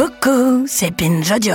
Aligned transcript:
Coucou, 0.00 0.64
c'est 0.66 0.92
Pinjojo. 0.92 1.50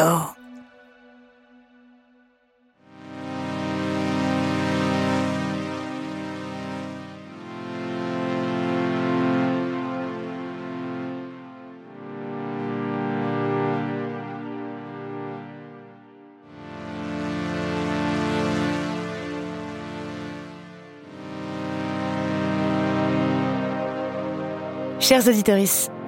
Chers 24.99 25.27
auditeurs, 25.27 25.57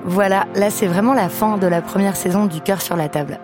voilà, 0.07 0.47
là 0.55 0.69
c'est 0.69 0.87
vraiment 0.87 1.13
la 1.13 1.27
fin 1.27 1.57
de 1.57 1.67
la 1.67 1.81
première 1.81 2.15
saison 2.15 2.45
du 2.45 2.61
cœur 2.61 2.81
sur 2.81 2.95
la 2.95 3.09
table. 3.09 3.39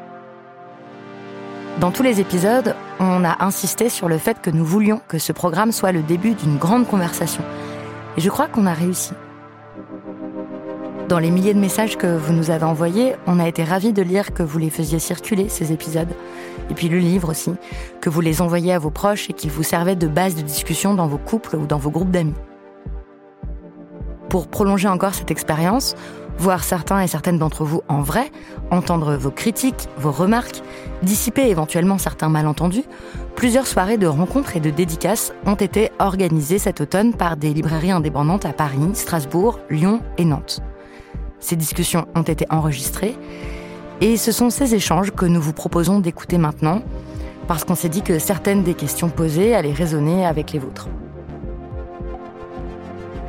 Dans 1.81 1.91
tous 1.91 2.03
les 2.03 2.21
épisodes, 2.21 2.73
on 3.01 3.25
a 3.25 3.43
insisté 3.43 3.89
sur 3.89 4.07
le 4.07 4.17
fait 4.17 4.41
que 4.41 4.49
nous 4.49 4.63
voulions 4.63 5.01
que 5.09 5.17
ce 5.17 5.33
programme 5.33 5.73
soit 5.73 5.91
le 5.91 6.01
début 6.01 6.35
d'une 6.35 6.57
grande 6.57 6.87
conversation. 6.87 7.43
Et 8.15 8.21
je 8.21 8.29
crois 8.29 8.47
qu'on 8.47 8.65
a 8.65 8.73
réussi. 8.73 9.11
Dans 11.09 11.19
les 11.19 11.31
milliers 11.31 11.53
de 11.53 11.59
messages 11.59 11.97
que 11.97 12.07
vous 12.07 12.31
nous 12.31 12.49
avez 12.49 12.63
envoyés, 12.63 13.15
on 13.27 13.39
a 13.39 13.47
été 13.49 13.65
ravis 13.65 13.91
de 13.91 14.01
lire 14.01 14.33
que 14.33 14.41
vous 14.41 14.57
les 14.57 14.69
faisiez 14.69 14.99
circuler, 14.99 15.49
ces 15.49 15.73
épisodes. 15.73 16.13
Et 16.69 16.75
puis 16.75 16.87
le 16.87 16.97
livre 16.97 17.31
aussi, 17.31 17.51
que 17.99 18.09
vous 18.09 18.21
les 18.21 18.41
envoyiez 18.41 18.71
à 18.71 18.79
vos 18.79 18.89
proches 18.89 19.29
et 19.29 19.33
qu'ils 19.33 19.51
vous 19.51 19.63
servaient 19.63 19.97
de 19.97 20.07
base 20.07 20.35
de 20.35 20.41
discussion 20.41 20.93
dans 20.93 21.07
vos 21.07 21.17
couples 21.17 21.57
ou 21.57 21.65
dans 21.65 21.77
vos 21.77 21.91
groupes 21.91 22.11
d'amis. 22.11 22.35
Pour 24.29 24.47
prolonger 24.47 24.87
encore 24.87 25.13
cette 25.13 25.29
expérience, 25.29 25.95
voir 26.37 26.63
certains 26.63 27.01
et 27.01 27.07
certaines 27.07 27.37
d'entre 27.37 27.63
vous 27.63 27.81
en 27.87 28.01
vrai, 28.01 28.31
entendre 28.71 29.15
vos 29.15 29.31
critiques, 29.31 29.87
vos 29.97 30.11
remarques, 30.11 30.61
dissiper 31.01 31.49
éventuellement 31.49 31.97
certains 31.97 32.29
malentendus, 32.29 32.83
plusieurs 33.35 33.67
soirées 33.67 33.97
de 33.97 34.07
rencontres 34.07 34.57
et 34.57 34.59
de 34.59 34.69
dédicaces 34.69 35.33
ont 35.45 35.55
été 35.55 35.91
organisées 35.99 36.59
cet 36.59 36.81
automne 36.81 37.13
par 37.13 37.37
des 37.37 37.53
librairies 37.53 37.91
indépendantes 37.91 38.45
à 38.45 38.53
Paris, 38.53 38.79
Strasbourg, 38.93 39.59
Lyon 39.69 40.01
et 40.17 40.25
Nantes. 40.25 40.61
Ces 41.39 41.55
discussions 41.55 42.07
ont 42.15 42.23
été 42.23 42.45
enregistrées 42.49 43.17
et 44.01 44.17
ce 44.17 44.31
sont 44.31 44.49
ces 44.49 44.75
échanges 44.75 45.11
que 45.11 45.25
nous 45.25 45.41
vous 45.41 45.53
proposons 45.53 45.99
d'écouter 45.99 46.37
maintenant 46.37 46.81
parce 47.47 47.63
qu'on 47.63 47.75
s'est 47.75 47.89
dit 47.89 48.01
que 48.01 48.19
certaines 48.19 48.63
des 48.63 48.73
questions 48.73 49.09
posées 49.09 49.53
allaient 49.53 49.73
résonner 49.73 50.25
avec 50.25 50.51
les 50.53 50.59
vôtres. 50.59 50.87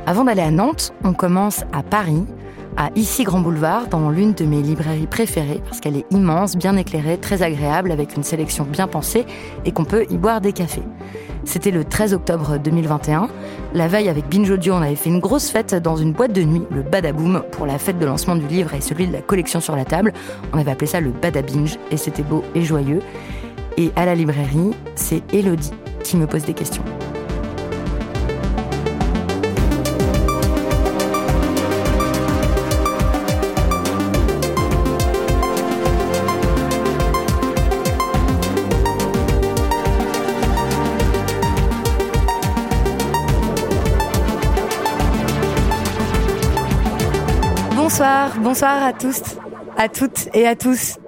Avant 0.07 0.23
d'aller 0.23 0.41
à 0.41 0.51
Nantes, 0.51 0.93
on 1.03 1.13
commence 1.13 1.63
à 1.73 1.81
Paris, 1.81 2.25
à 2.77 2.89
Ici 2.95 3.23
Grand 3.23 3.39
Boulevard, 3.39 3.87
dans 3.87 4.09
l'une 4.09 4.33
de 4.33 4.45
mes 4.45 4.61
librairies 4.61 5.07
préférées, 5.07 5.61
parce 5.65 5.79
qu'elle 5.79 5.95
est 5.95 6.05
immense, 6.11 6.55
bien 6.55 6.75
éclairée, 6.75 7.17
très 7.17 7.41
agréable, 7.41 7.91
avec 7.91 8.15
une 8.15 8.23
sélection 8.23 8.65
bien 8.65 8.87
pensée, 8.87 9.25
et 9.63 9.71
qu'on 9.71 9.85
peut 9.85 10.05
y 10.09 10.17
boire 10.17 10.41
des 10.41 10.53
cafés. 10.53 10.83
C'était 11.45 11.71
le 11.71 11.83
13 11.83 12.13
octobre 12.13 12.57
2021. 12.57 13.29
La 13.73 13.87
veille, 13.87 14.09
avec 14.09 14.27
Binge 14.29 14.49
Audio, 14.49 14.73
on 14.73 14.81
avait 14.81 14.95
fait 14.95 15.09
une 15.09 15.19
grosse 15.19 15.49
fête 15.49 15.75
dans 15.75 15.95
une 15.95 16.11
boîte 16.11 16.33
de 16.33 16.43
nuit, 16.43 16.63
le 16.71 16.81
Badaboom, 16.81 17.43
pour 17.51 17.65
la 17.65 17.77
fête 17.77 17.99
de 17.99 18.05
lancement 18.05 18.35
du 18.35 18.47
livre 18.47 18.73
et 18.73 18.81
celui 18.81 19.07
de 19.07 19.13
la 19.13 19.21
collection 19.21 19.59
sur 19.59 19.75
la 19.75 19.85
table. 19.85 20.11
On 20.53 20.57
avait 20.57 20.71
appelé 20.71 20.87
ça 20.87 20.99
le 20.99 21.11
Badabinge, 21.11 21.77
et 21.91 21.97
c'était 21.97 22.23
beau 22.23 22.43
et 22.55 22.61
joyeux. 22.61 22.99
Et 23.77 23.91
à 23.95 24.05
la 24.05 24.15
librairie, 24.15 24.71
c'est 24.95 25.21
Elodie 25.33 25.71
qui 26.03 26.17
me 26.17 26.27
pose 26.27 26.45
des 26.45 26.53
questions. 26.53 26.83
Bonsoir, 48.45 48.83
à 48.83 48.93
tous, 48.93 49.23
à 49.75 49.89
toutes 49.89 50.29
et 50.35 50.45
à 50.45 50.55
tous. 50.55 50.99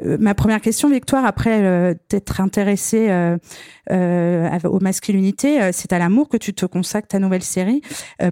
Euh, 0.00 0.16
ma 0.18 0.34
première 0.34 0.60
question, 0.60 0.90
Victoire, 0.90 1.24
après 1.24 1.62
euh, 1.62 1.94
t'être 2.08 2.40
intéressée 2.40 3.08
euh, 3.08 4.58
aux 4.64 4.80
masculinités, 4.80 5.70
c'est 5.70 5.92
à 5.92 6.00
l'amour 6.00 6.28
que 6.28 6.36
tu 6.36 6.52
te 6.52 6.66
consacres 6.66 7.06
ta 7.06 7.20
nouvelle 7.20 7.44
série. 7.44 7.80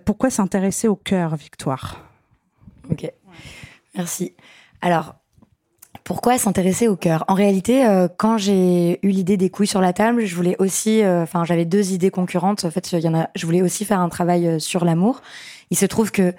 Pourquoi 0.05 0.29
s'intéresser 0.29 0.89
au 0.89 0.97
cœur, 0.97 1.37
Victoire? 1.37 2.05
Ok, 2.91 3.13
merci. 3.95 4.35
Alors, 4.81 5.15
pourquoi 6.07 6.39
s'intéresser 6.39 6.87
au 6.87 6.95
cœur? 6.95 7.25
En 7.27 7.35
réalité, 7.35 7.85
euh, 7.85 8.07
quand 8.17 8.39
j'ai 8.39 9.01
eu 9.05 9.09
l'idée 9.09 9.37
des 9.37 9.51
couilles 9.51 9.67
sur 9.67 9.81
la 9.81 9.93
table, 9.93 10.25
je 10.25 10.37
voulais 10.37 10.55
aussi, 10.61 11.03
euh, 11.03 11.25
enfin, 11.25 11.45
j'avais 11.45 11.65
deux 11.65 11.91
idées 11.91 12.11
concurrentes. 12.11 12.65
En 12.65 12.71
fait, 12.71 12.93
il 12.93 13.01
y 13.01 13.09
en 13.09 13.19
a, 13.19 13.29
je 13.35 13.45
voulais 13.45 13.61
aussi 13.61 13.85
faire 13.85 13.99
un 13.99 14.09
travail 14.09 14.47
euh, 14.47 14.59
sur 14.61 14.85
l'amour. 14.85 15.21
Il 15.73 15.77
se 15.77 15.85
trouve 15.85 16.13
que 16.13 16.33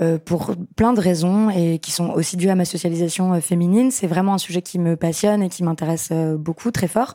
euh, 0.00 0.18
pour 0.24 0.54
plein 0.76 0.92
de 0.92 1.00
raisons 1.00 1.50
et 1.50 1.80
qui 1.80 1.90
sont 1.90 2.10
aussi 2.10 2.36
dues 2.36 2.48
à 2.48 2.54
ma 2.54 2.64
socialisation 2.64 3.32
euh, 3.32 3.40
féminine, 3.40 3.90
c'est 3.90 4.06
vraiment 4.06 4.34
un 4.34 4.38
sujet 4.38 4.62
qui 4.62 4.78
me 4.78 4.94
passionne 4.94 5.42
et 5.42 5.48
qui 5.48 5.64
m'intéresse 5.64 6.12
beaucoup, 6.12 6.70
très 6.70 6.86
fort. 6.86 7.14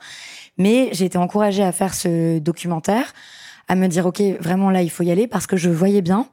Mais 0.57 0.89
j'ai 0.91 1.05
été 1.05 1.17
encouragée 1.17 1.63
à 1.63 1.71
faire 1.71 1.93
ce 1.93 2.37
documentaire, 2.39 3.13
à 3.69 3.75
me 3.75 3.87
dire 3.87 4.05
ok, 4.05 4.21
vraiment 4.41 4.71
là, 4.71 4.81
il 4.81 4.89
faut 4.89 5.03
y 5.03 5.11
aller 5.11 5.27
parce 5.27 5.47
que 5.47 5.55
je 5.55 5.69
voyais 5.69 6.01
bien 6.01 6.27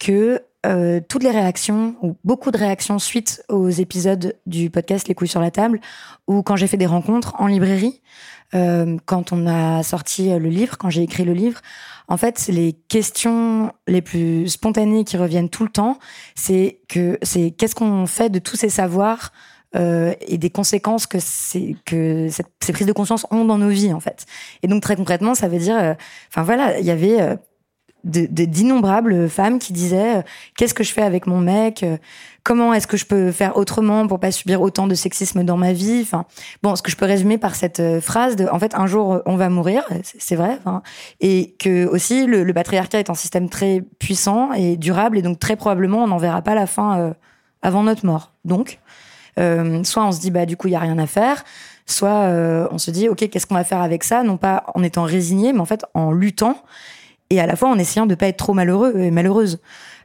que 0.00 0.42
euh, 0.64 1.00
toutes 1.08 1.22
les 1.22 1.30
réactions 1.30 1.96
ou 2.02 2.16
beaucoup 2.24 2.50
de 2.50 2.58
réactions 2.58 2.98
suite 2.98 3.42
aux 3.48 3.68
épisodes 3.68 4.36
du 4.46 4.70
podcast 4.70 5.08
Les 5.08 5.14
couilles 5.14 5.28
sur 5.28 5.40
la 5.40 5.50
table 5.50 5.80
ou 6.26 6.42
quand 6.42 6.56
j'ai 6.56 6.66
fait 6.66 6.76
des 6.76 6.86
rencontres 6.86 7.34
en 7.38 7.46
librairie, 7.46 8.00
euh, 8.54 8.96
quand 9.06 9.32
on 9.32 9.46
a 9.46 9.82
sorti 9.82 10.30
le 10.30 10.48
livre, 10.48 10.78
quand 10.78 10.90
j'ai 10.90 11.02
écrit 11.02 11.24
le 11.24 11.32
livre, 11.32 11.60
en 12.08 12.16
fait, 12.16 12.46
les 12.48 12.74
questions 12.88 13.72
les 13.86 14.02
plus 14.02 14.48
spontanées 14.48 15.04
qui 15.04 15.16
reviennent 15.16 15.48
tout 15.48 15.64
le 15.64 15.70
temps, 15.70 15.98
c'est 16.34 16.80
que 16.88 17.18
c'est 17.22 17.50
qu'est-ce 17.50 17.74
qu'on 17.74 18.06
fait 18.06 18.30
de 18.30 18.38
tous 18.38 18.56
ces 18.56 18.68
savoirs 18.68 19.32
euh, 19.74 20.14
et 20.20 20.38
des 20.38 20.50
conséquences 20.50 21.06
que 21.06 21.18
que 21.84 22.28
ces 22.28 22.72
prises 22.72 22.86
de 22.86 22.92
conscience 22.92 23.26
ont 23.30 23.44
dans 23.44 23.58
nos 23.58 23.70
vies 23.70 23.92
en 23.92 24.00
fait. 24.00 24.26
Et 24.62 24.68
donc 24.68 24.82
très 24.82 24.94
concrètement, 24.94 25.34
ça 25.34 25.48
veut 25.48 25.58
dire, 25.58 25.76
euh, 25.76 25.94
enfin 26.28 26.42
voilà, 26.42 26.78
il 26.78 26.86
y 26.86 26.92
avait 26.92 27.36
euh, 28.06 28.10
de- 28.10 28.26
de- 28.30 28.44
d'innombrables 28.44 29.28
femmes 29.28 29.58
qui 29.58 29.72
disaient 29.72 30.18
euh, 30.18 30.22
qu'est-ce 30.56 30.74
que 30.74 30.84
je 30.84 30.92
fais 30.92 31.02
avec 31.02 31.26
mon 31.26 31.38
mec 31.40 31.82
euh, 31.82 31.96
comment 32.42 32.74
est-ce 32.74 32.86
que 32.86 32.96
je 32.96 33.06
peux 33.06 33.32
faire 33.32 33.56
autrement 33.56 34.06
pour 34.06 34.20
pas 34.20 34.30
subir 34.30 34.60
autant 34.60 34.86
de 34.86 34.94
sexisme 34.94 35.44
dans 35.44 35.56
ma 35.56 35.72
vie 35.72 36.00
enfin 36.02 36.26
bon 36.62 36.76
ce 36.76 36.82
que 36.82 36.90
je 36.90 36.96
peux 36.96 37.06
résumer 37.06 37.38
par 37.38 37.54
cette 37.54 37.80
euh, 37.80 38.00
phrase 38.00 38.36
de 38.36 38.46
en 38.46 38.58
fait 38.58 38.74
un 38.74 38.86
jour 38.86 39.22
on 39.24 39.36
va 39.36 39.48
mourir 39.48 39.82
c'est 40.02 40.36
vrai 40.36 40.58
et 41.20 41.54
que 41.58 41.86
aussi 41.86 42.26
le, 42.26 42.44
le 42.44 42.52
patriarcat 42.52 42.98
est 42.98 43.10
un 43.10 43.14
système 43.14 43.48
très 43.48 43.82
puissant 43.98 44.52
et 44.52 44.76
durable 44.76 45.16
et 45.18 45.22
donc 45.22 45.38
très 45.38 45.56
probablement 45.56 46.04
on 46.04 46.08
n'en 46.08 46.18
verra 46.18 46.42
pas 46.42 46.54
la 46.54 46.66
fin 46.66 46.98
euh, 46.98 47.10
avant 47.62 47.82
notre 47.82 48.04
mort. 48.04 48.32
Donc 48.44 48.78
soit 49.36 50.04
on 50.04 50.12
se 50.12 50.20
dit 50.20 50.30
bah 50.30 50.46
du 50.46 50.56
coup 50.56 50.68
il 50.68 50.72
y 50.72 50.76
a 50.76 50.80
rien 50.80 50.98
à 50.98 51.06
faire 51.06 51.42
soit 51.86 52.28
on 52.70 52.78
se 52.78 52.90
dit 52.92 53.08
ok 53.08 53.28
qu'est-ce 53.30 53.46
qu'on 53.46 53.54
va 53.56 53.64
faire 53.64 53.80
avec 53.82 54.04
ça 54.04 54.22
non 54.22 54.36
pas 54.36 54.64
en 54.74 54.82
étant 54.84 55.02
résigné 55.02 55.52
mais 55.52 55.58
en 55.60 55.64
fait 55.64 55.84
en 55.94 56.12
luttant 56.12 56.56
et 57.34 57.40
à 57.40 57.46
la 57.46 57.56
fois 57.56 57.68
en 57.68 57.78
essayant 57.78 58.06
de 58.06 58.14
pas 58.14 58.28
être 58.28 58.36
trop 58.36 58.54
malheureux 58.54 58.94
et 58.96 59.10
malheureuse. 59.10 59.60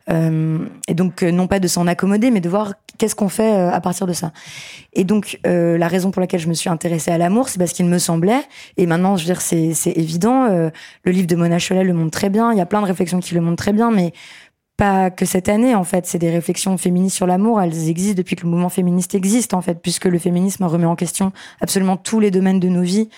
Euh, 0.09 0.59
et 0.87 0.95
donc 0.95 1.21
euh, 1.21 1.31
non 1.31 1.47
pas 1.47 1.59
de 1.59 1.67
s'en 1.67 1.85
accommoder, 1.85 2.31
mais 2.31 2.41
de 2.41 2.49
voir 2.49 2.73
qu'est-ce 2.97 3.15
qu'on 3.15 3.29
fait 3.29 3.55
euh, 3.55 3.71
à 3.71 3.79
partir 3.79 4.07
de 4.07 4.13
ça. 4.13 4.31
Et 4.93 5.03
donc 5.03 5.39
euh, 5.45 5.77
la 5.77 5.87
raison 5.87 6.09
pour 6.11 6.19
laquelle 6.19 6.39
je 6.39 6.47
me 6.47 6.53
suis 6.53 6.69
intéressée 6.69 7.11
à 7.11 7.17
l'amour, 7.17 7.49
c'est 7.49 7.59
parce 7.59 7.73
qu'il 7.73 7.85
me 7.85 7.99
semblait, 7.99 8.41
et 8.77 8.85
maintenant 8.85 9.17
je 9.17 9.23
veux 9.23 9.33
dire 9.33 9.41
c'est 9.41 9.73
évident, 9.95 10.45
euh, 10.45 10.69
le 11.03 11.11
livre 11.11 11.27
de 11.27 11.35
Mona 11.35 11.59
Chollet 11.59 11.83
le 11.83 11.93
montre 11.93 12.11
très 12.11 12.29
bien, 12.29 12.51
il 12.51 12.57
y 12.57 12.61
a 12.61 12.65
plein 12.65 12.81
de 12.81 12.87
réflexions 12.87 13.19
qui 13.19 13.35
le 13.35 13.41
montrent 13.41 13.63
très 13.63 13.73
bien, 13.73 13.91
mais 13.91 14.13
pas 14.77 15.11
que 15.11 15.25
cette 15.25 15.49
année 15.49 15.75
en 15.75 15.83
fait, 15.83 16.07
c'est 16.07 16.19
des 16.19 16.31
réflexions 16.31 16.77
féministes 16.77 17.17
sur 17.17 17.27
l'amour, 17.27 17.61
elles 17.61 17.89
existent 17.89 18.17
depuis 18.17 18.35
que 18.35 18.43
le 18.43 18.49
mouvement 18.49 18.69
féministe 18.69 19.13
existe 19.13 19.53
en 19.53 19.61
fait, 19.61 19.79
puisque 19.81 20.05
le 20.05 20.17
féminisme 20.17 20.63
remet 20.63 20.85
en 20.85 20.95
question 20.95 21.31
absolument 21.61 21.97
tous 21.97 22.19
les 22.19 22.31
domaines 22.31 22.59
de 22.59 22.69
nos 22.69 22.81
vies 22.81 23.09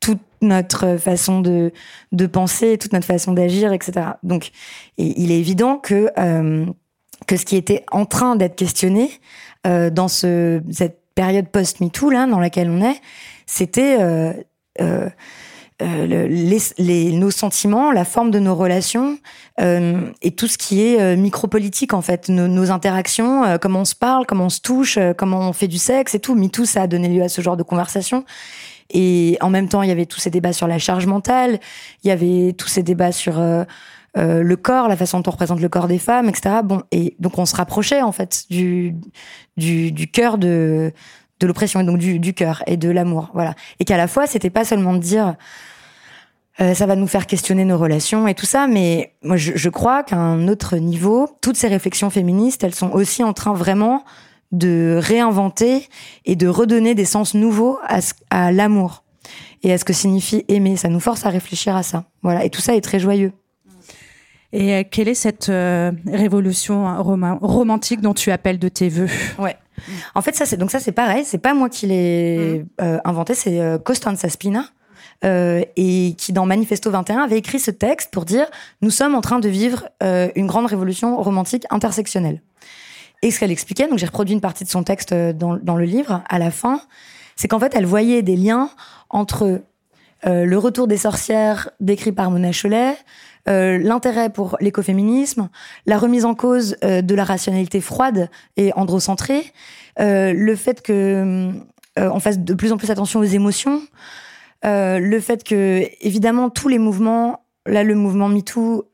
toute 0.00 0.20
notre 0.42 0.96
façon 0.96 1.40
de, 1.40 1.72
de 2.12 2.26
penser, 2.26 2.78
toute 2.78 2.92
notre 2.92 3.06
façon 3.06 3.32
d'agir, 3.32 3.72
etc. 3.72 4.06
Donc, 4.22 4.50
il 4.98 5.30
est 5.30 5.38
évident 5.38 5.76
que, 5.76 6.10
euh, 6.18 6.66
que 7.26 7.36
ce 7.36 7.44
qui 7.44 7.56
était 7.56 7.84
en 7.90 8.06
train 8.06 8.36
d'être 8.36 8.56
questionné 8.56 9.10
euh, 9.66 9.90
dans 9.90 10.08
ce, 10.08 10.62
cette 10.70 11.00
période 11.14 11.48
post-MeToo, 11.48 12.10
là, 12.10 12.26
dans 12.26 12.40
laquelle 12.40 12.70
on 12.70 12.82
est, 12.82 13.00
c'était 13.46 13.96
euh, 14.00 14.32
les, 15.80 17.12
nos 17.12 17.30
sentiments, 17.30 17.90
la 17.90 18.04
forme 18.04 18.30
de 18.30 18.38
nos 18.38 18.54
relations 18.54 19.18
et 19.58 20.30
tout 20.36 20.46
ce 20.46 20.58
qui 20.58 20.82
est 20.82 21.16
micropolitique 21.16 21.94
en 21.94 22.02
fait, 22.02 22.28
nos, 22.28 22.48
nos 22.48 22.70
interactions, 22.70 23.58
comment 23.60 23.80
on 23.80 23.84
se 23.86 23.94
parle, 23.94 24.26
comment 24.26 24.46
on 24.46 24.50
se 24.50 24.60
touche, 24.60 24.98
comment 25.16 25.40
on 25.48 25.52
fait 25.54 25.68
du 25.68 25.78
sexe 25.78 26.14
et 26.14 26.20
tout. 26.20 26.34
MeToo, 26.34 26.66
ça 26.66 26.82
a 26.82 26.86
donné 26.86 27.08
lieu 27.08 27.22
à 27.22 27.28
ce 27.30 27.40
genre 27.40 27.56
de 27.56 27.62
conversation. 27.62 28.24
Et 28.90 29.36
en 29.40 29.50
même 29.50 29.68
temps, 29.68 29.82
il 29.82 29.88
y 29.88 29.92
avait 29.92 30.06
tous 30.06 30.20
ces 30.20 30.30
débats 30.30 30.52
sur 30.52 30.68
la 30.68 30.78
charge 30.78 31.06
mentale, 31.06 31.58
il 32.04 32.08
y 32.08 32.10
avait 32.10 32.52
tous 32.52 32.68
ces 32.68 32.82
débats 32.82 33.12
sur 33.12 33.38
euh, 33.38 33.64
euh, 34.16 34.42
le 34.42 34.56
corps, 34.56 34.88
la 34.88 34.96
façon 34.96 35.18
dont 35.20 35.28
on 35.28 35.32
représente 35.32 35.60
le 35.60 35.68
corps 35.68 35.88
des 35.88 35.98
femmes, 35.98 36.28
etc. 36.28 36.56
Bon, 36.64 36.82
et 36.92 37.16
donc 37.18 37.38
on 37.38 37.46
se 37.46 37.56
rapprochait 37.56 38.02
en 38.02 38.12
fait 38.12 38.44
du 38.50 38.94
du, 39.56 39.92
du 39.92 40.10
cœur 40.10 40.38
de 40.38 40.92
de 41.40 41.46
l'oppression 41.46 41.80
et 41.80 41.84
donc 41.84 41.98
du, 41.98 42.18
du 42.18 42.32
cœur 42.32 42.62
et 42.66 42.78
de 42.78 42.88
l'amour, 42.88 43.30
voilà. 43.34 43.54
Et 43.78 43.84
qu'à 43.84 43.98
la 43.98 44.08
fois, 44.08 44.26
c'était 44.26 44.48
pas 44.48 44.64
seulement 44.64 44.94
de 44.94 44.98
dire 44.98 45.34
euh, 46.60 46.72
ça 46.72 46.86
va 46.86 46.96
nous 46.96 47.06
faire 47.06 47.26
questionner 47.26 47.66
nos 47.66 47.76
relations 47.76 48.26
et 48.26 48.34
tout 48.34 48.46
ça, 48.46 48.66
mais 48.66 49.12
moi 49.22 49.36
je, 49.36 49.52
je 49.54 49.68
crois 49.68 50.02
qu'à 50.02 50.16
un 50.16 50.48
autre 50.48 50.76
niveau, 50.78 51.28
toutes 51.42 51.56
ces 51.56 51.68
réflexions 51.68 52.08
féministes, 52.08 52.64
elles 52.64 52.74
sont 52.74 52.90
aussi 52.90 53.22
en 53.22 53.34
train 53.34 53.52
vraiment 53.52 54.04
de 54.52 54.98
réinventer 55.02 55.88
et 56.24 56.36
de 56.36 56.48
redonner 56.48 56.94
des 56.94 57.04
sens 57.04 57.34
nouveaux 57.34 57.78
à, 57.86 58.00
à 58.30 58.52
l'amour 58.52 59.04
et 59.62 59.72
à 59.72 59.78
ce 59.78 59.84
que 59.84 59.92
signifie 59.92 60.44
aimer. 60.48 60.76
Ça 60.76 60.88
nous 60.88 61.00
force 61.00 61.26
à 61.26 61.30
réfléchir 61.30 61.74
à 61.74 61.82
ça. 61.82 62.04
Voilà. 62.22 62.44
Et 62.44 62.50
tout 62.50 62.60
ça 62.60 62.74
est 62.76 62.80
très 62.80 62.98
joyeux. 62.98 63.32
Et 64.52 64.74
euh, 64.74 64.84
quelle 64.88 65.08
est 65.08 65.14
cette 65.14 65.48
euh, 65.48 65.92
révolution 66.06 67.02
rom 67.02 67.38
romantique 67.40 68.00
dont 68.00 68.14
tu 68.14 68.30
appelles 68.30 68.58
de 68.58 68.68
tes 68.68 68.88
voeux? 68.88 69.10
Ouais. 69.38 69.56
En 70.14 70.22
fait, 70.22 70.34
ça 70.34 70.46
c'est 70.46 70.56
donc 70.56 70.70
ça 70.70 70.80
c'est 70.80 70.92
pareil. 70.92 71.24
C'est 71.24 71.38
pas 71.38 71.52
moi 71.52 71.68
qui 71.68 71.86
l'ai 71.86 72.60
mmh. 72.60 72.82
euh, 72.82 72.98
inventé, 73.04 73.34
c'est 73.34 73.60
euh, 73.60 73.78
Costanza 73.78 74.28
Spina. 74.28 74.64
Euh, 75.24 75.62
et 75.76 76.14
qui 76.18 76.34
dans 76.34 76.44
Manifesto 76.44 76.90
21 76.90 77.22
avait 77.22 77.38
écrit 77.38 77.58
ce 77.58 77.70
texte 77.70 78.10
pour 78.10 78.26
dire 78.26 78.46
nous 78.82 78.90
sommes 78.90 79.14
en 79.14 79.22
train 79.22 79.38
de 79.38 79.48
vivre 79.48 79.88
euh, 80.02 80.28
une 80.36 80.46
grande 80.46 80.66
révolution 80.66 81.16
romantique 81.16 81.64
intersectionnelle. 81.70 82.42
Et 83.22 83.30
ce 83.30 83.40
qu'elle 83.40 83.50
expliquait, 83.50 83.88
donc 83.88 83.98
j'ai 83.98 84.06
reproduit 84.06 84.34
une 84.34 84.40
partie 84.40 84.64
de 84.64 84.68
son 84.68 84.82
texte 84.82 85.12
euh, 85.12 85.32
dans, 85.32 85.76
le 85.76 85.84
livre, 85.84 86.22
à 86.28 86.38
la 86.38 86.50
fin, 86.50 86.80
c'est 87.34 87.48
qu'en 87.48 87.58
fait, 87.58 87.74
elle 87.74 87.86
voyait 87.86 88.22
des 88.22 88.36
liens 88.36 88.70
entre 89.10 89.60
euh, 90.26 90.44
le 90.44 90.58
retour 90.58 90.86
des 90.86 90.96
sorcières 90.96 91.70
décrit 91.80 92.12
par 92.12 92.30
Mona 92.30 92.50
Cholet, 92.52 92.96
euh, 93.48 93.78
l'intérêt 93.78 94.30
pour 94.30 94.56
l'écoféminisme, 94.60 95.48
la 95.86 95.98
remise 95.98 96.24
en 96.24 96.34
cause 96.34 96.76
de 96.82 97.14
la 97.14 97.24
rationalité 97.24 97.80
froide 97.80 98.28
et 98.56 98.72
androcentrée, 98.74 99.52
le 99.98 100.54
fait 100.56 100.82
que 100.82 101.52
on 101.96 102.20
fasse 102.20 102.38
de 102.40 102.54
plus 102.54 102.72
en 102.72 102.76
plus 102.76 102.90
attention 102.90 103.20
aux 103.20 103.24
émotions, 103.24 103.80
le 104.64 105.18
fait 105.20 105.44
que 105.44 105.88
évidemment 106.00 106.50
tous 106.50 106.68
les 106.68 106.78
mouvements, 106.78 107.44
là 107.66 107.84
le 107.84 107.94
mouvement 107.94 108.28
MeToo 108.28 108.84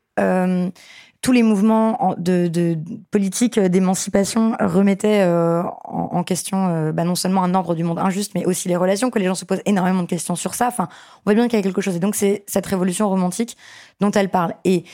tous 1.23 1.33
les 1.33 1.45
mouvements 1.45 2.15
de, 2.19 2.49
de 2.49 2.77
politique 3.13 3.59
d'émancipation 3.59 4.57
remettaient 4.61 5.23
euh, 5.23 5.63
en, 5.85 6.11
en, 6.13 6.25
question 6.25 6.67
euh, 6.67 6.93
bah, 6.93 7.05
non 7.05 7.15
seulement 7.15 7.45
un 7.45 7.55
ordre 7.55 7.77
du 7.77 7.85
monde 7.85 8.01
injuste, 8.01 8.33
mais 8.35 8.45
aussi 8.45 8.69
les 8.69 8.77
relations, 8.77 9.09
que 9.11 9.21
les 9.21 9.27
gens 9.27 9.37
se 9.37 9.45
posent 9.45 9.63
énormément 9.65 10.03
de 10.03 10.09
questions 10.09 10.35
sur 10.35 10.55
ça. 10.55 10.67
Enfin, 10.67 10.89
on 10.91 11.23
voit 11.27 11.35
bien 11.35 11.47
qu'il 11.47 11.57
y 11.57 11.61
a 11.61 11.63
quelque 11.63 11.81
chose. 11.81 11.95
Et 11.95 12.01
donc, 12.01 12.17
c'est 12.17 12.45
cette 12.49 12.67
révolution 12.67 13.09
romantique 13.09 13.57
dont 14.01 14.11
elle 14.11 14.31
parle. 14.31 14.55
Et 14.65 14.85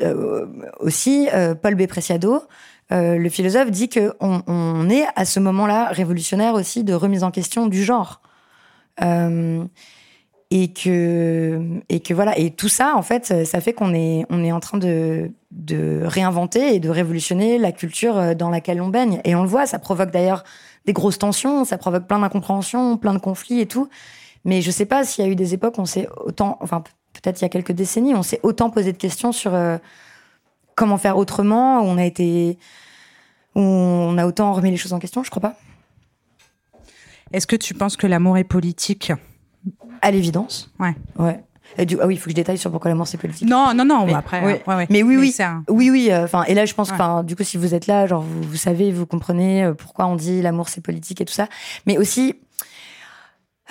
euh, 0.00 0.46
aussi, 0.80 1.28
euh, 1.32 1.54
Paul 1.54 1.74
B. 1.74 1.86
Preciado, 1.86 2.42
euh, 2.90 3.16
le 3.16 3.28
philosophe, 3.28 3.70
dit 3.70 3.88
qu'on 3.88 4.42
on 4.46 4.90
est 4.90 5.06
à 5.16 5.24
ce 5.24 5.38
moment-là 5.40 5.88
révolutionnaire 5.90 6.54
aussi 6.54 6.82
de 6.82 6.94
remise 6.94 7.24
en 7.24 7.30
question 7.30 7.66
du 7.66 7.84
genre. 7.84 8.20
Et 10.56 10.72
que 10.72 11.60
et 11.88 11.98
que 11.98 12.14
voilà. 12.14 12.38
Et 12.38 12.52
tout 12.52 12.68
ça 12.68 12.94
en 12.94 13.02
fait 13.02 13.44
ça 13.44 13.60
fait 13.60 13.72
qu'on 13.72 13.92
est 13.92 14.24
on 14.30 14.44
est 14.44 14.52
en 14.52 14.60
train 14.60 14.78
de 14.78 15.32
de 15.50 16.02
réinventer 16.04 16.76
et 16.76 16.78
de 16.78 16.88
révolutionner 16.90 17.58
la 17.58 17.72
culture 17.72 18.16
euh, 18.16 18.34
dans 18.34 18.50
laquelle 18.50 18.80
on 18.80 18.86
baigne. 18.86 19.20
Et 19.24 19.34
on 19.34 19.42
le 19.42 19.48
voit 19.48 19.66
ça 19.66 19.80
provoque 19.80 20.12
d'ailleurs 20.12 20.44
des 20.86 20.92
grosses 20.92 21.18
tensions 21.18 21.64
ça 21.64 21.76
provoque 21.76 22.06
plein 22.06 22.20
d'incompréhensions 22.20 22.96
plein 22.96 23.14
de 23.14 23.18
conflits 23.18 23.58
et 23.60 23.66
tout. 23.66 23.88
Mais 24.44 24.62
je 24.62 24.70
sais 24.70 24.86
pas 24.86 25.02
s'il 25.02 25.24
y 25.24 25.28
a 25.28 25.30
eu 25.30 25.34
des 25.34 25.54
époques 25.54 25.74
on 25.78 25.86
s'est 25.86 26.06
autant 26.24 26.56
enfin 26.60 26.84
peut-être 27.14 27.40
il 27.40 27.42
y 27.42 27.46
a 27.46 27.48
quelques 27.48 27.72
décennies 27.72 28.14
on 28.14 28.22
s'est 28.22 28.38
autant 28.44 28.70
posé 28.70 28.92
de 28.92 28.96
questions 28.96 29.32
sur 29.32 29.54
euh, 29.54 29.78
comment 30.76 30.98
faire 30.98 31.16
autrement 31.16 31.80
on 31.80 31.98
a 31.98 32.04
été 32.04 32.58
on 33.56 34.16
a 34.18 34.24
autant 34.24 34.52
remis 34.52 34.70
les 34.70 34.76
choses 34.76 34.92
en 34.92 35.00
question 35.00 35.24
je 35.24 35.30
crois 35.30 35.42
pas. 35.42 35.56
Est-ce 37.32 37.48
que 37.48 37.56
tu 37.56 37.74
penses 37.74 37.96
que 37.96 38.06
l'amour 38.06 38.38
est 38.38 38.44
politique? 38.44 39.12
À 40.04 40.10
l'évidence. 40.10 40.70
Ouais. 40.78 40.94
Ouais. 41.18 41.42
Et 41.78 41.86
du, 41.86 41.98
ah 42.00 42.06
oui, 42.06 42.14
il 42.14 42.18
faut 42.18 42.24
que 42.24 42.30
je 42.30 42.36
détaille 42.36 42.58
sur 42.58 42.70
pourquoi 42.70 42.90
l'amour 42.90 43.06
c'est 43.06 43.18
politique. 43.18 43.48
Non, 43.48 43.72
non, 43.74 43.84
non. 43.84 44.06
mais, 44.06 44.14
après, 44.14 44.44
oui. 44.44 44.52
ouais, 44.66 44.74
ouais. 44.74 44.86
mais 44.90 45.02
oui, 45.02 45.16
oui, 45.16 45.34
mais 45.38 45.44
un... 45.44 45.64
oui, 45.68 45.90
oui. 45.90 46.10
Enfin, 46.14 46.42
euh, 46.42 46.46
et 46.46 46.54
là, 46.54 46.66
je 46.66 46.74
pense, 46.74 46.92
enfin, 46.92 47.18
ouais. 47.18 47.24
du 47.24 47.34
coup, 47.34 47.42
si 47.42 47.56
vous 47.56 47.74
êtes 47.74 47.86
là, 47.86 48.06
genre, 48.06 48.22
vous, 48.22 48.42
vous 48.42 48.56
savez, 48.56 48.92
vous 48.92 49.06
comprenez 49.06 49.64
euh, 49.64 49.74
pourquoi 49.74 50.06
on 50.06 50.14
dit 50.14 50.42
l'amour 50.42 50.68
c'est 50.68 50.82
politique 50.82 51.20
et 51.20 51.24
tout 51.24 51.32
ça. 51.32 51.48
Mais 51.86 51.98
aussi, 51.98 52.34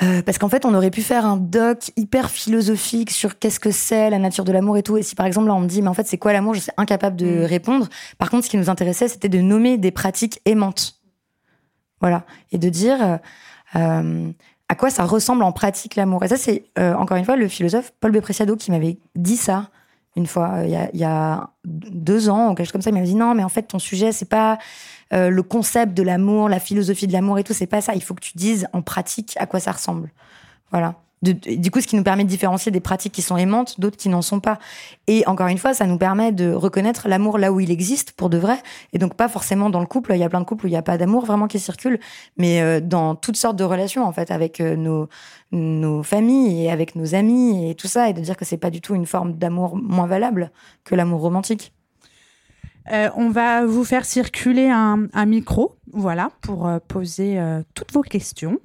euh, 0.02 0.22
parce 0.24 0.38
qu'en 0.38 0.50
fait, 0.50 0.66
on 0.66 0.74
aurait 0.74 0.90
pu 0.90 1.02
faire 1.02 1.26
un 1.26 1.38
doc 1.38 1.92
hyper 1.96 2.30
philosophique 2.30 3.12
sur 3.12 3.40
qu'est-ce 3.40 3.60
que 3.60 3.72
c'est 3.72 4.10
la 4.10 4.20
nature 4.20 4.44
de 4.44 4.52
l'amour 4.52 4.76
et 4.76 4.84
tout. 4.84 4.98
Et 4.98 5.04
si 5.04 5.16
par 5.16 5.28
exemple 5.28 5.48
là 5.48 5.54
on 5.54 5.62
me 5.62 5.68
dit, 5.68 5.82
mais 5.82 5.90
en 5.90 5.94
fait, 5.94 6.08
c'est 6.08 6.18
quoi 6.18 6.34
l'amour 6.34 6.56
Je 6.56 6.62
suis 6.62 6.72
incapable 6.78 7.16
de 7.16 7.26
mmh. 7.26 7.46
répondre. 7.46 7.88
Par 8.18 8.30
contre, 8.30 8.46
ce 8.46 8.50
qui 8.50 8.58
nous 8.58 8.70
intéressait, 8.70 9.08
c'était 9.08 9.30
de 9.30 9.40
nommer 9.40 9.78
des 9.78 9.92
pratiques 9.92 10.42
aimantes. 10.46 11.00
Voilà, 12.02 12.26
et 12.52 12.58
de 12.58 12.70
dire. 12.70 13.20
Euh, 13.76 14.32
à 14.74 14.76
quoi 14.76 14.90
ça 14.90 15.04
ressemble 15.06 15.44
en 15.44 15.52
pratique 15.52 15.96
l'amour. 15.96 16.24
Et 16.24 16.28
ça, 16.28 16.36
c'est 16.36 16.66
euh, 16.80 16.96
encore 16.96 17.16
une 17.18 17.26
fois 17.26 17.36
le 17.36 17.48
philosophe 17.48 17.94
Paul 18.00 18.12
Bepreciado 18.12 18.56
qui 18.56 18.72
m'avait 18.72 18.98
dit 19.16 19.38
ça 19.38 19.70
une 20.16 20.28
fois, 20.28 20.62
il 20.64 20.76
euh, 20.76 20.86
y, 20.94 21.00
y, 21.00 21.04
a 21.04 21.50
deux 21.66 22.30
ans 22.30 22.52
ou 22.52 22.56
quelque 22.56 22.68
chose 22.68 22.72
comme 22.72 22.82
ça. 22.82 22.90
Il 22.90 22.94
m'avait 22.94 23.08
dit 23.08 23.16
non, 23.16 23.34
mais 23.34 23.44
en 23.44 23.50
fait, 23.50 23.64
ton 23.64 23.80
sujet, 23.80 24.12
c'est 24.12 24.30
pas 24.30 24.60
euh, 25.12 25.30
le 25.30 25.44
concept 25.44 25.94
de 25.94 26.04
l'amour, 26.04 26.50
la 26.50 26.60
philosophie 26.60 27.08
de 27.08 27.14
l'amour 27.14 27.40
et 27.40 27.44
tout, 27.44 27.54
c'est 27.54 27.68
pas 27.68 27.82
ça. 27.82 27.96
Il 27.96 28.04
faut 28.04 28.14
que 28.14 28.22
tu 28.22 28.34
dises 28.36 28.68
en 28.74 28.82
pratique 28.82 29.36
à 29.38 29.48
quoi 29.48 29.60
ça 29.60 29.72
ressemble. 29.72 30.12
Voilà. 30.72 30.96
Du 31.24 31.72
coup, 31.72 31.80
ce 31.80 31.88
qui 31.88 31.96
nous 31.96 32.04
permet 32.04 32.26
de 32.26 32.30
différencier 32.30 32.70
des 32.70 32.82
pratiques 32.82 33.14
qui 33.14 33.22
sont 33.22 33.38
aimantes, 33.38 33.80
d'autres 33.80 33.96
qui 33.96 34.10
n'en 34.10 34.22
sont 34.22 34.42
pas. 34.42 34.60
Et 35.08 35.26
encore 35.26 35.48
une 35.48 35.58
fois, 35.58 35.74
ça 35.74 35.86
nous 35.86 35.98
permet 35.98 36.34
de 36.34 36.52
reconnaître 36.52 37.08
l'amour 37.08 37.38
là 37.38 37.54
où 37.54 37.62
il 37.62 37.72
existe 37.72 38.12
pour 38.12 38.30
de 38.30 38.38
vrai, 38.38 38.62
et 38.92 38.98
donc 38.98 39.16
pas 39.16 39.30
forcément 39.30 39.70
dans 39.70 39.80
le 39.80 39.86
couple. 39.86 40.12
Il 40.14 40.20
y 40.20 40.24
a 40.24 40.30
plein 40.30 40.42
de 40.42 40.46
couples 40.46 40.66
où 40.66 40.68
il 40.68 40.72
n'y 40.72 40.78
a 40.78 40.82
pas 40.82 40.98
d'amour 40.98 41.26
vraiment 41.26 41.48
qui 41.48 41.60
circule, 41.60 42.00
mais 42.36 42.62
euh, 42.62 42.82
dans 42.82 43.16
toutes 43.16 43.38
sortes 43.38 43.56
de 43.56 43.64
relations 43.64 44.04
en 44.04 44.12
fait, 44.12 44.32
avec 44.32 44.60
euh, 44.60 45.08
nos 45.52 46.04
familles 46.04 46.66
et 46.66 46.72
avec 46.72 46.96
nos 46.96 47.16
amis 47.16 47.70
et 47.70 47.76
tout 47.76 47.88
ça, 47.88 48.10
et 48.10 48.14
de 48.14 48.20
dire 48.20 48.36
que 48.36 48.44
c'est 48.44 48.58
pas 48.58 48.70
du 48.70 48.82
tout 48.82 48.94
une 48.94 49.06
forme 49.06 49.34
d'amour 49.34 49.78
moins 49.78 50.08
valable 50.08 50.52
que 50.84 50.94
l'amour 50.94 51.22
romantique. 51.22 51.74
Euh, 52.92 53.10
on 53.16 53.30
va 53.30 53.66
vous 53.66 53.86
faire 53.86 54.04
circuler 54.04 54.68
un, 54.68 55.26
micro, 55.26 55.78
voilà, 55.94 56.32
pour 56.42 56.70
poser 56.90 57.40
toutes 57.76 57.94
vos 57.94 58.02
questions. 58.02 58.60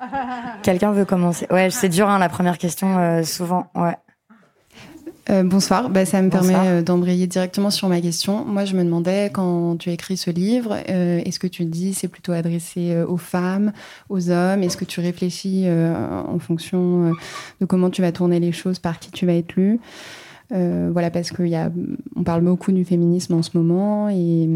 Quelqu'un 0.62 0.92
veut 0.92 1.04
commencer? 1.04 1.46
Ouais, 1.50 1.70
c'est 1.70 1.88
dur, 1.88 2.08
hein, 2.08 2.18
la 2.18 2.28
première 2.28 2.58
question, 2.58 2.98
euh, 2.98 3.22
souvent. 3.22 3.66
Ouais. 3.74 3.96
Euh, 5.30 5.42
bonsoir, 5.42 5.90
bah, 5.90 6.06
ça 6.06 6.22
me 6.22 6.30
bonsoir. 6.30 6.62
permet 6.62 6.68
euh, 6.68 6.82
d'embrayer 6.82 7.26
directement 7.26 7.68
sur 7.68 7.88
ma 7.88 8.00
question. 8.00 8.46
Moi, 8.46 8.64
je 8.64 8.74
me 8.74 8.82
demandais, 8.82 9.30
quand 9.30 9.76
tu 9.76 9.90
écris 9.90 10.16
ce 10.16 10.30
livre, 10.30 10.76
euh, 10.88 11.20
est-ce 11.24 11.38
que 11.38 11.46
tu 11.46 11.66
dis 11.66 11.92
c'est 11.92 12.08
plutôt 12.08 12.32
adressé 12.32 12.92
euh, 12.92 13.06
aux 13.06 13.18
femmes, 13.18 13.72
aux 14.08 14.30
hommes? 14.30 14.62
Est-ce 14.62 14.78
que 14.78 14.86
tu 14.86 15.00
réfléchis 15.00 15.66
en 15.68 16.38
fonction 16.38 17.12
de 17.60 17.66
comment 17.66 17.90
tu 17.90 18.00
vas 18.00 18.10
tourner 18.12 18.40
les 18.40 18.52
choses, 18.52 18.78
par 18.78 18.98
qui 18.98 19.10
tu 19.10 19.26
vas 19.26 19.34
être 19.34 19.54
lu? 19.56 19.80
Voilà, 20.50 21.10
parce 21.10 21.30
qu'on 21.30 22.22
parle 22.24 22.40
beaucoup 22.40 22.72
du 22.72 22.84
féminisme 22.86 23.34
en 23.34 23.42
ce 23.42 23.50
moment 23.52 24.08
et, 24.08 24.48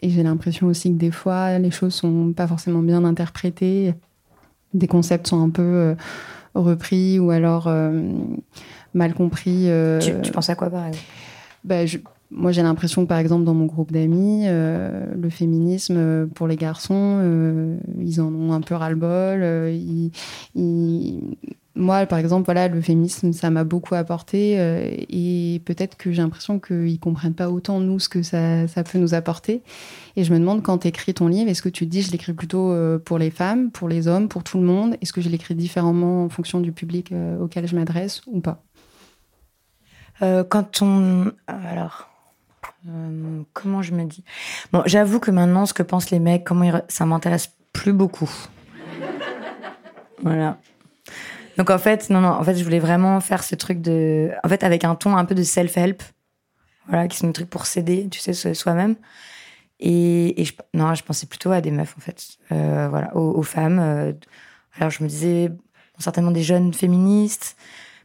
et 0.00 0.10
j'ai 0.10 0.22
l'impression 0.22 0.68
aussi 0.68 0.92
que 0.92 0.98
des 0.98 1.10
fois, 1.10 1.58
les 1.58 1.72
choses 1.72 1.94
sont 1.94 2.32
pas 2.32 2.46
forcément 2.46 2.82
bien 2.82 3.04
interprétées 3.04 3.94
des 4.74 4.86
concepts 4.86 5.26
sont 5.26 5.42
un 5.42 5.50
peu 5.50 5.62
euh, 5.62 5.94
repris 6.54 7.18
ou 7.18 7.30
alors 7.30 7.66
euh, 7.66 8.12
mal 8.94 9.14
compris. 9.14 9.70
Euh, 9.70 9.98
tu, 9.98 10.12
tu, 10.22 10.32
penses 10.32 10.50
à 10.50 10.54
quoi 10.54 10.70
par 10.70 10.86
exemple? 10.86 11.06
Bah, 11.64 11.86
je, 11.86 11.98
Moi 12.30 12.52
j'ai 12.52 12.62
l'impression 12.62 13.02
que 13.02 13.08
par 13.08 13.18
exemple 13.18 13.44
dans 13.44 13.54
mon 13.54 13.66
groupe 13.66 13.92
d'amis, 13.92 14.44
euh, 14.46 15.06
le 15.14 15.30
féminisme 15.30 16.28
pour 16.28 16.46
les 16.46 16.56
garçons, 16.56 17.78
ils 17.98 18.20
en 18.20 18.32
ont 18.34 18.52
un 18.52 18.60
peu 18.60 18.74
ras-le-bol. 18.74 19.42
Ils, 19.72 20.10
ils, 20.54 21.36
moi, 21.78 22.04
par 22.06 22.18
exemple, 22.18 22.44
voilà, 22.44 22.68
le 22.68 22.80
féminisme, 22.80 23.32
ça 23.32 23.50
m'a 23.50 23.64
beaucoup 23.64 23.94
apporté 23.94 24.56
et 25.08 25.60
peut-être 25.64 25.96
que 25.96 26.12
j'ai 26.12 26.22
l'impression 26.22 26.58
qu'ils 26.58 27.00
comprennent 27.00 27.34
pas 27.34 27.48
autant 27.50 27.80
nous 27.80 27.98
ce 27.98 28.08
que 28.08 28.22
ça, 28.22 28.66
peut 28.84 28.98
nous 28.98 29.14
apporter. 29.14 29.62
Et 30.16 30.24
je 30.24 30.32
me 30.32 30.38
demande 30.38 30.62
quand 30.62 30.78
tu 30.78 30.88
écris 30.88 31.14
ton 31.14 31.28
livre, 31.28 31.48
est-ce 31.48 31.62
que 31.62 31.68
tu 31.68 31.86
dis 31.86 32.02
je 32.02 32.10
l'écris 32.12 32.32
plutôt 32.32 32.74
pour 33.04 33.18
les 33.18 33.30
femmes, 33.30 33.70
pour 33.70 33.88
les 33.88 34.08
hommes, 34.08 34.28
pour 34.28 34.44
tout 34.44 34.58
le 34.58 34.64
monde? 34.64 34.96
Est-ce 35.00 35.12
que 35.12 35.20
je 35.20 35.28
l'écris 35.28 35.54
différemment 35.54 36.24
en 36.24 36.28
fonction 36.28 36.60
du 36.60 36.72
public 36.72 37.12
auquel 37.40 37.66
je 37.66 37.76
m'adresse 37.76 38.22
ou 38.26 38.40
pas? 38.40 38.62
Quand 40.20 40.82
on 40.82 41.32
alors 41.46 42.08
euh, 42.88 43.42
comment 43.52 43.82
je 43.82 43.92
me 43.92 44.04
dis? 44.04 44.24
Bon, 44.72 44.82
j'avoue 44.86 45.20
que 45.20 45.30
maintenant, 45.30 45.66
ce 45.66 45.74
que 45.74 45.82
pensent 45.82 46.10
les 46.10 46.18
mecs, 46.18 46.44
comment 46.44 46.64
ils... 46.64 46.84
ça 46.88 47.06
m'intéresse 47.06 47.52
plus 47.72 47.92
beaucoup. 47.92 48.30
voilà. 50.22 50.58
Donc 51.58 51.70
en 51.70 51.78
fait, 51.78 52.08
non, 52.08 52.20
non, 52.20 52.28
en 52.28 52.42
fait, 52.44 52.56
je 52.56 52.64
voulais 52.64 52.78
vraiment 52.78 53.20
faire 53.20 53.44
ce 53.44 53.54
truc 53.54 53.82
de, 53.82 54.30
en 54.44 54.48
fait, 54.48 54.64
avec 54.64 54.84
un 54.84 54.94
ton 54.94 55.16
un 55.16 55.24
peu 55.24 55.34
de 55.34 55.42
self-help, 55.42 56.02
voilà, 56.88 57.08
qui 57.08 57.18
sont 57.18 57.26
des 57.26 57.32
trucs 57.34 57.50
pour 57.50 57.66
s'aider, 57.66 58.08
tu 58.10 58.20
sais, 58.20 58.54
soi-même. 58.54 58.96
Et, 59.80 60.40
et 60.40 60.44
je, 60.44 60.54
non, 60.74 60.94
je 60.94 61.04
pensais 61.04 61.26
plutôt 61.26 61.50
à 61.50 61.60
des 61.60 61.70
meufs, 61.70 61.94
en 61.96 62.00
fait, 62.00 62.24
euh, 62.52 62.88
voilà, 62.88 63.14
aux, 63.16 63.42
femmes. 63.42 63.78
Euh. 63.80 64.12
alors 64.76 64.90
je 64.90 65.02
me 65.02 65.08
disais, 65.08 65.50
certainement 65.98 66.30
des 66.30 66.42
jeunes 66.42 66.72
féministes, 66.72 67.56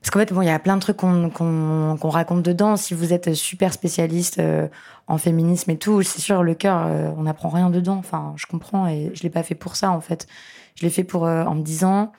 parce 0.03 0.11
qu'en 0.11 0.19
fait, 0.19 0.33
bon, 0.33 0.41
il 0.41 0.47
y 0.47 0.51
a 0.51 0.59
plein 0.59 0.75
de 0.75 0.81
trucs 0.81 0.97
qu'on 0.97 2.09
raconte 2.09 2.43
dedans. 2.43 2.75
Si 2.75 2.93
vous 2.93 3.13
êtes 3.13 3.33
super 3.35 3.71
spécialiste 3.71 4.37
euh, 4.37 4.67
en 5.07 5.17
féminisme 5.17 5.71
et 5.71 5.77
tout, 5.77 6.01
c'est 6.01 6.19
sûr, 6.19 6.43
le 6.43 6.55
cœur, 6.55 6.83
euh, 6.85 7.11
on 7.15 7.23
n'apprend 7.23 7.47
rien 7.47 7.69
dedans. 7.69 7.95
Enfin, 7.99 8.33
je 8.35 8.45
comprends 8.45 8.85
et 8.85 9.11
je 9.13 9.23
l'ai 9.23 9.29
pas 9.29 9.43
fait 9.43 9.55
pour 9.55 9.77
ça, 9.77 9.91
en 9.91 10.01
fait. 10.01 10.27
Je 10.75 10.83
l'ai 10.83 10.89
fait 10.89 11.05
pour 11.05 11.25
euh, 11.25 11.45
en 11.45 11.55
me 11.55 11.61
disant, 11.61 12.11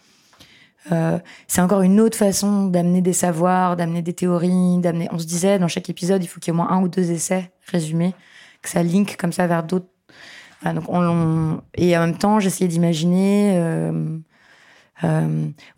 c'est 1.49 1.61
encore 1.61 1.83
une 1.83 2.01
autre 2.01 2.17
façon 2.17 2.67
d'amener 2.67 3.01
des 3.01 3.13
savoirs, 3.13 3.77
d'amener 3.77 4.03
des 4.03 4.13
théories, 4.13 4.79
d'amener. 4.79 5.09
On 5.13 5.19
se 5.19 5.27
disait 5.27 5.59
dans 5.59 5.69
chaque 5.69 5.89
épisode, 5.89 6.23
il 6.23 6.27
faut 6.27 6.41
qu'il 6.41 6.53
y 6.53 6.57
ait 6.57 6.61
au 6.61 6.63
moins 6.63 6.71
un 6.71 6.83
ou 6.83 6.89
deux 6.89 7.11
essais 7.11 7.53
résumés, 7.67 8.15
que 8.63 8.69
ça 8.69 8.83
link 8.83 9.17
comme 9.17 9.33
ça 9.33 9.47
vers 9.47 9.63
d'autres. 9.63 9.87
Et 11.77 11.97
en 11.97 12.01
même 12.01 12.17
temps, 12.17 12.41
j'essayais 12.41 12.69
d'imaginer, 12.69 13.91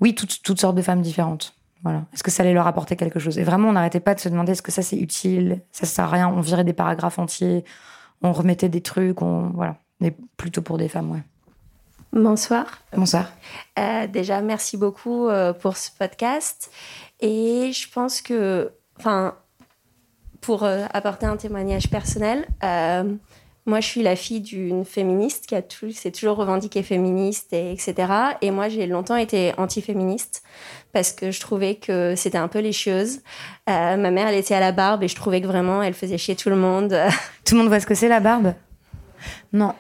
oui, 0.00 0.14
toutes, 0.14 0.42
toutes 0.42 0.60
sortes 0.60 0.76
de 0.76 0.82
femmes 0.82 1.02
différentes. 1.02 1.54
Voilà. 1.82 2.04
Est-ce 2.12 2.22
que 2.22 2.30
ça 2.30 2.42
allait 2.42 2.54
leur 2.54 2.66
apporter 2.66 2.96
quelque 2.96 3.20
chose? 3.20 3.38
Et 3.38 3.44
vraiment, 3.44 3.68
on 3.68 3.72
n'arrêtait 3.72 4.00
pas 4.00 4.14
de 4.14 4.20
se 4.20 4.28
demander 4.28 4.52
est-ce 4.52 4.62
que 4.62 4.72
ça 4.72 4.82
c'est 4.82 4.96
utile? 4.96 5.62
Ça 5.70 5.86
sert 5.86 6.06
à 6.06 6.08
rien. 6.08 6.28
On 6.28 6.40
virait 6.40 6.64
des 6.64 6.72
paragraphes 6.72 7.18
entiers, 7.18 7.64
on 8.22 8.32
remettait 8.32 8.68
des 8.68 8.80
trucs, 8.80 9.22
on 9.22 9.50
voilà. 9.54 9.76
Mais 10.00 10.16
plutôt 10.36 10.62
pour 10.62 10.78
des 10.78 10.88
femmes, 10.88 11.12
ouais. 11.12 11.22
Bonsoir. 12.16 12.64
Bonsoir. 12.96 13.30
Euh, 13.78 14.06
déjà, 14.06 14.40
merci 14.40 14.78
beaucoup 14.78 15.28
euh, 15.28 15.52
pour 15.52 15.76
ce 15.76 15.90
podcast. 15.90 16.70
Et 17.20 17.72
je 17.72 17.92
pense 17.92 18.22
que, 18.22 18.72
enfin, 18.98 19.34
pour 20.40 20.64
euh, 20.64 20.86
apporter 20.94 21.26
un 21.26 21.36
témoignage 21.36 21.90
personnel, 21.90 22.46
moi, 23.66 23.80
je 23.80 23.86
suis 23.86 24.02
la 24.02 24.16
fille 24.16 24.40
d'une 24.40 24.86
féministe 24.86 25.46
qui 25.46 25.56
a 25.56 25.62
s'est 25.92 26.12
toujours 26.12 26.38
revendiquée 26.38 26.82
féministe, 26.82 27.52
et 27.52 27.72
etc. 27.72 27.94
Et 28.40 28.50
moi, 28.50 28.70
j'ai 28.70 28.86
longtemps 28.86 29.16
été 29.16 29.52
anti-féministe 29.58 30.42
parce 30.94 31.12
que 31.12 31.30
je 31.30 31.40
trouvais 31.40 31.74
que 31.74 32.14
c'était 32.16 32.38
un 32.38 32.48
peu 32.48 32.60
les 32.60 32.72
chieuse. 32.72 33.18
Euh, 33.68 33.96
ma 33.98 34.10
mère, 34.10 34.28
elle 34.28 34.36
était 34.36 34.54
à 34.54 34.60
la 34.60 34.72
barbe 34.72 35.02
et 35.02 35.08
je 35.08 35.16
trouvais 35.16 35.42
que 35.42 35.48
vraiment, 35.48 35.82
elle 35.82 35.94
faisait 35.94 36.16
chier 36.16 36.36
tout 36.36 36.48
le 36.48 36.56
monde. 36.56 36.96
Tout 37.44 37.56
le 37.56 37.60
monde 37.60 37.68
voit 37.68 37.80
ce 37.80 37.86
que 37.86 37.94
c'est 37.94 38.08
la 38.08 38.20
barbe? 38.20 38.54
Non. 39.52 39.74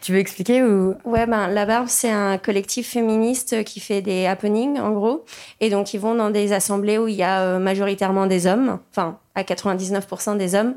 Tu 0.00 0.12
veux 0.12 0.18
expliquer 0.18 0.62
ou? 0.62 0.94
Ouais, 1.04 1.26
ben 1.26 1.48
la 1.48 1.66
Barbe, 1.66 1.88
c'est 1.88 2.10
un 2.10 2.38
collectif 2.38 2.88
féministe 2.88 3.64
qui 3.64 3.80
fait 3.80 4.00
des 4.00 4.26
happenings 4.26 4.80
en 4.80 4.92
gros, 4.92 5.24
et 5.60 5.68
donc 5.68 5.92
ils 5.92 6.00
vont 6.00 6.14
dans 6.14 6.30
des 6.30 6.54
assemblées 6.54 6.96
où 6.96 7.06
il 7.06 7.16
y 7.16 7.22
a 7.22 7.40
euh, 7.40 7.58
majoritairement 7.58 8.26
des 8.26 8.46
hommes, 8.46 8.78
enfin 8.90 9.18
à 9.34 9.42
99% 9.42 10.38
des 10.38 10.54
hommes, 10.54 10.74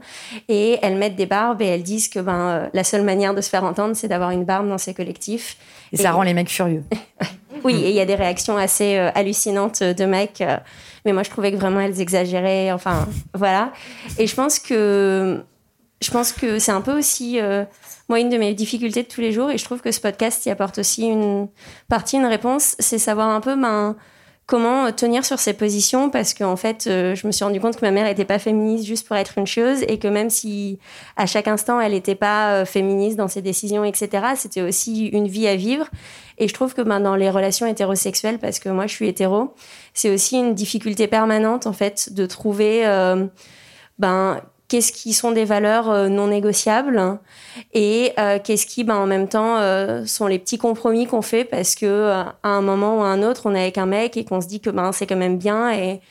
et 0.50 0.78
elles 0.82 0.98
mettent 0.98 1.16
des 1.16 1.26
barbes 1.26 1.62
et 1.62 1.68
elles 1.68 1.84
disent 1.84 2.10
que 2.10 2.20
ben 2.20 2.40
euh, 2.40 2.70
la 2.74 2.84
seule 2.84 3.04
manière 3.04 3.34
de 3.34 3.40
se 3.40 3.50
faire 3.50 3.64
entendre, 3.64 3.96
c'est 3.96 4.10
d'avoir 4.10 4.32
une 4.32 4.44
barbe 4.44 4.68
dans 4.68 4.78
ces 4.78 4.94
collectifs. 4.94 5.58
Et, 5.94 5.98
ça 5.98 6.12
rend 6.12 6.24
les 6.24 6.34
mecs 6.34 6.50
furieux. 6.50 6.84
oui, 7.64 7.76
et 7.76 7.90
il 7.90 7.96
y 7.96 8.02
a 8.02 8.06
des 8.06 8.16
réactions 8.16 8.58
assez 8.58 8.98
euh, 8.98 9.10
hallucinantes 9.16 9.84
de 9.84 10.06
mecs, 10.06 10.44
mais 11.06 11.14
moi 11.14 11.24
je 11.24 11.30
trouvais 11.30 11.54
que 11.54 11.58
vraiment 11.58 11.80
elles 11.80 12.02
exagéraient. 12.02 12.74
Enfin 12.74 13.08
voilà, 13.34 13.72
et 14.18 14.28
je 14.28 14.36
pense 14.36 14.60
que 14.60 15.44
je 16.04 16.12
pense 16.12 16.32
que 16.32 16.60
c'est 16.60 16.72
un 16.72 16.82
peu 16.82 16.98
aussi 16.98 17.40
moi, 18.10 18.20
une 18.20 18.30
de 18.30 18.38
mes 18.38 18.54
difficultés 18.54 19.04
de 19.04 19.08
tous 19.08 19.22
les 19.22 19.32
jours, 19.32 19.50
et 19.50 19.58
je 19.58 19.64
trouve 19.64 19.82
que 19.82 19.92
ce 19.92 20.02
podcast 20.02 20.46
y 20.46 20.50
apporte 20.50 20.78
aussi 20.78 21.04
une 21.04 21.48
partie, 21.88 22.18
une 22.18 22.26
réponse, 22.26 22.76
c'est 22.80 22.98
savoir 22.98 23.30
un 23.30 23.40
peu 23.40 23.56
ben, 23.56 23.96
comment 24.46 24.92
tenir 24.92 25.24
sur 25.24 25.40
ses 25.40 25.54
positions, 25.54 26.10
parce 26.10 26.34
qu'en 26.34 26.58
fait, 26.58 26.86
euh, 26.88 27.16
je 27.16 27.26
me 27.26 27.32
suis 27.32 27.46
rendu 27.46 27.62
compte 27.62 27.78
que 27.78 27.86
ma 27.86 27.92
mère 27.92 28.06
n'était 28.06 28.26
pas 28.26 28.40
féministe 28.40 28.86
juste 28.86 29.08
pour 29.08 29.16
être 29.16 29.38
une 29.38 29.48
chose, 29.48 29.84
et 29.88 30.00
que 30.00 30.10
même 30.10 30.30
si 30.30 30.80
à 31.16 31.26
chaque 31.26 31.48
instant, 31.48 31.80
elle 31.80 31.94
n'était 31.94 32.16
pas 32.16 32.56
euh, 32.56 32.66
féministe 32.66 33.16
dans 33.16 33.30
ses 33.30 33.42
décisions, 33.42 33.86
etc., 33.86 34.10
c'était 34.36 34.62
aussi 34.62 35.08
une 35.08 35.28
vie 35.28 35.48
à 35.48 35.56
vivre. 35.56 35.88
Et 36.40 36.50
je 36.50 36.54
trouve 36.54 36.74
que 36.74 36.82
ben, 36.82 37.00
dans 37.00 37.16
les 37.16 37.30
relations 37.30 37.66
hétérosexuelles, 37.68 38.38
parce 38.38 38.60
que 38.60 38.68
moi, 38.68 38.86
je 38.86 38.94
suis 38.94 39.08
hétéro, 39.08 39.54
c'est 39.94 40.10
aussi 40.10 40.38
une 40.38 40.56
difficulté 40.56 41.08
permanente, 41.08 41.68
en 41.68 41.74
fait, 41.74 42.12
de 42.14 42.26
trouver... 42.26 42.86
Euh, 42.86 43.28
ben, 43.98 44.42
qu'est-ce 44.74 44.92
qui 44.92 45.14
sont 45.14 45.32
des 45.32 45.46
valeurs 45.46 45.92
euh, 45.92 46.08
non 46.08 46.26
négociables 46.26 47.20
et 47.76 48.12
euh, 48.18 48.40
qu'est-ce 48.44 48.66
qui, 48.66 48.84
ben, 48.84 48.96
en 48.96 49.06
même 49.06 49.28
temps, 49.28 49.58
euh, 49.60 50.04
sont 50.08 50.26
les 50.26 50.40
petits 50.40 50.58
compromis 50.58 51.06
qu'on 51.06 51.22
fait 51.22 51.46
parce 51.46 51.76
que 51.76 52.10
à 52.10 52.34
un 52.42 52.62
moment 52.62 52.98
ou 52.98 53.04
à 53.04 53.10
un 53.10 53.22
autre, 53.22 53.44
on 53.46 53.54
est 53.54 53.62
avec 53.62 53.78
un 53.78 53.86
mec 53.86 54.18
et 54.18 54.26
qu'on 54.26 54.42
se 54.42 54.48
dit 54.48 54.62
que 54.62 54.72
ben, 54.72 54.92
c'est 54.92 55.06
quand 55.06 55.16
même 55.16 55.38
bien 55.38 55.72
et 55.72 56.02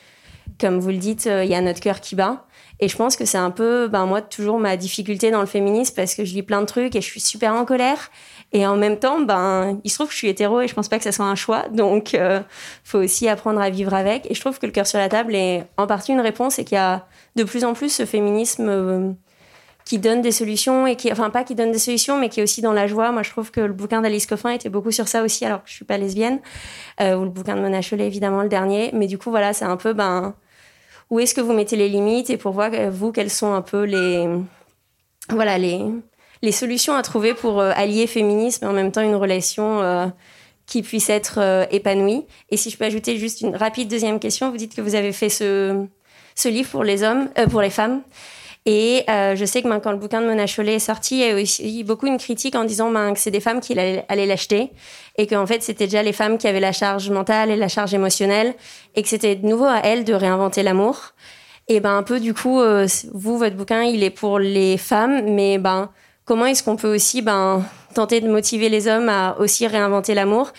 comme 0.61 0.79
vous 0.79 0.91
le 0.91 0.97
dites, 0.97 1.25
il 1.25 1.49
y 1.49 1.55
a 1.55 1.59
notre 1.59 1.81
cœur 1.81 1.99
qui 1.99 2.15
bat. 2.15 2.45
Et 2.83 2.89
je 2.89 2.97
pense 2.97 3.15
que 3.15 3.23
c'est 3.23 3.37
un 3.37 3.49
peu, 3.49 3.87
ben, 3.87 4.05
moi, 4.05 4.21
toujours 4.21 4.59
ma 4.59 4.75
difficulté 4.75 5.31
dans 5.31 5.39
le 5.39 5.45
féminisme 5.45 5.95
parce 5.95 6.15
que 6.15 6.25
je 6.25 6.33
lis 6.33 6.43
plein 6.43 6.59
de 6.59 6.65
trucs 6.65 6.97
et 6.97 6.99
je 7.01 7.07
suis 7.07 7.21
super 7.21 7.53
en 7.53 7.63
colère. 7.63 8.11
Et 8.51 8.67
en 8.67 8.75
même 8.75 8.99
temps, 8.99 9.21
ben, 9.21 9.79
il 9.85 9.89
se 9.89 9.95
trouve 9.95 10.07
que 10.07 10.13
je 10.13 10.17
suis 10.17 10.27
hétéro 10.27 10.59
et 10.59 10.67
je 10.67 10.73
pense 10.73 10.89
pas 10.89 10.97
que 10.97 11.05
ça 11.05 11.13
soit 11.13 11.23
un 11.23 11.35
choix. 11.35 11.69
Donc, 11.71 12.13
faut 12.83 12.97
aussi 12.97 13.29
apprendre 13.29 13.61
à 13.61 13.69
vivre 13.69 13.93
avec. 13.93 14.29
Et 14.29 14.33
je 14.33 14.41
trouve 14.41 14.59
que 14.59 14.65
le 14.65 14.73
cœur 14.73 14.85
sur 14.85 14.99
la 14.99 15.07
table 15.07 15.33
est 15.33 15.65
en 15.77 15.87
partie 15.87 16.11
une 16.11 16.19
réponse 16.19 16.59
et 16.59 16.65
qu'il 16.65 16.75
y 16.75 16.77
a 16.77 17.07
de 17.37 17.45
plus 17.45 17.63
en 17.63 17.73
plus 17.73 17.87
ce 17.87 18.05
féminisme 18.05 18.67
euh, 18.67 19.11
qui 19.85 19.97
donne 19.97 20.21
des 20.21 20.33
solutions 20.33 20.85
et 20.85 20.97
qui, 20.97 21.09
enfin 21.09 21.29
pas 21.29 21.45
qui 21.45 21.55
donne 21.55 21.71
des 21.71 21.79
solutions, 21.79 22.19
mais 22.19 22.27
qui 22.27 22.41
est 22.41 22.43
aussi 22.43 22.61
dans 22.61 22.73
la 22.73 22.85
joie. 22.85 23.13
Moi, 23.13 23.23
je 23.23 23.29
trouve 23.29 23.49
que 23.49 23.61
le 23.61 23.71
bouquin 23.71 24.01
d'Alice 24.01 24.25
Coffin 24.25 24.49
était 24.49 24.67
beaucoup 24.67 24.91
sur 24.91 25.07
ça 25.07 25.23
aussi, 25.23 25.45
alors 25.45 25.63
que 25.63 25.69
je 25.69 25.73
suis 25.75 25.85
pas 25.85 25.97
lesbienne, 25.97 26.41
euh, 26.99 27.15
ou 27.15 27.23
le 27.23 27.29
bouquin 27.29 27.55
de 27.55 27.61
Mona 27.61 27.81
Chollet, 27.81 28.07
évidemment, 28.07 28.41
le 28.41 28.49
dernier. 28.49 28.91
Mais 28.93 29.07
du 29.07 29.17
coup, 29.17 29.29
voilà, 29.29 29.53
c'est 29.53 29.63
un 29.63 29.77
peu, 29.77 29.93
ben, 29.93 30.35
où 31.13 31.19
est-ce 31.19 31.33
que 31.33 31.41
vous 31.41 31.53
mettez 31.53 31.75
les 31.75 31.89
limites 31.89 32.29
et 32.29 32.37
pour 32.37 32.53
voir, 32.53 32.71
euh, 32.73 32.89
vous, 32.89 33.11
quelles 33.11 33.29
sont 33.29 33.53
un 33.53 33.61
peu 33.61 33.83
les, 33.83 34.27
voilà, 35.29 35.57
les, 35.57 35.79
les 36.41 36.51
solutions 36.51 36.95
à 36.95 37.03
trouver 37.03 37.33
pour 37.33 37.61
allier 37.61 38.07
féminisme 38.07 38.65
et 38.65 38.67
en 38.67 38.73
même 38.73 38.91
temps 38.91 39.01
une 39.01 39.15
relation 39.15 40.11
qui 40.65 40.81
puisse 40.81 41.09
être 41.09 41.67
épanouie. 41.71 42.25
Et 42.49 42.57
si 42.57 42.69
je 42.69 42.77
peux 42.77 42.85
ajouter 42.85 43.17
juste 43.17 43.41
une 43.41 43.55
rapide 43.55 43.89
deuxième 43.89 44.19
question, 44.19 44.49
vous 44.49 44.57
dites 44.57 44.75
que 44.75 44.81
vous 44.81 44.95
avez 44.95 45.13
fait 45.13 45.29
ce, 45.29 45.85
ce 46.35 46.49
livre 46.49 46.69
pour 46.69 46.83
les 46.83 47.03
hommes, 47.03 47.29
euh, 47.37 47.47
pour 47.47 47.61
les 47.61 47.69
femmes. 47.69 48.01
Et 48.65 49.03
euh, 49.09 49.35
je 49.35 49.43
sais 49.43 49.61
que 49.61 49.67
ben, 49.67 49.79
quand 49.81 49.91
le 49.91 49.97
bouquin 49.97 50.21
de 50.21 50.27
Mona 50.27 50.47
Chollet 50.47 50.75
est 50.75 50.79
sorti, 50.79 51.15
il 51.15 51.19
y 51.19 51.23
a 51.23 51.37
eu 51.37 51.41
aussi 51.41 51.83
beaucoup 51.83 52.07
une 52.07 52.17
critique 52.17 52.55
en 52.55 52.63
disant 52.63 52.89
ben, 52.91 53.13
que 53.13 53.19
c'est 53.19 53.31
des 53.31 53.41
femmes 53.41 53.59
qui 53.59 53.77
allaient 53.77 54.25
l'acheter 54.25 54.71
et 55.17 55.27
qu'en 55.27 55.45
fait 55.45 55.61
c'était 55.61 55.85
déjà 55.85 56.01
les 56.01 56.13
femmes 56.13 56.37
qui 56.37 56.47
avaient 56.47 56.61
la 56.61 56.71
charge 56.71 57.09
mentale 57.09 57.51
et 57.51 57.57
la 57.57 57.67
charge 57.67 57.93
émotionnelle 57.93 58.53
et 58.95 59.03
que 59.03 59.09
c'était 59.09 59.35
de 59.35 59.45
nouveau 59.45 59.65
à 59.65 59.79
elles 59.83 60.05
de 60.05 60.13
réinventer 60.13 60.63
l'amour. 60.63 61.13
Et 61.67 61.81
ben 61.81 61.97
un 61.97 62.03
peu 62.03 62.21
du 62.21 62.33
coup, 62.33 62.61
euh, 62.61 62.87
vous 63.13 63.37
votre 63.37 63.55
bouquin 63.57 63.83
il 63.83 64.01
est 64.01 64.09
pour 64.09 64.39
les 64.39 64.77
femmes, 64.77 65.33
mais 65.33 65.57
ben 65.57 65.89
comment 66.23 66.45
est-ce 66.45 66.63
qu'on 66.63 66.77
peut 66.77 66.93
aussi 66.93 67.21
ben 67.21 67.65
tenter 67.93 68.21
de 68.21 68.29
motiver 68.29 68.69
les 68.69 68.87
hommes 68.87 69.09
à 69.09 69.35
aussi 69.39 69.67
réinventer 69.67 70.13
l'amour 70.13 70.53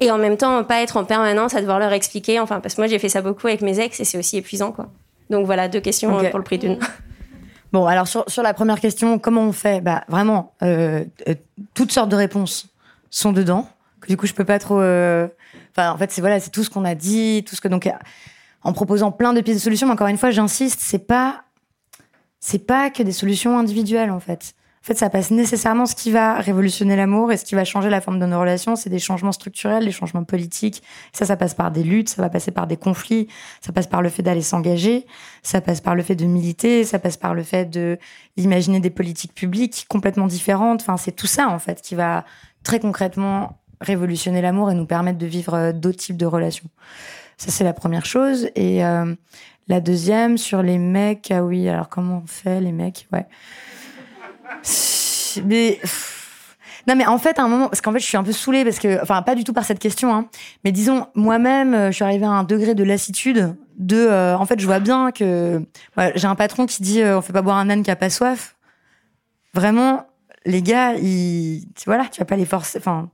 et 0.00 0.10
en 0.10 0.16
même 0.16 0.38
temps 0.38 0.64
pas 0.64 0.80
être 0.80 0.96
en 0.96 1.04
permanence 1.04 1.54
à 1.54 1.60
devoir 1.60 1.78
leur 1.78 1.92
expliquer. 1.92 2.40
Enfin 2.40 2.60
parce 2.60 2.74
que 2.74 2.80
moi 2.80 2.88
j'ai 2.88 2.98
fait 2.98 3.10
ça 3.10 3.20
beaucoup 3.20 3.48
avec 3.48 3.60
mes 3.60 3.80
ex 3.80 4.00
et 4.00 4.04
c'est 4.04 4.16
aussi 4.16 4.38
épuisant 4.38 4.72
quoi. 4.72 4.88
Donc 5.28 5.44
voilà, 5.44 5.68
deux 5.68 5.80
questions 5.80 6.10
pour 6.30 6.38
le 6.38 6.44
prix 6.44 6.56
d'une. 6.56 6.78
Bon, 7.72 7.86
alors 7.86 8.08
sur, 8.08 8.24
sur 8.28 8.42
la 8.42 8.54
première 8.54 8.80
question, 8.80 9.18
comment 9.18 9.42
on 9.42 9.52
fait? 9.52 9.80
Bah 9.80 10.04
vraiment, 10.08 10.54
euh, 10.62 11.04
euh, 11.28 11.34
toutes 11.74 11.92
sortes 11.92 12.08
de 12.08 12.16
réponses 12.16 12.68
sont 13.10 13.32
dedans. 13.32 13.68
Que 14.00 14.08
du 14.08 14.16
coup, 14.16 14.26
je 14.26 14.34
peux 14.34 14.44
pas 14.44 14.58
trop. 14.58 14.78
Enfin, 14.78 15.92
en 15.92 15.98
fait, 15.98 16.10
c'est 16.10 16.20
voilà, 16.20 16.40
c'est 16.40 16.50
tout 16.50 16.64
ce 16.64 16.70
qu'on 16.70 16.84
a 16.84 16.94
dit, 16.94 17.44
tout 17.46 17.54
ce 17.54 17.60
que 17.60 17.68
donc 17.68 17.88
en 18.62 18.72
proposant 18.72 19.12
plein 19.12 19.32
de 19.32 19.40
pistes 19.40 19.58
de 19.58 19.62
solutions. 19.62 19.86
Mais 19.86 19.92
encore 19.92 20.08
une 20.08 20.18
fois, 20.18 20.30
j'insiste, 20.30 20.80
c'est 20.80 21.06
pas 21.06 21.44
c'est 22.40 22.66
pas 22.66 22.90
que 22.90 23.02
des 23.02 23.12
solutions 23.12 23.58
individuelles 23.58 24.10
en 24.10 24.20
fait. 24.20 24.54
En 24.82 24.86
fait, 24.86 24.94
ça 24.94 25.10
passe 25.10 25.30
nécessairement 25.30 25.84
ce 25.84 25.94
qui 25.94 26.10
va 26.10 26.36
révolutionner 26.36 26.96
l'amour 26.96 27.32
et 27.32 27.36
ce 27.36 27.44
qui 27.44 27.54
va 27.54 27.64
changer 27.66 27.90
la 27.90 28.00
forme 28.00 28.18
de 28.18 28.24
nos 28.24 28.40
relations, 28.40 28.76
c'est 28.76 28.88
des 28.88 28.98
changements 28.98 29.32
structurels, 29.32 29.84
des 29.84 29.92
changements 29.92 30.24
politiques. 30.24 30.82
Ça, 31.12 31.26
ça 31.26 31.36
passe 31.36 31.52
par 31.52 31.70
des 31.70 31.82
luttes, 31.82 32.08
ça 32.08 32.22
va 32.22 32.30
passer 32.30 32.50
par 32.50 32.66
des 32.66 32.78
conflits, 32.78 33.28
ça 33.60 33.72
passe 33.72 33.86
par 33.86 34.00
le 34.00 34.08
fait 34.08 34.22
d'aller 34.22 34.40
s'engager, 34.40 35.06
ça 35.42 35.60
passe 35.60 35.82
par 35.82 35.94
le 35.94 36.02
fait 36.02 36.14
de 36.14 36.24
militer, 36.24 36.84
ça 36.84 36.98
passe 36.98 37.18
par 37.18 37.34
le 37.34 37.42
fait 37.42 37.66
de 37.66 37.98
d'imaginer 38.38 38.80
des 38.80 38.88
politiques 38.88 39.34
publiques 39.34 39.84
complètement 39.90 40.26
différentes. 40.26 40.80
Enfin, 40.80 40.96
c'est 40.96 41.12
tout 41.12 41.26
ça 41.26 41.48
en 41.48 41.58
fait 41.58 41.82
qui 41.82 41.94
va 41.94 42.24
très 42.62 42.80
concrètement 42.80 43.60
révolutionner 43.82 44.40
l'amour 44.40 44.70
et 44.70 44.74
nous 44.74 44.86
permettre 44.86 45.18
de 45.18 45.26
vivre 45.26 45.54
euh, 45.54 45.72
d'autres 45.72 45.98
types 45.98 46.16
de 46.16 46.26
relations. 46.26 46.68
Ça, 47.36 47.50
c'est 47.50 47.64
la 47.64 47.72
première 47.72 48.04
chose. 48.04 48.48
Et 48.54 48.84
euh, 48.84 49.14
la 49.68 49.80
deuxième, 49.80 50.36
sur 50.36 50.62
les 50.62 50.78
mecs, 50.78 51.30
ah 51.30 51.42
oui, 51.42 51.68
alors 51.68 51.88
comment 51.88 52.22
on 52.24 52.26
fait, 52.26 52.60
les 52.60 52.72
mecs? 52.72 53.08
Ouais. 53.12 53.26
Mais. 55.44 55.80
Non, 56.88 56.96
mais 56.96 57.06
en 57.06 57.18
fait, 57.18 57.38
à 57.38 57.42
un 57.42 57.48
moment, 57.48 57.68
parce 57.68 57.82
qu'en 57.82 57.92
fait, 57.92 58.00
je 58.00 58.06
suis 58.06 58.16
un 58.16 58.24
peu 58.24 58.32
saoulée, 58.32 58.64
parce 58.64 58.78
que, 58.78 59.00
enfin, 59.02 59.20
pas 59.20 59.34
du 59.34 59.44
tout 59.44 59.52
par 59.52 59.64
cette 59.64 59.78
question, 59.78 60.14
hein, 60.14 60.28
mais 60.64 60.72
disons, 60.72 61.06
moi-même, 61.14 61.74
euh, 61.74 61.86
je 61.88 61.96
suis 61.96 62.04
arrivée 62.04 62.24
à 62.24 62.30
un 62.30 62.42
degré 62.42 62.74
de 62.74 62.82
lassitude 62.82 63.54
de, 63.76 63.96
euh, 63.98 64.36
en 64.36 64.46
fait, 64.46 64.58
je 64.58 64.66
vois 64.66 64.80
bien 64.80 65.12
que 65.12 65.62
j'ai 66.14 66.26
un 66.26 66.34
patron 66.34 66.64
qui 66.64 66.82
dit, 66.82 67.02
on 67.04 67.20
fait 67.20 67.34
pas 67.34 67.42
boire 67.42 67.58
un 67.58 67.68
âne 67.68 67.82
qui 67.82 67.90
a 67.90 67.96
pas 67.96 68.08
soif. 68.08 68.56
Vraiment, 69.52 70.06
les 70.46 70.62
gars, 70.62 70.94
ils, 70.94 71.66
voilà, 71.84 72.06
tu 72.06 72.18
vas 72.18 72.24
pas 72.24 72.36
les 72.36 72.46
forcer, 72.46 72.78
enfin, 72.78 73.10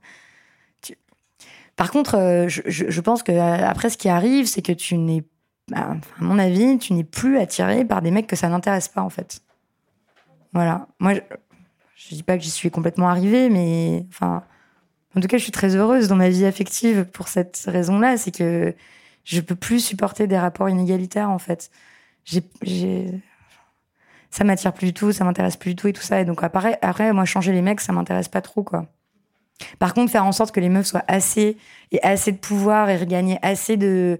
par 1.77 1.91
contre, 1.91 2.15
euh, 2.15 2.47
je, 2.49 3.01
pense 3.01 3.21
que 3.23 3.31
euh, 3.31 3.67
après, 3.67 3.91
ce 3.91 3.97
qui 3.97 4.09
arrive, 4.09 4.47
c'est 4.47 4.63
que 4.63 4.71
tu 4.71 4.97
n'es, 4.97 5.23
bah, 5.69 5.95
à 6.19 6.23
mon 6.23 6.39
avis, 6.39 6.77
tu 6.79 6.93
n'es 6.93 7.03
plus 7.03 7.37
attiré 7.37 7.85
par 7.85 8.01
des 8.01 8.09
mecs 8.09 8.25
que 8.25 8.35
ça 8.35 8.49
n'intéresse 8.49 8.87
pas, 8.87 9.03
en 9.03 9.11
fait. 9.11 9.41
Voilà. 10.57 10.87
Moi, 10.97 11.13
je, 11.13 11.19
je 11.95 12.15
dis 12.15 12.23
pas 12.23 12.35
que 12.35 12.43
j'y 12.43 12.49
suis 12.49 12.71
complètement 12.71 13.09
arrivée, 13.09 13.47
mais 13.49 14.07
en 14.21 14.41
tout 15.21 15.27
cas, 15.27 15.37
je 15.37 15.43
suis 15.43 15.51
très 15.51 15.75
heureuse 15.75 16.07
dans 16.07 16.15
ma 16.15 16.29
vie 16.29 16.45
affective 16.45 17.05
pour 17.05 17.27
cette 17.27 17.61
raison-là, 17.67 18.17
c'est 18.17 18.35
que 18.35 18.73
je 19.23 19.39
peux 19.39 19.53
plus 19.53 19.79
supporter 19.79 20.25
des 20.25 20.39
rapports 20.39 20.67
inégalitaires, 20.67 21.29
en 21.29 21.37
fait. 21.37 21.69
J'ai, 22.25 23.21
ça 24.31 24.43
m'attire 24.43 24.73
plus 24.73 24.87
du 24.87 24.93
tout, 24.93 25.11
ça 25.11 25.25
m'intéresse 25.25 25.57
plus 25.57 25.71
du 25.71 25.75
tout 25.75 25.89
et 25.89 25.93
tout 25.93 26.01
ça. 26.01 26.21
Et 26.21 26.25
donc 26.25 26.41
après, 26.41 26.79
après 26.81 27.13
moi, 27.13 27.25
changer 27.25 27.51
les 27.51 27.61
mecs, 27.61 27.79
ça 27.79 27.93
m'intéresse 27.93 28.27
pas 28.27 28.41
trop, 28.41 28.63
quoi. 28.63 28.87
Par 29.77 29.93
contre, 29.93 30.11
faire 30.11 30.25
en 30.25 30.31
sorte 30.31 30.55
que 30.55 30.59
les 30.59 30.69
meufs 30.69 30.87
soient 30.87 31.05
assez 31.07 31.57
et 31.91 32.01
assez 32.01 32.31
de 32.31 32.37
pouvoir 32.37 32.89
et 32.89 32.97
regagner 32.97 33.37
assez 33.43 33.77
de 33.77 34.19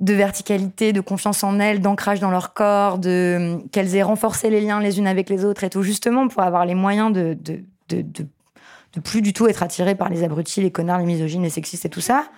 de 0.00 0.14
verticalité, 0.14 0.92
de 0.92 1.00
confiance 1.00 1.44
en 1.44 1.60
elles, 1.60 1.80
d'ancrage 1.80 2.20
dans 2.20 2.30
leur 2.30 2.52
corps, 2.54 3.00
qu'elles 3.00 3.94
aient 3.94 4.02
renforcé 4.02 4.50
les 4.50 4.60
liens 4.60 4.80
les 4.80 4.98
unes 4.98 5.06
avec 5.06 5.28
les 5.28 5.44
autres 5.44 5.64
et 5.64 5.70
tout 5.70 5.82
justement 5.82 6.28
pour 6.28 6.42
avoir 6.42 6.66
les 6.66 6.74
moyens 6.74 7.12
de 7.12 7.36
de, 7.40 7.62
de, 7.88 8.02
de, 8.02 9.00
plus 9.00 9.22
du 9.22 9.32
tout 9.32 9.46
être 9.46 9.62
attirées 9.62 9.94
par 9.94 10.08
les 10.08 10.24
abrutis, 10.24 10.60
les 10.60 10.72
connards, 10.72 10.98
les 10.98 11.06
misogynes, 11.06 11.42
les 11.42 11.50
sexistes 11.50 11.84
et 11.84 11.88
tout 11.88 12.00
ça. 12.00 12.28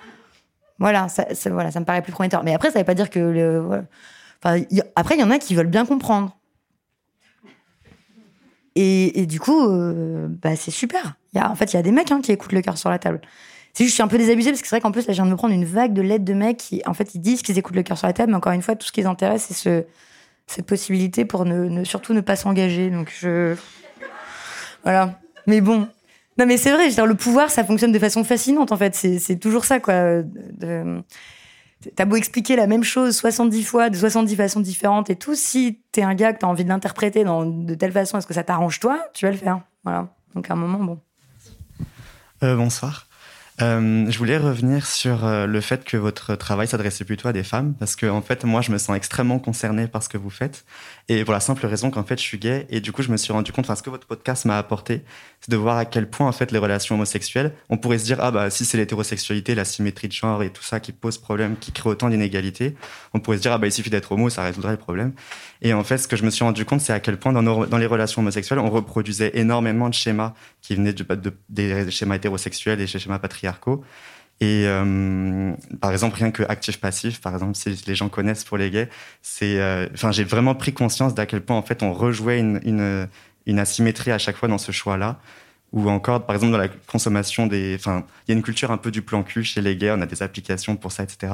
Voilà, 0.78 1.08
ça, 1.08 1.26
voilà, 1.50 1.70
ça 1.70 1.80
me 1.80 1.84
paraît 1.84 2.02
plus 2.02 2.12
prometteur. 2.12 2.44
Mais 2.44 2.54
après, 2.54 2.70
ça 2.70 2.78
veut 2.78 2.84
pas 2.84 2.94
dire 2.94 3.10
que 3.10 3.18
le, 3.18 3.84
après, 4.42 5.16
il 5.16 5.20
y 5.20 5.24
en 5.24 5.30
a 5.30 5.38
qui 5.38 5.54
veulent 5.54 5.66
bien 5.66 5.84
comprendre. 5.84 6.36
Et, 8.76 9.20
et 9.20 9.26
du 9.26 9.40
coup, 9.40 9.68
euh, 9.68 10.28
bah, 10.28 10.56
c'est 10.56 10.70
super. 10.70 11.16
Y 11.34 11.38
a, 11.38 11.50
en 11.50 11.54
fait, 11.54 11.72
il 11.72 11.76
y 11.76 11.78
a 11.78 11.82
des 11.82 11.92
mecs 11.92 12.10
hein, 12.10 12.20
qui 12.22 12.32
écoutent 12.32 12.52
le 12.52 12.62
cœur 12.62 12.78
sur 12.78 12.88
la 12.88 12.98
table. 12.98 13.20
C'est 13.72 13.84
juste, 13.84 13.92
je 13.92 13.94
suis 13.94 14.02
un 14.02 14.08
peu 14.08 14.18
désabusée 14.18 14.50
parce 14.50 14.62
que 14.62 14.68
c'est 14.68 14.76
vrai 14.76 14.80
qu'en 14.80 14.92
plus, 14.92 15.06
là, 15.06 15.12
je 15.12 15.16
viens 15.16 15.26
de 15.26 15.30
me 15.30 15.36
prendre 15.36 15.54
une 15.54 15.64
vague 15.64 15.92
de 15.92 16.02
lettres 16.02 16.24
de 16.24 16.34
mecs 16.34 16.56
qui, 16.56 16.82
en 16.86 16.94
fait, 16.94 17.14
ils 17.14 17.20
disent 17.20 17.42
qu'ils 17.42 17.58
écoutent 17.58 17.76
le 17.76 17.82
cœur 17.82 17.96
sur 17.96 18.06
la 18.06 18.12
table, 18.12 18.32
mais 18.32 18.36
encore 18.36 18.52
une 18.52 18.62
fois, 18.62 18.74
tout 18.76 18.86
ce 18.86 18.92
qui 18.92 19.00
les 19.00 19.06
intéresse, 19.06 19.46
c'est 19.48 19.54
ce, 19.54 19.84
cette 20.46 20.66
possibilité 20.66 21.24
pour 21.24 21.44
ne, 21.44 21.84
surtout 21.84 22.12
ne 22.12 22.20
pas 22.20 22.36
s'engager. 22.36 22.90
Donc, 22.90 23.12
je. 23.20 23.54
Voilà. 24.82 25.18
Mais 25.46 25.60
bon. 25.60 25.88
Non, 26.38 26.46
mais 26.46 26.56
c'est 26.56 26.72
vrai, 26.72 26.88
le 26.88 27.14
pouvoir, 27.14 27.50
ça 27.50 27.64
fonctionne 27.64 27.92
de 27.92 27.98
façon 27.98 28.24
fascinante, 28.24 28.72
en 28.72 28.76
fait. 28.76 28.94
C'est 28.94 29.36
toujours 29.36 29.64
ça, 29.64 29.78
quoi. 29.78 30.22
T'as 31.96 32.04
beau 32.04 32.16
expliquer 32.16 32.56
la 32.56 32.66
même 32.66 32.84
chose 32.84 33.16
70 33.16 33.64
fois, 33.64 33.88
de 33.88 33.96
70 33.96 34.36
façons 34.36 34.60
différentes 34.60 35.08
et 35.08 35.16
tout, 35.16 35.34
si 35.34 35.80
t'es 35.92 36.02
un 36.02 36.14
gars 36.14 36.34
que 36.34 36.40
t'as 36.40 36.46
envie 36.46 36.64
de 36.64 36.68
l'interpréter 36.68 37.24
de 37.24 37.74
telle 37.74 37.92
façon, 37.92 38.18
est-ce 38.18 38.26
que 38.26 38.34
ça 38.34 38.44
t'arrange 38.44 38.80
toi 38.80 39.02
Tu 39.14 39.24
vas 39.24 39.30
le 39.30 39.38
faire. 39.38 39.62
Voilà. 39.84 40.08
Donc 40.34 40.50
à 40.50 40.52
un 40.52 40.56
moment, 40.56 40.78
bon. 40.78 41.00
Euh, 42.42 42.54
bonsoir. 42.54 43.06
Euh, 43.62 44.10
je 44.10 44.18
voulais 44.18 44.38
revenir 44.38 44.86
sur 44.86 45.26
euh, 45.26 45.46
le 45.46 45.60
fait 45.60 45.84
que 45.84 45.96
votre 45.96 46.34
travail 46.34 46.66
s'adressait 46.66 47.04
plutôt 47.04 47.28
à 47.28 47.32
des 47.32 47.42
femmes, 47.42 47.74
parce 47.74 47.94
que 47.94 48.06
en 48.06 48.22
fait, 48.22 48.44
moi, 48.44 48.62
je 48.62 48.72
me 48.72 48.78
sens 48.78 48.96
extrêmement 48.96 49.38
concerné 49.38 49.86
par 49.86 50.02
ce 50.02 50.08
que 50.08 50.16
vous 50.16 50.30
faites, 50.30 50.64
et 51.08 51.24
pour 51.24 51.34
la 51.34 51.40
simple 51.40 51.66
raison 51.66 51.90
qu'en 51.90 52.04
fait, 52.04 52.18
je 52.18 52.22
suis 52.22 52.38
gay, 52.38 52.66
et 52.70 52.80
du 52.80 52.92
coup, 52.92 53.02
je 53.02 53.10
me 53.10 53.16
suis 53.16 53.32
rendu 53.32 53.52
compte, 53.52 53.66
enfin, 53.66 53.76
ce 53.76 53.82
que 53.82 53.90
votre 53.90 54.06
podcast 54.06 54.46
m'a 54.46 54.56
apporté, 54.56 55.02
c'est 55.40 55.50
de 55.50 55.56
voir 55.56 55.76
à 55.76 55.84
quel 55.84 56.08
point 56.08 56.28
en 56.28 56.32
fait 56.32 56.52
les 56.52 56.58
relations 56.58 56.94
homosexuelles, 56.94 57.52
on 57.68 57.76
pourrait 57.76 57.98
se 57.98 58.04
dire 58.04 58.18
ah 58.20 58.30
bah 58.30 58.50
si 58.50 58.64
c'est 58.64 58.76
l'hétérosexualité, 58.76 59.54
la 59.54 59.64
symétrie 59.64 60.08
de 60.08 60.12
genre 60.12 60.42
et 60.42 60.50
tout 60.50 60.62
ça 60.62 60.80
qui 60.80 60.92
pose 60.92 61.18
problème, 61.18 61.56
qui 61.58 61.72
crée 61.72 61.88
autant 61.88 62.08
d'inégalités, 62.08 62.74
on 63.14 63.20
pourrait 63.20 63.38
se 63.38 63.42
dire 63.42 63.52
ah 63.52 63.58
bah 63.58 63.66
il 63.66 63.72
suffit 63.72 63.90
d'être 63.90 64.12
homo, 64.12 64.28
ça 64.30 64.42
résoudrait 64.42 64.72
le 64.72 64.78
problème. 64.78 65.12
Et 65.62 65.74
en 65.74 65.84
fait, 65.84 65.98
ce 65.98 66.08
que 66.08 66.16
je 66.16 66.24
me 66.24 66.30
suis 66.30 66.44
rendu 66.44 66.64
compte, 66.64 66.80
c'est 66.80 66.92
à 66.92 67.00
quel 67.00 67.18
point 67.18 67.32
dans, 67.32 67.42
dans 67.42 67.78
les 67.78 67.86
relations 67.86 68.22
homosexuelles, 68.22 68.58
on 68.58 68.70
reproduisait 68.70 69.32
énormément 69.34 69.88
de 69.88 69.94
schémas 69.94 70.32
qui 70.62 70.74
venaient 70.74 70.92
de, 70.92 71.04
de, 71.14 71.32
des 71.48 71.90
schémas 71.90 72.16
hétérosexuels 72.16 72.80
et 72.80 72.84
des 72.84 72.98
schémas 72.98 73.18
patriarcaux. 73.18 73.84
Et 74.40 74.64
euh, 74.66 75.52
par 75.80 75.92
exemple, 75.92 76.16
rien 76.16 76.30
que 76.30 76.42
actif-passif, 76.44 77.20
par 77.20 77.34
exemple, 77.34 77.56
si 77.56 77.78
les 77.86 77.94
gens 77.94 78.08
connaissent 78.08 78.44
pour 78.44 78.56
les 78.56 78.70
gays, 78.70 78.88
c'est, 79.20 79.60
euh, 79.60 79.86
enfin, 79.92 80.12
j'ai 80.12 80.24
vraiment 80.24 80.54
pris 80.54 80.72
conscience 80.72 81.14
d'à 81.14 81.26
quel 81.26 81.42
point 81.42 81.56
en 81.56 81.62
fait 81.62 81.82
on 81.82 81.92
rejouait 81.92 82.38
une, 82.40 82.58
une, 82.64 83.06
une 83.44 83.58
asymétrie 83.58 84.12
à 84.12 84.18
chaque 84.18 84.36
fois 84.36 84.48
dans 84.48 84.56
ce 84.56 84.72
choix-là 84.72 85.20
ou 85.72 85.88
encore, 85.88 86.26
par 86.26 86.34
exemple, 86.34 86.52
dans 86.52 86.58
la 86.58 86.68
consommation 86.68 87.46
des. 87.46 87.76
Enfin, 87.76 88.04
il 88.26 88.32
y 88.32 88.34
a 88.34 88.36
une 88.36 88.42
culture 88.42 88.70
un 88.70 88.76
peu 88.76 88.90
du 88.90 89.02
plan 89.02 89.22
cul 89.22 89.44
chez 89.44 89.60
les 89.60 89.76
gays, 89.76 89.92
on 89.92 90.00
a 90.00 90.06
des 90.06 90.22
applications 90.22 90.76
pour 90.76 90.90
ça, 90.90 91.04
etc. 91.04 91.32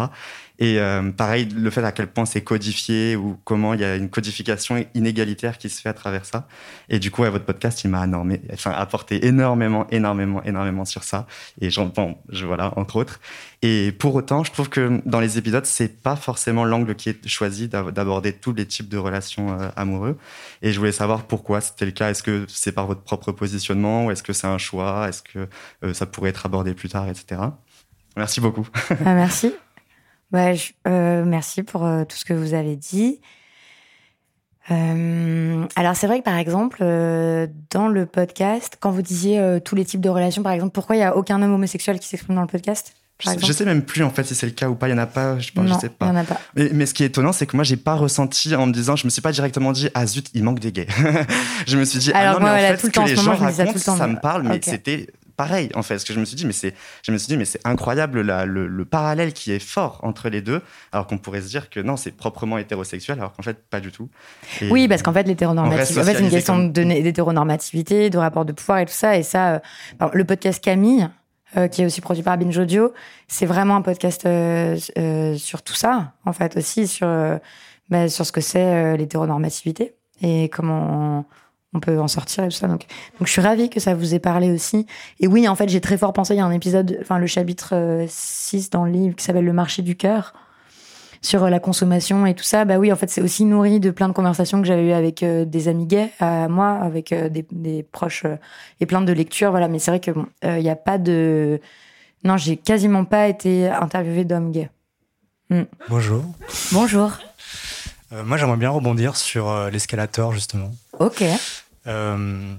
Et 0.59 0.79
euh, 0.79 1.11
pareil, 1.11 1.49
le 1.55 1.71
fait 1.71 1.85
à 1.85 1.93
quel 1.93 2.07
point 2.07 2.25
c'est 2.25 2.43
codifié 2.43 3.15
ou 3.15 3.39
comment 3.45 3.75
il 3.75 3.81
y 3.81 3.85
a 3.85 3.97
une 3.97 4.09
codification 4.09 4.85
inégalitaire 4.95 5.59
qui 5.59 5.69
se 5.69 5.81
fait 5.81 5.89
à 5.89 5.95
travers 5.95 6.25
ça. 6.25 6.49
Et 6.89 6.99
du 6.99 7.11
coup, 7.11 7.23
votre 7.25 7.45
podcast, 7.45 7.85
il 7.85 7.91
m'a 7.91 8.07
enfin, 8.53 8.71
apporté 8.71 9.27
énormément, 9.27 9.87
énormément, 9.91 10.43
énormément 10.45 10.85
sur 10.85 11.05
ça. 11.05 11.27
Et 11.61 11.71
j'en 11.71 11.87
bon, 11.87 12.17
je, 12.31 12.47
voilà, 12.47 12.73
entre 12.79 12.97
autres. 12.97 13.21
Et 13.63 13.93
pour 13.93 14.15
autant, 14.15 14.45
je 14.45 14.53
trouve 14.53 14.69
que 14.69 15.01
dans 15.05 15.21
les 15.21 15.39
épisodes, 15.39 15.67
c'est 15.67 16.03
pas 16.03 16.17
forcément 16.17 16.65
l'angle 16.65 16.95
qui 16.95 17.11
est 17.11 17.29
choisi 17.29 17.69
d'aborder 17.69 18.33
tous 18.33 18.53
les 18.53 18.67
types 18.67 18.89
de 18.89 18.99
relations 18.99 19.61
euh, 19.61 19.69
amoureux. 19.77 20.19
Et 20.63 20.73
je 20.73 20.79
voulais 20.79 20.93
savoir 20.93 21.25
pourquoi 21.25 21.61
c'était 21.61 21.87
le 21.87 21.91
cas. 21.91 22.11
Est-ce 22.11 22.23
que 22.23 22.47
c'est 22.49 22.73
par 22.73 22.87
votre 22.87 23.03
propre 23.03 23.33
positionnement 23.33 24.07
ou 24.07 24.11
est-ce 24.11 24.23
que 24.23 24.33
c'est 24.33 24.47
un 24.47 24.59
choix? 24.59 25.09
Est-ce 25.09 25.23
que 25.23 25.49
euh, 25.85 25.95
ça 25.95 26.07
pourrait 26.07 26.31
être 26.31 26.47
abordé 26.47 26.75
plus 26.75 26.89
tard, 26.89 27.09
etc. 27.09 27.41
Merci 28.17 28.41
beaucoup. 28.41 28.67
Ah, 29.05 29.15
merci. 29.15 29.53
Bah, 30.31 30.53
euh, 30.87 31.25
merci 31.25 31.63
pour 31.63 31.85
euh, 31.85 32.05
tout 32.05 32.17
ce 32.17 32.25
que 32.25 32.35
vous 32.35 32.55
avez 32.55 32.77
dit. 32.77 33.21
Euh, 34.73 35.65
alors 35.77 35.95
c'est 35.95 36.09
vrai 36.09 36.19
que 36.19 36.25
par 36.25 36.37
exemple 36.37 36.79
dans 37.71 37.87
le 37.87 38.05
podcast, 38.05 38.79
quand 38.81 38.91
vous 38.91 39.03
disiez 39.03 39.61
tous 39.65 39.77
les 39.77 39.85
types 39.85 40.01
de 40.01 40.09
relations, 40.09 40.43
par 40.43 40.53
exemple, 40.53 40.73
pourquoi 40.73 40.97
il 40.97 41.01
y 41.01 41.05
a 41.05 41.17
aucun 41.17 41.41
homme 41.41 41.53
homosexuel 41.55 42.01
qui 42.01 42.09
s'exprime 42.09 42.35
dans 42.35 42.43
le 42.43 42.49
podcast 42.49 42.95
je, 43.19 43.53
sais 43.53 43.65
même 43.65 43.83
plus 43.83 44.03
en 44.03 44.11
fait 44.11 44.25
si 44.25 44.35
c'est 44.35 44.47
le 44.47 44.53
cas 44.53 44.69
ou 44.69 44.75
pas. 44.75 44.89
Il 44.89 44.91
y 44.91 44.95
en 44.95 44.99
a 44.99 45.07
pas. 45.07 45.39
Je, 45.39 45.51
non, 45.57 45.79
sais 45.79 45.89
pas. 45.89 46.07
Il 46.07 46.09
y 46.09 46.13
en 46.13 46.17
a 46.17 46.25
pas. 46.25 46.39
Mais, 46.55 46.85
ce 46.85 46.93
qui 46.93 47.03
est 47.03 47.07
étonnant, 47.07 47.33
c'est 47.33 47.47
que 47.47 47.57
moi, 47.57 47.65
j'ai 47.65 47.79
pas 47.79 47.95
ressenti 47.95 48.55
en 48.55 48.67
me 48.67 48.73
disant, 48.73 48.95
je 48.95 49.07
me 49.07 49.11
suis 49.11 49.23
pas 49.23 49.33
directement 49.33 49.73
dit, 49.73 49.89
ah 49.95 50.07
zut, 50.07 50.29
il 50.35 50.45
manque 50.45 50.61
des 50.61 50.71
gays. 50.71 50.87
je 51.67 51.79
me 51.79 51.85
suis 51.85 51.99
dit, 51.99 52.13
ah 52.15 52.35
non, 52.35 52.41
mais 52.41 52.51
en 52.51 52.57
fait, 52.57 52.87
ce 52.87 52.87
que 52.89 53.01
les 53.01 53.17
gens 53.17 53.35
racontent, 53.35 53.79
ça, 53.79 54.07
me 54.07 54.21
parle, 54.21 54.43
mais 54.43 54.61
c'était 54.63 55.07
pareil 55.37 55.71
en 55.75 55.83
fait. 55.83 55.99
Ce 55.99 56.05
que 56.05 56.13
je 56.13 56.21
me 56.21 56.25
suis 56.25 56.37
dit, 56.37 56.47
mais 56.47 56.53
c'est, 56.53 56.75
je 57.03 57.13
me 57.13 57.19
suis 57.19 57.29
dit, 57.29 57.37
mais 57.37 57.45
c'est 57.45 57.61
incroyable 57.65 58.21
le, 58.21 58.85
parallèle 58.85 59.33
qui 59.33 59.53
est 59.53 59.59
fort 59.59 60.01
entre 60.03 60.29
les 60.29 60.41
deux, 60.41 60.63
alors 60.93 61.07
qu'on 61.07 61.19
pourrait 61.19 61.43
se 61.43 61.49
dire 61.49 61.71
que 61.71 61.81
non, 61.81 61.97
c'est 61.97 62.13
proprement 62.13 62.59
hétérosexuel, 62.59 63.19
alors 63.19 63.33
qu'en 63.33 63.43
fait 63.43 63.69
pas 63.69 63.81
du 63.81 63.93
tout. 63.93 64.09
oui, 64.71 64.89
parce 64.89 65.03
qu'en 65.03 65.13
fait 65.13 65.25
l'hétéronormativité, 65.25 66.01
en 66.01 66.05
fait, 66.05 66.15
c'est 66.15 66.23
une 66.23 66.31
question 66.31 66.65
d'hétéronormativité, 66.69 68.11
de 68.11 68.19
rapport 68.19 68.45
de 68.45 68.53
pouvoir 68.53 68.79
et 68.79 68.87
tout 68.87 68.93
ça. 68.93 69.17
Et 69.17 69.23
ça, 69.23 69.55
euh, 69.55 70.09
le 70.13 70.25
podcast 70.25 70.63
Camille. 70.63 71.09
Euh, 71.57 71.69
qui 71.69 71.81
est 71.81 71.87
aussi 71.87 72.01
produit 72.01 72.25
par 72.25 72.37
Binge 72.37 72.59
Audio, 72.59 72.93
c'est 73.29 73.47
vraiment 73.47 73.77
un 73.77 73.81
podcast 73.81 74.27
euh, 74.27 74.77
sur 75.37 75.63
tout 75.63 75.75
ça, 75.75 76.13
en 76.25 76.33
fait, 76.33 76.57
aussi 76.57 76.89
sur, 76.89 77.07
bah, 77.89 78.09
sur 78.09 78.27
ce 78.27 78.33
que 78.33 78.41
c'est 78.41 78.97
l'hétéronormativité 78.97 79.95
et 80.23 80.49
comment 80.49 81.21
on 81.21 81.25
peut 81.81 82.01
en 82.01 82.09
sortir 82.09 82.45
et 82.45 82.49
tout 82.49 82.57
ça. 82.57 82.69
Donc, 82.69 82.87
donc 83.19 83.27
je 83.27 83.33
suis 83.33 83.41
ravie 83.41 83.71
que 83.71 83.81
ça 83.81 83.95
vous 83.95 84.15
ait 84.15 84.19
parlé 84.19 84.51
aussi. 84.51 84.87
Et 85.21 85.27
oui, 85.27 85.49
en 85.49 85.55
fait, 85.55 85.69
j'ai 85.69 85.81
très 85.81 85.99
fort 85.99 86.13
pensé, 86.13 86.35
il 86.35 86.39
y 86.39 86.41
a 86.41 86.47
un 86.47 86.53
épisode, 86.53 86.99
enfin 87.01 87.19
le 87.19 87.27
chapitre 87.27 88.05
6 88.09 88.67
euh, 88.67 88.69
dans 88.73 88.85
le 88.85 88.93
livre 88.93 89.17
qui 89.17 89.25
s'appelle 89.25 89.45
Le 89.45 89.53
marché 89.53 89.83
du 89.83 89.97
cœur 89.97 90.35
sur 91.23 91.45
euh, 91.45 91.51
la 91.51 91.61
consommation 91.61 92.27
et 92.27 92.35
tout 92.35 92.45
ça. 92.45 92.65
Bah 92.65 92.79
oui, 92.79 92.93
en 92.93 92.97
fait, 92.97 93.11
c'est 93.11 93.21
aussi 93.21 93.45
nourri 93.45 93.81
de 93.81 93.91
plein 93.91 94.09
de 94.09 94.13
conversations 94.13 94.61
que 94.61 94.67
j'avais 94.67 94.87
eues 94.87 94.93
avec 94.93 95.23
euh, 95.23 95.45
des 95.45 95.69
amis 95.69 95.87
gays 95.87 96.11
à 96.21 96.49
moi, 96.49 96.73
avec 96.73 97.15
des, 97.15 97.83
proches 97.83 98.25
et 98.81 98.87
plein 98.87 99.03
de 99.03 99.13
lectures. 99.13 99.51
Voilà, 99.51 99.69
mais 99.69 99.79
c'est 99.79 99.91
vrai 99.91 100.01
que 100.01 100.11
bon, 100.11 100.27
il 100.43 100.63
n'y 100.63 100.71
a 100.71 100.77
pas 100.77 100.99
de. 100.99 101.61
Non, 102.25 102.37
j'ai 102.37 102.57
quasiment 102.57 103.05
pas 103.05 103.29
été 103.29 103.69
interviewée 103.69 104.25
d'hommes 104.25 104.51
gays. 104.51 104.71
Hmm. 105.51 105.63
Bonjour. 105.89 106.25
Bonjour. 106.73 107.13
moi, 108.25 108.37
j'aimerais 108.37 108.57
bien 108.57 108.71
rebondir 108.71 109.17
sur 109.17 109.71
l'escalator, 109.71 110.33
justement. 110.33 110.71
Ok. 110.99 111.23
Euh, 111.87 112.55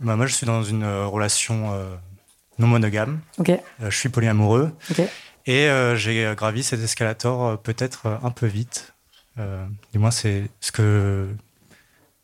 bah, 0.00 0.16
moi, 0.16 0.26
je 0.26 0.34
suis 0.34 0.46
dans 0.46 0.62
une 0.62 0.82
euh, 0.82 1.06
relation 1.06 1.72
euh, 1.72 1.94
non 2.58 2.66
monogame. 2.66 3.20
Je 3.80 3.96
suis 3.96 4.08
polyamoureux. 4.08 4.72
Et 5.46 5.68
j'ai 5.94 6.34
gravi 6.36 6.62
cet 6.62 6.80
escalator 6.80 7.58
peut-être 7.62 8.18
un 8.22 8.30
peu 8.30 8.46
vite. 8.46 8.92
du 9.92 9.98
moins, 9.98 10.10
c'est 10.10 10.50
ce 10.60 10.72
que, 10.72 11.28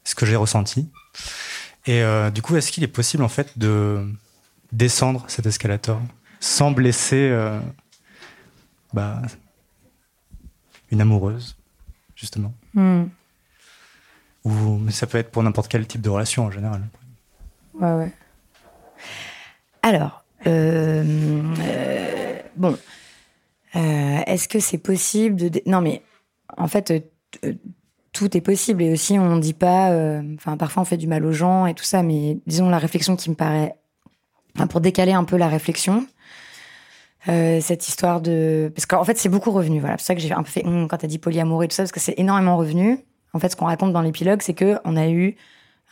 ce 0.03 0.15
que 0.15 0.27
j'ai 0.27 0.37
ressenti. 0.37 0.91
Et 1.87 2.03
du 2.35 2.43
coup, 2.43 2.57
est-ce 2.57 2.71
qu'il 2.71 2.85
est 2.85 2.89
possible 2.89 3.23
en 3.23 3.29
fait 3.29 3.59
de 3.59 4.07
descendre 4.73 5.25
cet 5.29 5.47
escalator 5.47 6.03
sans 6.39 6.71
blesser 6.71 7.35
bah, 8.93 9.23
une 10.91 11.01
amoureuse, 11.01 11.57
justement? 12.15 12.53
Hmm. 12.75 13.05
Ou, 14.45 14.51
mais 14.79 14.93
ça 14.93 15.07
peut 15.07 15.19
être 15.19 15.31
pour 15.31 15.43
n'importe 15.43 15.69
quel 15.69 15.87
type 15.87 16.03
de 16.03 16.11
relation 16.11 16.45
en 16.45 16.51
général. 16.51 16.83
Ouais, 17.81 17.93
ouais. 17.93 18.13
Alors, 19.83 20.25
euh, 20.47 21.43
euh, 21.61 22.39
bon, 22.57 22.77
euh, 23.77 24.19
est-ce 24.27 24.49
que 24.49 24.61
c'est 24.61 24.79
possible 24.79 25.51
de... 25.51 25.63
Non, 25.67 25.81
mais 25.81 26.03
en 26.57 26.69
fait, 26.69 26.93
tout 28.13 28.37
est 28.37 28.41
possible. 28.41 28.83
Et 28.83 28.93
aussi, 28.93 29.19
on 29.19 29.37
ne 29.37 29.41
dit 29.41 29.55
pas... 29.55 29.91
Enfin, 30.35 30.57
parfois, 30.57 30.83
on 30.83 30.87
fait 30.87 30.97
du 30.97 31.07
mal 31.07 31.25
aux 31.25 31.33
gens 31.33 31.67
et 31.67 31.75
tout 31.75 31.85
ça, 31.85 32.03
mais 32.03 32.39
disons, 32.47 32.69
la 32.69 32.79
réflexion 32.79 33.17
qui 33.17 33.31
me 33.31 33.35
paraît... 33.35 33.77
Pour 34.71 34.81
décaler 34.81 35.13
un 35.13 35.25
peu 35.25 35.37
la 35.37 35.49
réflexion, 35.49 36.07
cette 37.27 37.89
histoire 37.89 38.21
de... 38.21 38.71
Parce 38.75 38.87
qu'en 38.87 39.05
fait, 39.05 39.19
c'est 39.19 39.29
beaucoup 39.29 39.51
revenu. 39.51 39.81
Voilà, 39.81 39.99
c'est 39.99 40.05
ça 40.05 40.15
que 40.15 40.21
j'ai 40.21 40.33
un 40.33 40.45
peu 40.45 40.51
fait 40.51 40.65
hum, 40.65 40.87
quand 40.87 40.99
tu 40.99 41.07
as 41.07 41.09
dit 41.09 41.19
polyamour 41.19 41.65
et 41.65 41.69
tout 41.69 41.75
ça, 41.75 41.83
parce 41.83 41.93
que 41.93 42.01
c'est 42.01 42.15
énormément 42.19 42.57
revenu. 42.57 43.01
En 43.35 43.39
fait, 43.39 43.51
ce 43.51 43.57
qu'on 43.57 43.67
raconte 43.67 43.93
dans 43.93 44.01
l'épilogue, 44.01 44.41
c'est 44.41 44.55
que 44.55 44.79
on 44.85 44.97
a 44.97 45.09
eu 45.09 45.37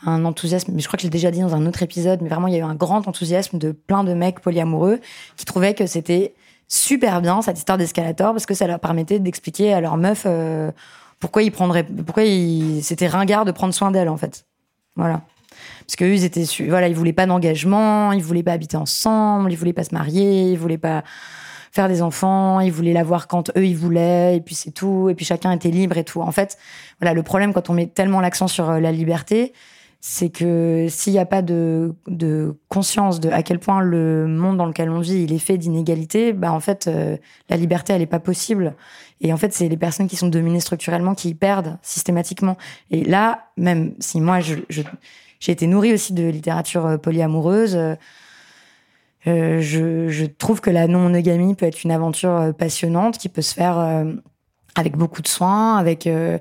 un 0.04 0.24
enthousiasme, 0.24 0.72
mais 0.74 0.80
je 0.80 0.86
crois 0.86 0.96
que 0.96 1.02
je 1.02 1.06
l'ai 1.06 1.10
déjà 1.10 1.30
dit 1.30 1.40
dans 1.40 1.54
un 1.54 1.66
autre 1.66 1.82
épisode, 1.82 2.20
mais 2.22 2.28
vraiment 2.28 2.48
il 2.48 2.54
y 2.54 2.56
a 2.56 2.60
eu 2.60 2.64
un 2.64 2.74
grand 2.74 3.06
enthousiasme 3.06 3.58
de 3.58 3.72
plein 3.72 4.04
de 4.04 4.14
mecs 4.14 4.40
polyamoureux 4.40 5.00
qui 5.36 5.44
trouvaient 5.44 5.74
que 5.74 5.86
c'était 5.86 6.34
super 6.66 7.20
bien 7.20 7.42
cette 7.42 7.58
histoire 7.58 7.78
d'escalator 7.78 8.32
parce 8.32 8.46
que 8.46 8.54
ça 8.54 8.66
leur 8.66 8.80
permettait 8.80 9.18
d'expliquer 9.18 9.74
à 9.74 9.80
leur 9.80 9.96
meuf 9.96 10.24
euh, 10.26 10.72
pourquoi 11.20 11.42
ils 11.42 11.52
prendraient, 11.52 11.84
pourquoi 11.84 12.24
c'était 12.80 13.06
ringard 13.06 13.44
de 13.44 13.52
prendre 13.52 13.74
soin 13.74 13.90
d'elle 13.90 14.08
en 14.08 14.16
fait. 14.16 14.46
Voilà. 14.96 15.22
Parce 15.86 15.96
qu'eux, 15.96 16.14
ils 16.14 16.24
étaient, 16.24 16.44
voilà, 16.68 16.88
ils 16.88 16.94
voulaient 16.94 17.12
pas 17.12 17.26
d'engagement, 17.26 18.12
ils 18.12 18.22
voulaient 18.22 18.42
pas 18.42 18.52
habiter 18.52 18.76
ensemble, 18.76 19.52
ils 19.52 19.56
voulaient 19.56 19.72
pas 19.72 19.84
se 19.84 19.94
marier, 19.94 20.52
ils 20.52 20.58
voulaient 20.58 20.78
pas 20.78 21.04
faire 21.72 21.88
des 21.88 22.02
enfants, 22.02 22.60
ils 22.60 22.70
voulaient 22.70 22.92
l'avoir 22.92 23.26
quand 23.26 23.50
eux 23.56 23.66
ils 23.66 23.76
voulaient, 23.76 24.36
et 24.36 24.40
puis 24.40 24.54
c'est 24.54 24.70
tout, 24.70 25.08
et 25.08 25.14
puis 25.14 25.24
chacun 25.24 25.50
était 25.52 25.70
libre 25.70 25.96
et 25.96 26.04
tout. 26.04 26.20
En 26.20 26.30
fait, 26.30 26.58
voilà, 27.00 27.14
le 27.14 27.22
problème 27.22 27.54
quand 27.54 27.70
on 27.70 27.72
met 27.72 27.86
tellement 27.86 28.20
l'accent 28.20 28.46
sur 28.46 28.68
euh, 28.70 28.78
la 28.78 28.92
liberté, 28.92 29.54
c'est 30.04 30.28
que 30.28 30.86
s'il 30.90 31.14
n'y 31.14 31.18
a 31.18 31.24
pas 31.24 31.42
de, 31.42 31.94
de, 32.08 32.58
conscience 32.68 33.20
de 33.20 33.30
à 33.30 33.42
quel 33.42 33.58
point 33.58 33.80
le 33.80 34.26
monde 34.26 34.58
dans 34.58 34.66
lequel 34.66 34.90
on 34.90 34.98
vit 34.98 35.22
il 35.22 35.32
est 35.32 35.38
fait 35.38 35.56
d'inégalités, 35.56 36.32
bah 36.32 36.52
en 36.52 36.60
fait 36.60 36.88
euh, 36.88 37.16
la 37.48 37.56
liberté 37.56 37.92
elle 37.92 38.02
est 38.02 38.06
pas 38.06 38.20
possible. 38.20 38.74
Et 39.20 39.32
en 39.32 39.36
fait 39.36 39.52
c'est 39.52 39.68
les 39.68 39.76
personnes 39.76 40.08
qui 40.08 40.16
sont 40.16 40.28
dominées 40.28 40.60
structurellement 40.60 41.14
qui 41.14 41.30
y 41.30 41.34
perdent 41.34 41.78
systématiquement. 41.82 42.58
Et 42.90 43.04
là 43.04 43.46
même 43.56 43.94
si 44.00 44.20
moi 44.20 44.40
je, 44.40 44.56
j'ai 44.68 45.52
été 45.52 45.68
nourrie 45.68 45.94
aussi 45.94 46.12
de 46.12 46.28
littérature 46.28 46.84
euh, 46.84 46.96
polyamoureuse. 46.98 47.78
Euh, 49.26 49.60
je, 49.60 50.08
je, 50.08 50.26
trouve 50.26 50.60
que 50.60 50.70
la 50.70 50.88
non-monogamie 50.88 51.54
peut 51.54 51.66
être 51.66 51.84
une 51.84 51.92
aventure 51.92 52.52
passionnante 52.58 53.18
qui 53.18 53.28
peut 53.28 53.42
se 53.42 53.54
faire 53.54 53.78
avec 54.74 54.96
beaucoup 54.96 55.22
de 55.22 55.28
soins, 55.28 55.76
avec 55.76 56.08
euh, 56.08 56.38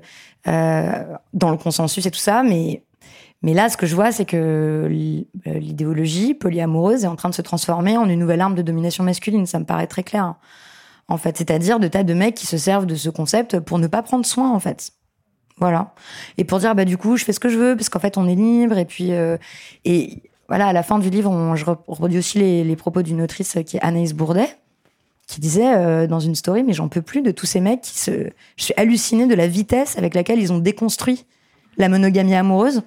dans 1.32 1.50
le 1.50 1.56
consensus 1.56 2.04
et 2.06 2.10
tout 2.10 2.18
ça, 2.18 2.42
mais 2.42 2.82
mais 3.42 3.54
là, 3.54 3.68
ce 3.68 3.76
que 3.76 3.86
je 3.86 3.94
vois, 3.96 4.12
c'est 4.12 4.24
que 4.24 4.36
euh, 4.36 5.58
l'idéologie 5.58 6.32
polyamoureuse 6.32 7.04
est 7.04 7.08
en 7.08 7.16
train 7.16 7.28
de 7.28 7.34
se 7.34 7.42
transformer 7.42 7.96
en 7.96 8.08
une 8.08 8.20
nouvelle 8.20 8.40
arme 8.40 8.54
de 8.54 8.62
domination 8.62 9.02
masculine. 9.02 9.46
Ça 9.46 9.58
me 9.58 9.64
paraît 9.64 9.88
très 9.88 10.04
clair. 10.04 10.36
En 11.08 11.16
fait, 11.16 11.36
c'est-à-dire 11.36 11.80
de 11.80 11.88
tas 11.88 12.04
de 12.04 12.14
mecs 12.14 12.36
qui 12.36 12.46
se 12.46 12.56
servent 12.56 12.86
de 12.86 12.94
ce 12.94 13.10
concept 13.10 13.58
pour 13.58 13.80
ne 13.80 13.88
pas 13.88 14.02
prendre 14.02 14.24
soin, 14.24 14.52
en 14.52 14.60
fait. 14.60 14.92
Voilà. 15.58 15.92
Et 16.38 16.44
pour 16.44 16.60
dire, 16.60 16.76
bah, 16.76 16.84
du 16.84 16.96
coup, 16.96 17.16
je 17.16 17.24
fais 17.24 17.32
ce 17.32 17.40
que 17.40 17.48
je 17.48 17.58
veux, 17.58 17.76
parce 17.76 17.88
qu'en 17.88 17.98
fait, 17.98 18.16
on 18.16 18.28
est 18.28 18.36
libre. 18.36 18.78
Et 18.78 18.84
puis, 18.84 19.12
euh, 19.12 19.36
et 19.84 20.22
voilà, 20.52 20.66
à 20.66 20.74
la 20.74 20.82
fin 20.82 20.98
du 20.98 21.08
livre, 21.08 21.56
je 21.56 21.64
redis 21.88 22.18
aussi 22.18 22.38
les, 22.38 22.76
propos 22.76 23.00
d'une 23.00 23.22
autrice 23.22 23.56
qui 23.64 23.78
est 23.78 23.80
Anaïs 23.80 24.12
Bourdet, 24.12 24.54
qui 25.26 25.40
disait 25.40 25.74
euh, 25.74 26.06
dans 26.06 26.20
une 26.20 26.34
story, 26.34 26.62
mais 26.62 26.74
j'en 26.74 26.88
peux 26.88 27.00
plus 27.00 27.22
de 27.22 27.30
tous 27.30 27.46
ces 27.46 27.58
mecs 27.58 27.80
qui 27.80 27.98
se. 27.98 28.10
Je 28.56 28.64
suis 28.64 28.74
hallucinée 28.76 29.26
de 29.26 29.34
la 29.34 29.46
vitesse 29.46 29.96
avec 29.96 30.14
laquelle 30.14 30.38
ils 30.38 30.52
ont 30.52 30.58
déconstruit 30.58 31.24
la 31.78 31.88
monogamie 31.88 32.34
amoureuse. 32.34 32.82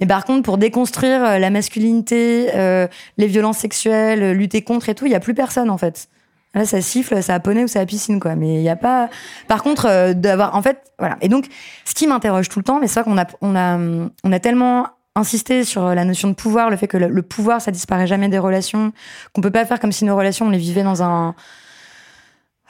Mais 0.00 0.06
par 0.06 0.24
contre, 0.24 0.44
pour 0.44 0.56
déconstruire 0.56 1.22
euh, 1.22 1.38
la 1.38 1.50
masculinité, 1.50 2.52
euh, 2.54 2.88
les 3.18 3.26
violences 3.26 3.58
sexuelles, 3.58 4.32
lutter 4.32 4.62
contre 4.62 4.88
et 4.88 4.94
tout, 4.94 5.04
il 5.04 5.12
y 5.12 5.14
a 5.14 5.20
plus 5.20 5.34
personne 5.34 5.68
en 5.68 5.76
fait. 5.76 6.08
Là, 6.54 6.64
ça 6.64 6.80
siffle, 6.80 7.22
ça 7.22 7.34
a 7.34 7.40
poney 7.40 7.64
ou 7.64 7.68
ça 7.68 7.80
a 7.80 7.84
piscine 7.84 8.18
quoi. 8.18 8.34
Mais 8.34 8.54
il 8.54 8.62
y 8.62 8.70
a 8.70 8.76
pas. 8.76 9.10
Par 9.46 9.62
contre, 9.62 10.14
d'avoir, 10.14 10.56
en 10.56 10.62
fait, 10.62 10.90
voilà. 10.98 11.18
Et 11.20 11.28
donc, 11.28 11.48
ce 11.84 11.92
qui 11.92 12.06
m'interroge 12.06 12.48
tout 12.48 12.60
le 12.60 12.64
temps, 12.64 12.80
mais 12.80 12.86
c'est 12.86 12.98
vrai 12.98 13.10
qu'on 13.10 13.18
a, 13.18 13.26
on 13.42 13.54
a, 13.54 13.78
on 14.24 14.32
a 14.32 14.40
tellement 14.40 14.86
insisté 15.16 15.64
sur 15.64 15.94
la 15.94 16.04
notion 16.04 16.28
de 16.28 16.34
pouvoir, 16.34 16.70
le 16.70 16.76
fait 16.76 16.86
que 16.86 16.96
le, 16.96 17.22
pouvoir, 17.22 17.60
ça 17.60 17.70
disparaît 17.70 18.06
jamais 18.06 18.28
des 18.28 18.38
relations, 18.38 18.92
qu'on 19.32 19.40
peut 19.40 19.50
pas 19.50 19.66
faire 19.66 19.80
comme 19.80 19.92
si 19.92 20.04
nos 20.04 20.16
relations, 20.16 20.46
on 20.46 20.50
les 20.50 20.58
vivait 20.58 20.82
dans 20.82 21.02
un 21.02 21.34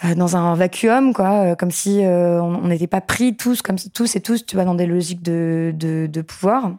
euh, 0.04 0.14
dans 0.14 0.34
un 0.34 0.54
vacuum, 0.54 1.12
quoi, 1.12 1.30
euh, 1.30 1.54
comme 1.54 1.70
si 1.70 2.04
euh, 2.04 2.40
on 2.40 2.68
n'était 2.68 2.86
pas 2.86 3.02
pris 3.02 3.36
tous, 3.36 3.60
comme 3.60 3.76
tous 3.92 4.16
et 4.16 4.20
tous, 4.20 4.46
tu 4.46 4.56
vois, 4.56 4.64
dans 4.64 4.74
des 4.74 4.86
logiques 4.86 5.22
de, 5.22 5.74
de, 5.76 6.22
pouvoir. 6.22 6.72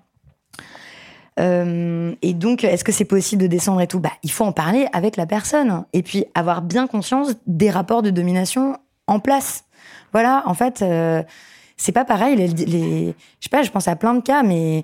Euh, 1.40 2.14
et 2.22 2.34
donc, 2.34 2.64
est-ce 2.64 2.84
que 2.84 2.92
c'est 2.92 3.06
possible 3.06 3.44
de 3.44 3.48
descendre 3.48 3.82
et 3.82 3.88
tout? 3.88 4.00
Bah, 4.00 4.12
il 4.24 4.32
faut 4.32 4.44
en 4.44 4.52
parler 4.52 4.88
avec 4.92 5.18
la 5.18 5.28
personne 5.28 5.86
et 5.94 6.02
puis 6.02 6.26
avoir 6.34 6.64
bien 6.64 6.88
conscience 6.88 7.36
des 7.46 7.70
rapports 7.70 8.02
de 8.02 8.10
domination 8.10 8.78
en 9.08 9.20
place. 9.20 9.66
Voilà, 10.14 10.44
en 10.46 10.54
fait, 10.54 10.82
euh, 10.82 11.24
c'est 11.78 11.92
pas 11.92 12.06
pareil. 12.06 12.54
Je 13.40 13.70
pense 13.70 13.88
à 13.88 13.96
plein 13.96 14.14
de 14.14 14.22
cas, 14.22 14.44
mais 14.44 14.80
euh, 14.80 14.82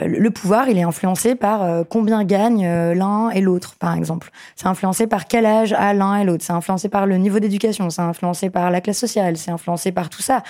le 0.00 0.30
pouvoir, 0.30 0.68
il 0.68 0.78
est 0.78 0.82
influencé 0.82 1.34
par 1.34 1.62
euh, 1.62 1.84
combien 1.88 2.24
gagne 2.24 2.66
euh, 2.66 2.94
l'un 2.94 3.30
et 3.30 3.40
l'autre, 3.40 3.76
par 3.76 3.94
exemple. 3.94 4.30
C'est 4.56 4.66
influencé 4.66 5.06
par 5.06 5.26
quel 5.26 5.44
âge 5.44 5.72
a 5.74 5.92
l'un 5.92 6.16
et 6.16 6.24
l'autre. 6.24 6.44
C'est 6.44 6.52
influencé 6.52 6.88
par 6.88 7.06
le 7.06 7.16
niveau 7.16 7.38
d'éducation. 7.38 7.90
C'est 7.90 8.02
influencé 8.02 8.50
par 8.50 8.70
la 8.70 8.80
classe 8.80 8.98
sociale. 8.98 9.36
C'est 9.36 9.50
influencé 9.50 9.92
par 9.92 10.08
tout 10.08 10.22
ça. 10.22 10.42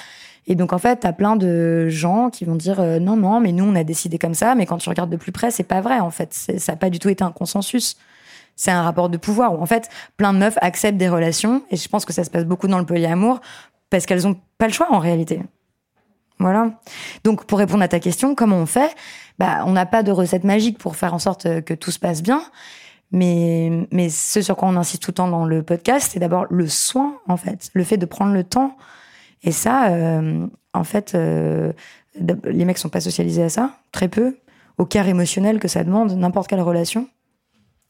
Et 0.47 0.55
donc, 0.55 0.73
en 0.73 0.79
fait, 0.79 0.97
t'as 0.97 1.13
plein 1.13 1.37
de 1.37 1.89
gens 1.89 2.31
qui 2.31 2.45
vont 2.45 2.57
dire 2.57 2.81
non, 3.01 3.17
non, 3.17 3.41
mais 3.41 3.53
nous, 3.53 3.65
on 3.65 3.77
a 3.77 3.85
décidé 3.85 4.19
comme 4.19 4.35
ça. 4.35 4.55
Mais 4.55 4.67
quand 4.67 4.79
tu 4.79 4.89
regardes 4.89 5.11
de 5.11 5.17
plus 5.17 5.33
près, 5.33 5.51
c'est 5.51 5.63
pas 5.63 5.81
vrai, 5.81 6.01
en 6.01 6.11
fait. 6.11 6.33
Ça 6.35 6.73
n'a 6.73 6.77
pas 6.77 6.91
du 6.91 6.99
tout 6.99 7.09
été 7.09 7.23
un 7.23 7.31
consensus. 7.31 7.97
C'est 8.57 8.71
un 8.71 8.83
rapport 8.83 9.09
de 9.09 9.17
pouvoir 9.17 9.55
où, 9.55 9.63
en 9.63 9.67
fait, 9.67 9.89
plein 10.17 10.33
de 10.33 10.39
meufs 10.39 10.59
acceptent 10.61 10.99
des 10.99 11.09
relations. 11.09 11.63
Et 11.71 11.77
je 11.77 11.89
pense 11.89 12.05
que 12.05 12.13
ça 12.13 12.25
se 12.25 12.31
passe 12.31 12.45
beaucoup 12.45 12.69
dans 12.69 12.79
le 12.79 12.87
polyamour 12.87 13.41
parce 13.89 14.07
qu'elles 14.07 14.27
ont 14.27 14.37
pas 14.59 14.67
le 14.67 14.73
choix, 14.73 14.89
en 14.91 14.99
réalité. 14.99 15.43
Voilà. 16.43 16.71
Donc, 17.25 17.45
pour 17.45 17.59
répondre 17.59 17.83
à 17.83 17.89
ta 17.89 18.01
question, 18.01 18.35
comment 18.35 18.57
on 18.57 18.67
fait? 18.67 18.95
Bah, 19.39 19.65
on 19.67 19.73
n'a 19.73 19.87
pas 19.87 20.03
de 20.03 20.13
recette 20.13 20.45
magique 20.45 20.79
pour 20.79 20.97
faire 20.97 21.15
en 21.15 21.19
sorte 21.19 21.63
que 21.63 21.75
tout 21.75 21.91
se 21.91 21.99
passe 21.99 22.23
bien. 22.23 22.43
Mais, 23.13 24.09
ce 24.09 24.41
sur 24.41 24.57
quoi 24.57 24.69
on 24.69 24.77
insiste 24.77 25.03
tout 25.03 25.11
le 25.11 25.17
temps 25.17 25.29
dans 25.29 25.45
le 25.45 25.63
podcast, 25.63 26.11
c'est 26.13 26.19
d'abord 26.19 26.47
le 26.51 26.67
soin, 26.67 27.19
en 27.29 27.37
fait. 27.37 27.71
Le 27.75 27.85
fait 27.85 27.99
de 27.99 28.07
prendre 28.07 28.33
le 28.33 28.43
temps. 28.43 28.77
Et 29.43 29.53
ça, 29.53 29.91
euh, 29.91 30.47
en 30.73 30.85
fait, 30.85 31.15
euh, 31.15 31.73
les 32.45 32.65
mecs 32.65 32.79
sont 32.79 32.89
pas 32.89 33.01
socialisés 33.01 33.43
à 33.43 33.49
ça, 33.49 33.77
très 33.93 34.09
peu. 34.09 34.37
Au 34.79 34.87
cœur 34.87 35.07
émotionnel 35.07 35.59
que 35.59 35.69
ça 35.69 35.85
demande, 35.85 36.13
n'importe 36.13 36.49
quelle 36.49 36.63
relation. 36.63 37.07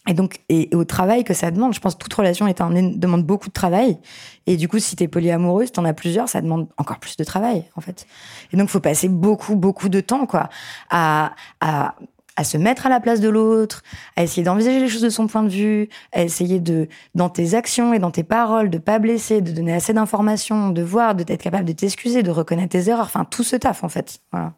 Et 0.09 0.15
donc, 0.15 0.41
et, 0.49 0.69
au 0.75 0.85
travail 0.85 1.23
que 1.23 1.35
ça 1.35 1.51
demande, 1.51 1.75
je 1.75 1.81
pense 1.81 1.95
que 1.95 2.01
toute 2.01 2.13
relation 2.13 2.47
est 2.49 2.61
un, 2.61 2.71
demande 2.71 3.25
beaucoup 3.25 3.49
de 3.49 3.53
travail. 3.53 3.99
Et 4.47 4.57
du 4.57 4.67
coup, 4.67 4.81
si 4.81 4.97
t'es 4.97 5.07
polyamoureuse, 5.07 5.71
t'en 5.71 5.85
as 5.85 5.93
plusieurs, 5.93 6.29
ça 6.29 6.41
demande 6.41 6.67
encore 6.77 6.99
plus 6.99 7.17
de 7.17 7.25
travail, 7.25 7.65
en 7.77 7.81
fait. 7.81 8.07
Et 8.53 8.57
donc, 8.57 8.69
faut 8.69 8.81
passer 8.81 9.09
beaucoup, 9.09 9.55
beaucoup 9.55 9.89
de 9.89 10.01
temps, 10.01 10.27
quoi, 10.27 10.49
à, 10.91 11.35
à, 11.61 11.95
à 12.37 12.45
se 12.45 12.57
mettre 12.57 12.87
à 12.87 12.89
la 12.89 12.99
place 12.99 13.21
de 13.21 13.29
l'autre, 13.29 13.83
à 14.17 14.25
essayer 14.25 14.43
d'envisager 14.43 14.81
les 14.81 14.89
choses 14.89 15.03
de 15.03 15.11
son 15.11 15.29
point 15.29 15.45
de 15.45 15.49
vue, 15.49 15.89
à 16.13 16.23
essayer 16.23 16.59
de, 16.59 16.89
dans 17.15 17.29
tes 17.29 17.55
actions 17.55 17.95
et 17.95 18.01
dans 18.01 18.11
tes 18.11 18.25
paroles, 18.25 18.71
de 18.71 18.79
pas 18.79 18.99
blesser, 18.99 19.41
de 19.41 19.53
donner 19.53 19.75
assez 19.75 19.93
d'informations, 19.93 20.71
de 20.71 20.83
voir, 20.83 21.15
de 21.15 21.23
t'être 21.23 21.43
capable 21.43 21.65
de 21.65 21.73
t'excuser, 21.73 22.23
de 22.23 22.31
reconnaître 22.31 22.71
tes 22.71 22.89
erreurs, 22.89 23.07
enfin, 23.07 23.25
tout 23.25 23.45
ce 23.45 23.55
taf, 23.55 23.85
en 23.85 23.89
fait. 23.89 24.21
Voilà. 24.33 24.55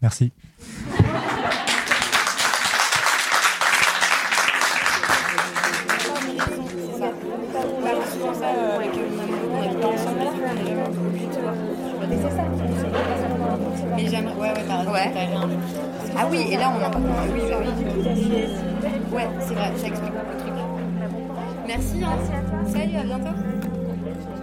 Merci. 0.00 0.32
Oui, 16.32 16.46
et 16.50 16.56
là 16.56 16.72
on 16.74 16.84
en 16.84 16.90
parle. 16.90 17.04
Oui, 17.34 17.40
bah 17.48 17.58
oui. 17.60 17.68
Ouais, 19.12 19.28
c'est 19.40 19.54
vrai, 19.54 19.72
ça 19.76 19.86
explique 19.86 20.12
beaucoup 20.12 20.34
de 20.34 20.40
trucs. 20.40 20.52
Merci, 21.66 22.02
hein. 22.02 22.16
Merci 22.16 22.32
à 22.32 22.40
toi. 22.48 22.58
Salut, 22.72 22.96
à 22.96 23.04
bientôt. 23.04 23.36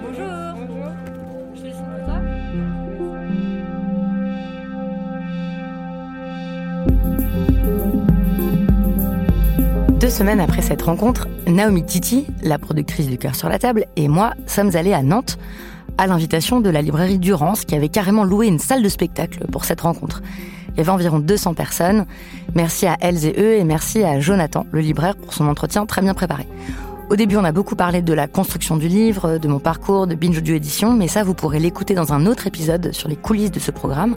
Bonjour. 0.03 0.27
Bonjour. 0.55 0.91
Je 1.55 1.61
toi 2.05 2.19
Deux 9.99 10.09
semaines 10.09 10.39
après 10.39 10.61
cette 10.61 10.83
rencontre, 10.83 11.27
Naomi 11.47 11.83
Titi, 11.83 12.27
la 12.43 12.59
productrice 12.59 13.07
du 13.07 13.17
Cœur 13.17 13.35
sur 13.35 13.49
la 13.49 13.59
table, 13.59 13.85
et 13.95 14.07
moi 14.07 14.33
sommes 14.45 14.75
allés 14.75 14.93
à 14.93 15.01
Nantes 15.01 15.37
à 15.97 16.07
l'invitation 16.07 16.61
de 16.61 16.69
la 16.69 16.81
librairie 16.81 17.19
Durance 17.19 17.65
qui 17.65 17.75
avait 17.75 17.89
carrément 17.89 18.23
loué 18.23 18.47
une 18.47 18.59
salle 18.59 18.81
de 18.81 18.89
spectacle 18.89 19.45
pour 19.51 19.65
cette 19.65 19.81
rencontre. 19.81 20.21
Il 20.73 20.77
y 20.77 20.81
avait 20.81 20.89
environ 20.89 21.19
200 21.19 21.53
personnes. 21.53 22.05
Merci 22.55 22.87
à 22.87 22.97
elles 23.01 23.25
et 23.25 23.35
eux 23.37 23.55
et 23.55 23.63
merci 23.63 24.03
à 24.03 24.19
Jonathan, 24.19 24.65
le 24.71 24.81
libraire, 24.81 25.15
pour 25.15 25.33
son 25.33 25.47
entretien 25.47 25.85
très 25.85 26.01
bien 26.01 26.13
préparé. 26.13 26.47
Au 27.09 27.15
début, 27.15 27.37
on 27.37 27.43
a 27.43 27.51
beaucoup 27.51 27.75
parlé 27.75 28.03
de 28.03 28.13
la 28.13 28.27
construction 28.27 28.77
du 28.77 28.87
livre, 28.87 29.39
de 29.39 29.47
mon 29.47 29.59
parcours, 29.59 30.05
de 30.05 30.13
Binge 30.13 30.37
Audio 30.37 30.53
Édition, 30.53 30.93
mais 30.93 31.07
ça, 31.07 31.23
vous 31.23 31.33
pourrez 31.33 31.59
l'écouter 31.59 31.95
dans 31.95 32.13
un 32.13 32.27
autre 32.27 32.45
épisode 32.45 32.91
sur 32.91 33.09
les 33.09 33.15
coulisses 33.15 33.49
de 33.49 33.59
ce 33.59 33.71
programme. 33.71 34.15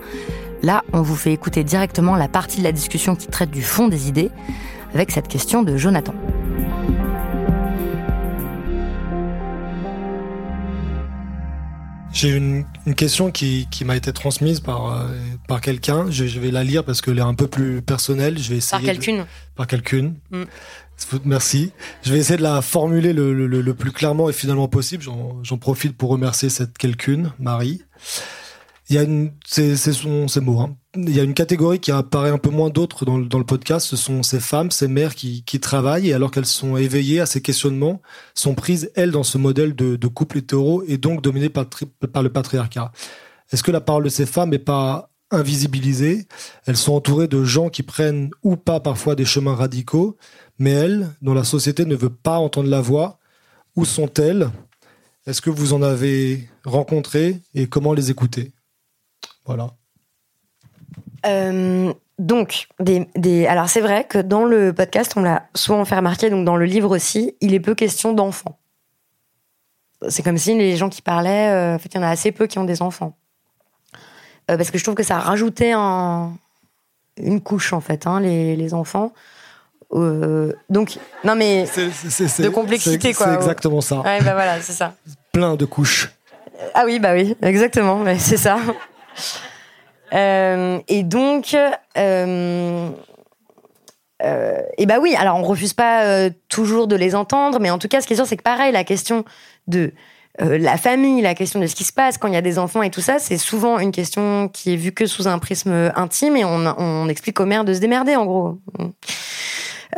Là, 0.62 0.83
on 0.93 1.01
vous 1.01 1.17
fait 1.17 1.33
écouter 1.33 1.65
directement 1.65 2.17
la 2.17 2.29
partie 2.29 2.59
de 2.59 2.65
la 2.65 2.73
discussion 2.73 3.17
qui 3.17 3.29
traite 3.29 3.51
du 3.51 3.62
fond 3.62 3.88
des 3.88 4.09
idées, 4.09 4.31
avec 4.93 5.11
cette 5.11 5.27
question 5.27 5.62
de 5.62 5.79
Jonathan. 5.79 6.12
J'ai 12.12 12.37
une, 12.37 12.65
question 12.95 13.31
qui, 13.31 13.69
qui 13.71 13.87
m'a 13.87 13.97
été 13.97 14.12
transmise 14.12 14.61
par, 14.61 14.93
euh, 14.93 15.09
par 15.49 15.61
quelqu'un. 15.61 16.11
Je, 16.11 16.27
je, 16.27 16.41
vais 16.41 16.51
la 16.51 16.65
lire 16.65 16.85
parce 16.85 17.01
qu'elle 17.01 17.19
est 17.19 17.23
un 17.23 17.35
peu 17.35 17.47
plus 17.47 17.83
personnelle. 17.83 18.39
Je 18.39 18.51
vais 18.51 18.57
essayer 18.57 18.87
par 18.87 18.95
quelqu'un 18.95 19.27
Par 19.55 19.67
quelqu'un. 19.67 20.15
Mm. 20.31 20.45
Merci. 21.25 21.73
Je 22.03 22.13
vais 22.13 22.19
essayer 22.19 22.37
de 22.37 22.43
la 22.43 22.63
formuler 22.63 23.13
le, 23.13 23.35
le, 23.35 23.47
le 23.47 23.75
plus 23.75 23.93
clairement 23.93 24.29
et 24.31 24.33
finalement 24.33 24.69
possible. 24.69 25.03
J'en 25.03 25.59
profite 25.59 25.97
pour 25.97 26.11
remercier 26.11 26.49
cette 26.49 26.79
quelqu'une, 26.79 27.33
Marie. 27.39 27.83
Il 28.89 28.97
y 28.97 28.99
a 28.99 29.03
une, 29.03 29.33
c'est, 29.47 29.75
son, 29.77 30.27
mots. 30.43 30.61
Hein. 30.61 30.77
Il 30.97 31.17
y 31.17 31.21
a 31.21 31.23
une 31.23 31.35
catégorie 31.35 31.79
qui 31.79 31.91
apparaît 31.93 32.31
un 32.31 32.39
peu 32.39 32.51
moins 32.51 32.69
d'autres 32.69 33.05
dans, 33.05 33.19
dans, 33.19 33.39
le 33.39 33.45
podcast. 33.45 33.87
Ce 33.87 33.97
sont 33.97 34.23
ces 34.23 34.41
femmes, 34.41 34.71
ces 34.71 34.89
mères 34.89 35.15
qui, 35.15 35.45
qui 35.45 35.61
travaillent 35.61 36.11
et 36.11 36.13
alors 36.13 36.31
qu'elles 36.31 36.47
sont 36.47 36.77
éveillées 36.77 37.21
à 37.21 37.27
ces 37.27 37.41
questionnements, 37.41 38.03
sont 38.35 38.55
prises 38.55 38.91
elles 38.95 39.11
dans 39.11 39.23
ce 39.23 39.39
modèle 39.39 39.75
de, 39.75 39.97
de 39.97 40.07
couple 40.09 40.39
hétéro 40.39 40.83
et 40.87 40.99
donc 40.99 41.23
dominées 41.23 41.49
par, 41.49 41.67
par 42.13 42.23
le 42.23 42.31
patriarcat. 42.31 42.93
Est-ce 43.51 43.63
que 43.63 43.71
la 43.71 43.81
parole 43.81 44.05
de 44.05 44.09
ces 44.09 44.27
femmes 44.27 44.51
n'est 44.51 44.59
pas 44.59 45.12
invisibilisée 45.33 46.27
Elles 46.66 46.77
sont 46.77 46.92
entourées 46.92 47.29
de 47.29 47.42
gens 47.45 47.68
qui 47.68 47.83
prennent 47.83 48.31
ou 48.42 48.57
pas 48.57 48.81
parfois 48.81 49.14
des 49.14 49.25
chemins 49.25 49.55
radicaux, 49.55 50.16
mais 50.59 50.71
elles, 50.71 51.09
dont 51.23 51.35
la 51.35 51.45
société 51.45 51.85
ne 51.85 51.97
veut 51.97 52.14
pas 52.14 52.38
entendre 52.38 52.68
la 52.68 52.81
voix, 52.81 53.18
où 53.77 53.85
sont-elles? 53.85 54.51
Est-ce 55.27 55.40
que 55.40 55.51
vous 55.51 55.73
en 55.73 55.83
avez 55.83 56.49
rencontré 56.64 57.40
et 57.55 57.66
comment 57.66 57.92
les 57.92 58.11
écouter? 58.11 58.53
Voilà. 59.47 59.71
Euh, 61.27 61.92
donc, 62.18 62.68
alors 63.49 63.68
c'est 63.68 63.81
vrai 63.81 64.07
que 64.09 64.18
dans 64.18 64.45
le 64.45 64.73
podcast, 64.73 65.12
on 65.16 65.23
l'a 65.23 65.49
souvent 65.55 65.85
fait 65.85 65.97
remarquer, 65.97 66.31
donc 66.31 66.45
dans 66.45 66.57
le 66.57 66.64
livre 66.64 66.95
aussi, 66.95 67.35
il 67.40 67.55
est 67.55 67.61
peu 67.61 67.75
question 67.75 68.12
d'enfants. 68.12 68.59
C'est 70.09 70.23
comme 70.23 70.38
si 70.38 70.57
les 70.57 70.77
gens 70.77 70.88
qui 70.88 71.01
parlaient, 71.03 71.51
euh, 71.51 71.77
en 71.77 71.79
fait, 71.79 71.90
il 71.95 71.97
y 71.97 72.01
en 72.01 72.03
a 72.03 72.09
assez 72.09 72.33
peu 72.33 72.47
qui 72.47 72.59
ont 72.59 72.64
des 72.64 72.83
enfants. 72.83 73.16
Euh, 74.53 74.57
parce 74.57 74.71
que 74.71 74.79
je 74.79 74.85
trouve 74.85 74.95
que 74.95 75.03
ça 75.03 75.17
a 75.17 75.21
rajouté 75.21 75.73
un, 75.73 76.33
une 77.17 77.41
couche, 77.41 77.73
en 77.73 77.81
fait, 77.81 78.07
hein, 78.07 78.21
les, 78.21 78.57
les, 78.57 78.75
enfants. 78.75 79.12
Euh, 79.93 80.53
donc, 80.71 80.99
non 81.25 81.35
mais, 81.35 81.65
de 81.65 82.49
complexité, 82.49 83.12
quoi. 83.12 83.27
C'est 83.27 83.35
exactement 83.35 83.81
ça. 83.81 84.01
Ouais, 84.01 84.21
bah 84.23 84.33
voilà, 84.35 84.61
c'est 84.61 84.73
ça. 84.73 84.95
Plein 85.33 85.55
de 85.55 85.65
couches. 85.65 86.11
Ah 86.75 86.85
oui, 86.87 86.99
bah 86.99 87.12
oui, 87.15 87.37
exactement, 87.43 88.05
c'est 88.19 88.37
ça. 88.37 88.59
Euh, 90.15 90.79
et 90.88 91.03
donc, 91.03 91.55
euh, 91.55 92.91
euh, 94.23 94.62
et 94.79 94.87
bah 94.87 94.99
oui, 95.01 95.15
alors 95.17 95.37
on 95.37 95.43
refuse 95.43 95.73
pas 95.73 96.05
euh, 96.05 96.31
toujours 96.49 96.87
de 96.87 96.97
les 96.97 97.15
entendre, 97.15 97.59
mais 97.61 97.71
en 97.71 97.79
tout 97.79 97.88
cas, 97.88 98.01
ce 98.01 98.07
qui 98.07 98.12
est 98.12 98.17
sûr, 98.17 98.27
c'est 98.27 98.37
que 98.37 98.43
pareil, 98.43 98.73
la 98.73 98.85
question 98.85 99.25
de 99.67 99.93
euh, 100.40 100.57
la 100.57 100.79
famille, 100.79 101.21
la 101.21 101.35
question 101.35 101.61
de 101.61 101.66
ce 101.66 101.75
qui 101.75 101.85
se 101.85 101.92
passe 101.92 102.16
quand 102.16 102.29
il 102.29 102.35
y 102.35 102.38
a 102.38 102.42
des 102.42 102.59
enfants 102.59 102.83
et 102.83 102.90
tout 102.90 103.03
ça, 103.03 103.18
c'est 103.18 103.37
souvent 103.37 103.79
une 103.79 103.92
question 103.92 104.49
qui 104.49 104.73
est 104.73 104.77
vue 104.77 104.92
que 104.92 105.05
sous 105.05 105.29
un 105.29 105.38
prisme 105.38 105.92
intime 105.95 106.37
et 106.37 106.45
on, 106.45 107.09
explique 107.09 107.38
aux 107.40 107.45
mères 107.45 107.64
de 107.64 107.75
se 107.75 107.81
démerder, 107.81 108.16
en 108.16 108.25
gros. 108.25 108.59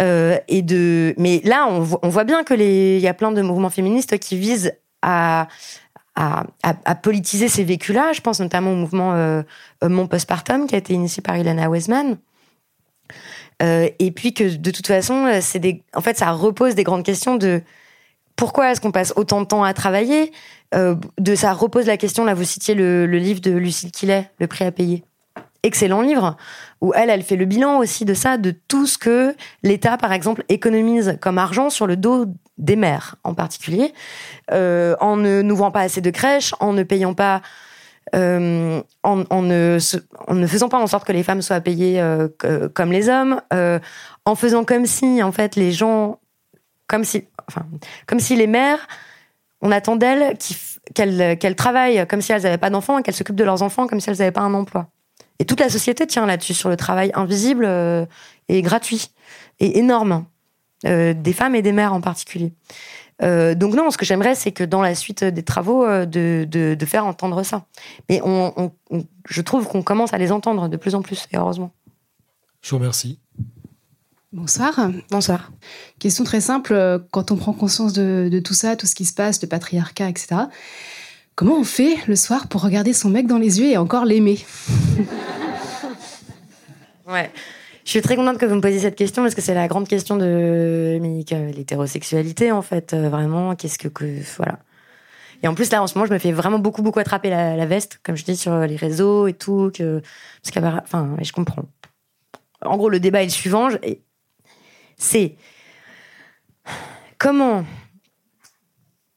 Euh, 0.00 0.38
et 0.48 0.62
de, 0.62 1.14
mais 1.18 1.40
là, 1.44 1.68
on, 1.68 2.08
voit 2.08 2.24
bien 2.24 2.42
que 2.42 2.52
les, 2.52 2.96
il 2.96 3.02
y 3.02 3.06
a 3.06 3.14
plein 3.14 3.30
de 3.30 3.42
mouvements 3.42 3.70
féministes 3.70 4.18
qui 4.18 4.36
visent 4.36 4.72
à 5.02 5.46
politiser 7.02 7.46
ces 7.46 7.62
vécus-là. 7.62 8.12
Je 8.12 8.20
pense 8.20 8.40
notamment 8.40 8.72
au 8.72 8.76
mouvement 8.76 9.12
euh, 9.14 9.42
Mon 9.82 10.08
Postpartum 10.08 10.66
qui 10.66 10.74
a 10.74 10.78
été 10.78 10.94
initié 10.94 11.22
par 11.22 11.36
Ilana 11.36 11.68
Weisman. 11.68 12.16
Euh, 13.62 13.88
et 14.00 14.10
puis 14.10 14.34
que 14.34 14.56
de 14.56 14.70
toute 14.72 14.88
façon, 14.88 15.30
c'est 15.40 15.80
en 15.94 16.00
fait, 16.00 16.18
ça 16.18 16.32
repose 16.32 16.74
des 16.74 16.82
grandes 16.82 17.04
questions 17.04 17.36
de 17.36 17.62
pourquoi 18.36 18.70
est-ce 18.70 18.80
qu'on 18.80 18.92
passe 18.92 19.12
autant 19.16 19.40
de 19.40 19.46
temps 19.46 19.64
à 19.64 19.74
travailler. 19.74 20.32
Euh, 20.74 20.96
de 21.18 21.34
ça 21.34 21.52
repose 21.52 21.86
la 21.86 21.96
question. 21.96 22.24
Là, 22.24 22.34
vous 22.34 22.44
citiez 22.44 22.74
le, 22.74 23.06
le 23.06 23.18
livre 23.18 23.40
de 23.40 23.52
Lucille 23.52 23.92
Quillet, 23.92 24.30
Le 24.38 24.46
prix 24.46 24.64
à 24.64 24.72
payer. 24.72 25.04
Excellent 25.62 26.02
livre 26.02 26.36
où 26.82 26.92
elle, 26.94 27.08
elle 27.08 27.22
fait 27.22 27.36
le 27.36 27.46
bilan 27.46 27.78
aussi 27.78 28.04
de 28.04 28.12
ça, 28.12 28.36
de 28.36 28.50
tout 28.50 28.86
ce 28.86 28.98
que 28.98 29.34
l'État, 29.62 29.96
par 29.96 30.12
exemple, 30.12 30.44
économise 30.50 31.16
comme 31.22 31.38
argent 31.38 31.70
sur 31.70 31.86
le 31.86 31.96
dos 31.96 32.26
des 32.58 32.76
mères 32.76 33.16
en 33.24 33.34
particulier, 33.34 33.94
euh, 34.52 34.94
en 35.00 35.16
ne 35.16 35.40
n'ouvrant 35.40 35.70
pas 35.70 35.80
assez 35.80 36.02
de 36.02 36.10
crèches, 36.10 36.54
en 36.60 36.74
ne 36.74 36.82
payant 36.82 37.14
pas, 37.14 37.40
euh, 38.14 38.82
en, 39.02 39.24
en, 39.30 39.42
ne, 39.42 39.78
en 40.28 40.34
ne 40.34 40.46
faisant 40.46 40.68
pas 40.68 40.78
en 40.78 40.86
sorte 40.86 41.06
que 41.06 41.12
les 41.12 41.22
femmes 41.22 41.40
soient 41.40 41.60
payées 41.60 42.00
euh, 42.00 42.28
comme 42.74 42.92
les 42.92 43.08
hommes, 43.08 43.40
euh, 43.52 43.78
en 44.26 44.34
faisant 44.34 44.64
comme 44.64 44.86
si 44.86 45.22
en 45.22 45.32
fait 45.32 45.56
les 45.56 45.72
gens, 45.72 46.20
comme 46.86 47.04
si, 47.04 47.24
enfin, 47.48 47.66
comme 48.06 48.20
si 48.20 48.36
les 48.36 48.46
mères, 48.46 48.86
on 49.60 49.70
attend 49.70 49.96
d'elles 49.96 50.36
qu'elles 50.94 51.38
qu'elles 51.38 51.56
travaillent 51.56 52.06
comme 52.06 52.20
si 52.20 52.32
elles 52.32 52.42
n'avaient 52.42 52.58
pas 52.58 52.70
d'enfants 52.70 52.98
et 52.98 53.02
qu'elles 53.02 53.14
s'occupent 53.14 53.36
de 53.36 53.44
leurs 53.44 53.62
enfants 53.62 53.86
comme 53.86 54.00
si 54.00 54.10
elles 54.10 54.18
n'avaient 54.18 54.32
pas 54.32 54.42
un 54.42 54.54
emploi. 54.54 54.88
Et 55.38 55.44
toute 55.44 55.60
la 55.60 55.68
société 55.68 56.06
tient 56.06 56.26
là-dessus 56.26 56.54
sur 56.54 56.68
le 56.68 56.76
travail 56.76 57.10
invisible 57.14 57.64
euh, 57.64 58.06
et 58.48 58.62
gratuit 58.62 59.10
et 59.60 59.78
énorme. 59.78 60.26
Euh, 60.86 61.14
des 61.14 61.32
femmes 61.32 61.54
et 61.54 61.62
des 61.62 61.72
mères 61.72 61.94
en 61.94 62.02
particulier. 62.02 62.52
Euh, 63.22 63.54
donc 63.54 63.74
non, 63.74 63.90
ce 63.90 63.96
que 63.96 64.04
j'aimerais, 64.04 64.34
c'est 64.34 64.52
que 64.52 64.64
dans 64.64 64.82
la 64.82 64.94
suite 64.94 65.24
des 65.24 65.42
travaux, 65.42 65.86
de, 65.86 66.46
de, 66.46 66.86
faire 66.86 67.06
entendre 67.06 67.42
ça. 67.42 67.64
Mais 68.10 68.20
je 69.26 69.40
trouve 69.40 69.66
qu'on 69.66 69.82
commence 69.82 70.12
à 70.12 70.18
les 70.18 70.30
entendre 70.30 70.68
de 70.68 70.76
plus 70.76 70.94
en 70.94 71.00
plus, 71.00 71.26
et 71.32 71.38
heureusement. 71.38 71.70
Je 72.60 72.70
vous 72.70 72.76
remercie. 72.76 73.18
Bonsoir. 74.34 74.90
Bonsoir. 75.12 75.52
Question 76.00 76.24
très 76.24 76.40
simple, 76.40 77.00
quand 77.12 77.30
on 77.30 77.36
prend 77.36 77.52
conscience 77.52 77.92
de, 77.92 78.28
de, 78.28 78.40
tout 78.40 78.52
ça, 78.52 78.74
tout 78.74 78.86
ce 78.86 78.96
qui 78.96 79.04
se 79.04 79.14
passe, 79.14 79.40
le 79.40 79.46
patriarcat, 79.46 80.08
etc., 80.08 80.26
comment 81.36 81.56
on 81.56 81.62
fait 81.62 81.98
le 82.08 82.16
soir 82.16 82.48
pour 82.48 82.60
regarder 82.60 82.92
son 82.92 83.10
mec 83.10 83.28
dans 83.28 83.38
les 83.38 83.60
yeux 83.60 83.70
et 83.70 83.76
encore 83.76 84.04
l'aimer 84.04 84.38
Ouais. 87.08 87.30
Je 87.84 87.90
suis 87.90 88.02
très 88.02 88.16
contente 88.16 88.38
que 88.38 88.46
vous 88.46 88.56
me 88.56 88.60
posiez 88.60 88.80
cette 88.80 88.96
question 88.96 89.22
parce 89.22 89.36
que 89.36 89.40
c'est 89.40 89.54
la 89.54 89.68
grande 89.68 89.86
question 89.86 90.16
de 90.16 90.98
l'hétérosexualité 91.54 92.50
en 92.50 92.62
fait. 92.62 92.92
Euh, 92.92 93.08
vraiment, 93.08 93.54
qu'est-ce 93.54 93.78
que, 93.78 93.86
que 93.86 94.04
voilà. 94.36 94.58
Et 95.44 95.48
en 95.48 95.54
plus 95.54 95.70
là, 95.70 95.80
en 95.80 95.86
ce 95.86 95.94
moment, 95.94 96.08
je 96.08 96.12
me 96.12 96.18
fais 96.18 96.32
vraiment 96.32 96.58
beaucoup 96.58 96.82
beaucoup 96.82 96.98
attraper 96.98 97.30
la, 97.30 97.54
la 97.54 97.66
veste, 97.66 98.00
comme 98.02 98.16
je 98.16 98.24
dis 98.24 98.36
sur 98.36 98.58
les 98.58 98.76
réseaux 98.76 99.28
et 99.28 99.34
tout, 99.34 99.70
que 99.72 100.02
parce 100.42 100.82
enfin, 100.82 101.16
je 101.22 101.30
comprends. 101.30 101.66
En 102.64 102.78
gros, 102.78 102.88
le 102.88 102.98
débat 102.98 103.22
est 103.22 103.26
le 103.26 103.30
suivant. 103.30 103.68
C'est 104.96 105.36
comment 107.18 107.64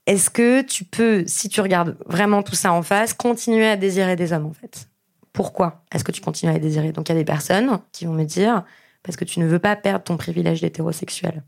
est-ce 0.05 0.29
que 0.29 0.61
tu 0.61 0.85
peux, 0.85 1.25
si 1.27 1.49
tu 1.49 1.59
regardes 1.61 1.97
vraiment 2.05 2.41
tout 2.41 2.55
ça 2.55 2.71
en 2.71 2.81
face, 2.81 3.13
continuer 3.13 3.67
à 3.67 3.75
désirer 3.75 4.15
des 4.15 4.31
hommes 4.31 4.45
en 4.45 4.53
fait? 4.53 4.89
Pourquoi 5.33 5.83
est-ce 5.91 6.03
que 6.03 6.11
tu 6.11 6.21
continues 6.21 6.53
à 6.53 6.59
désirer? 6.59 6.91
Donc 6.91 7.09
il 7.09 7.11
y 7.11 7.15
a 7.15 7.19
des 7.19 7.25
personnes 7.25 7.79
qui 7.91 8.05
vont 8.05 8.13
me 8.13 8.23
dire 8.23 8.63
parce 9.03 9.17
que 9.17 9.25
tu 9.25 9.39
ne 9.39 9.45
veux 9.45 9.59
pas 9.59 9.75
perdre 9.75 10.03
ton 10.03 10.17
privilège 10.17 10.61
d'hétérosexuel. 10.61 11.43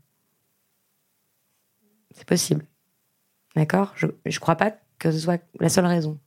C'est 2.14 2.26
possible. 2.26 2.66
D'accord? 3.56 3.92
Je 3.96 4.06
ne 4.06 4.38
crois 4.38 4.56
pas 4.56 4.72
que 4.98 5.10
ce 5.10 5.18
soit 5.18 5.42
la 5.58 5.68
seule 5.68 5.86
raison. 5.86 6.18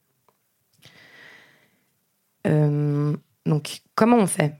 Euh, 2.47 3.15
donc, 3.45 3.81
comment 3.95 4.17
on 4.17 4.27
fait? 4.27 4.59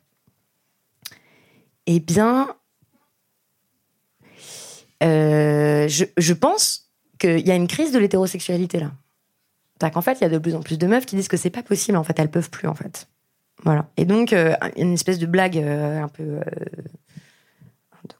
Eh 1.85 1.99
bien, 1.99 2.55
euh, 5.03 5.87
je, 5.87 6.33
pense 6.33 6.89
qu'il 7.19 7.45
y 7.45 7.51
a 7.51 7.55
une 7.55 7.67
crise 7.67 7.91
de 7.91 7.99
l'hétérosexualité 7.99 8.79
là. 8.79 8.91
C'est-à-dire 9.83 9.93
qu'en 9.95 10.01
fait, 10.01 10.19
il 10.19 10.21
y 10.21 10.25
a 10.25 10.29
de 10.29 10.37
plus 10.37 10.55
en 10.55 10.61
plus 10.61 10.77
de 10.77 10.87
meufs 10.87 11.05
qui 11.05 11.15
disent 11.15 11.27
que 11.27 11.37
c'est 11.37 11.49
pas 11.49 11.63
possible. 11.63 11.97
En 11.97 12.03
fait, 12.03 12.17
elles 12.19 12.31
peuvent 12.31 12.49
plus. 12.49 12.67
En 12.67 12.75
fait, 12.75 13.07
voilà. 13.63 13.87
Et 13.97 14.05
donc, 14.05 14.33
euh, 14.33 14.55
une 14.77 14.93
espèce 14.93 15.19
de 15.19 15.25
blague 15.25 15.57
euh, 15.57 16.01
un 16.01 16.07
peu 16.07 16.23
euh, 16.23 16.41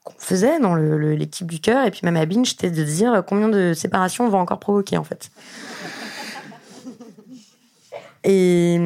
qu'on 0.04 0.14
faisait 0.18 0.60
dans 0.60 0.76
l'équipe 0.76 1.50
du 1.50 1.60
cœur, 1.60 1.86
et 1.86 1.92
puis 1.92 2.02
même 2.04 2.18
à 2.18 2.26
Binge, 2.26 2.50
c'était 2.50 2.72
de 2.72 2.84
dire 2.84 3.24
combien 3.28 3.50
de 3.50 3.74
séparations 3.74 4.26
on 4.26 4.30
va 4.30 4.38
encore 4.38 4.60
provoquer, 4.60 4.98
en 4.98 5.04
fait. 5.04 5.32
Et 8.26 8.78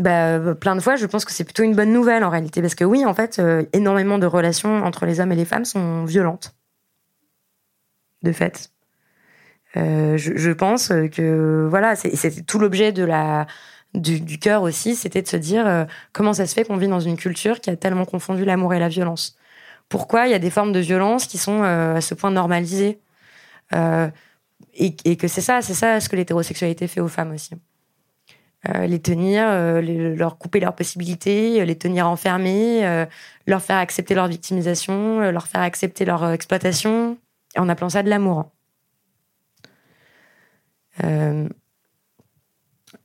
bah, 0.00 0.54
plein 0.54 0.74
de 0.76 0.80
fois, 0.80 0.96
je 0.96 1.04
pense 1.04 1.26
que 1.26 1.30
c'est 1.32 1.44
plutôt 1.44 1.62
une 1.62 1.76
bonne 1.76 1.92
nouvelle 1.92 2.24
en 2.24 2.30
réalité, 2.30 2.62
parce 2.62 2.74
que 2.74 2.84
oui, 2.84 3.04
en 3.04 3.12
fait, 3.12 3.38
euh, 3.38 3.64
énormément 3.74 4.18
de 4.18 4.24
relations 4.24 4.82
entre 4.82 5.04
les 5.04 5.20
hommes 5.20 5.30
et 5.30 5.36
les 5.36 5.44
femmes 5.44 5.66
sont 5.66 6.06
violentes, 6.06 6.54
de 8.22 8.32
fait. 8.32 8.70
Euh, 9.76 10.16
je, 10.16 10.50
pense 10.52 10.88
que 10.88 11.66
voilà, 11.68 11.96
c'est 11.96 12.46
tout 12.46 12.58
l'objet 12.58 12.92
du, 13.92 14.38
cœur 14.38 14.62
aussi, 14.62 14.96
c'était 14.96 15.20
de 15.20 15.28
se 15.28 15.36
dire 15.36 15.66
euh, 15.66 15.84
comment 16.14 16.32
ça 16.32 16.46
se 16.46 16.54
fait 16.54 16.64
qu'on 16.64 16.78
vit 16.78 16.88
dans 16.88 17.00
une 17.00 17.18
culture 17.18 17.60
qui 17.60 17.68
a 17.68 17.76
tellement 17.76 18.06
confondu 18.06 18.46
l'amour 18.46 18.72
et 18.72 18.78
la 18.78 18.88
violence, 18.88 19.36
pourquoi 19.90 20.26
il 20.26 20.30
y 20.30 20.34
a 20.34 20.38
des 20.38 20.50
formes 20.50 20.72
de 20.72 20.80
violence 20.80 21.26
qui 21.26 21.36
sont 21.36 21.62
à 21.62 22.00
ce 22.00 22.14
point 22.14 22.30
normalisées? 22.30 23.00
Et, 24.74 25.16
que 25.16 25.28
c'est 25.28 25.40
ça, 25.42 25.60
c'est 25.60 25.74
ça 25.74 26.00
ce 26.00 26.08
que 26.08 26.16
l'hétérosexualité 26.16 26.88
fait 26.88 27.00
aux 27.00 27.08
femmes 27.08 27.32
aussi. 27.32 27.54
Euh, 28.68 28.86
les 28.86 29.00
tenir, 29.00 29.44
euh, 29.48 29.80
leur 30.14 30.36
couper 30.36 30.60
leurs 30.60 30.74
possibilités, 30.74 31.62
euh, 31.62 31.64
les 31.64 31.78
tenir 31.78 32.06
enfermés, 32.06 33.06
leur 33.46 33.62
faire 33.62 33.78
accepter 33.78 34.14
leur 34.14 34.28
victimisation, 34.28 35.20
leur 35.30 35.46
faire 35.46 35.62
accepter 35.62 36.04
leur 36.04 36.30
exploitation, 36.30 37.16
en 37.56 37.68
appelant 37.68 37.88
ça 37.88 38.02
de 38.02 38.10
l'amour. 38.10 38.50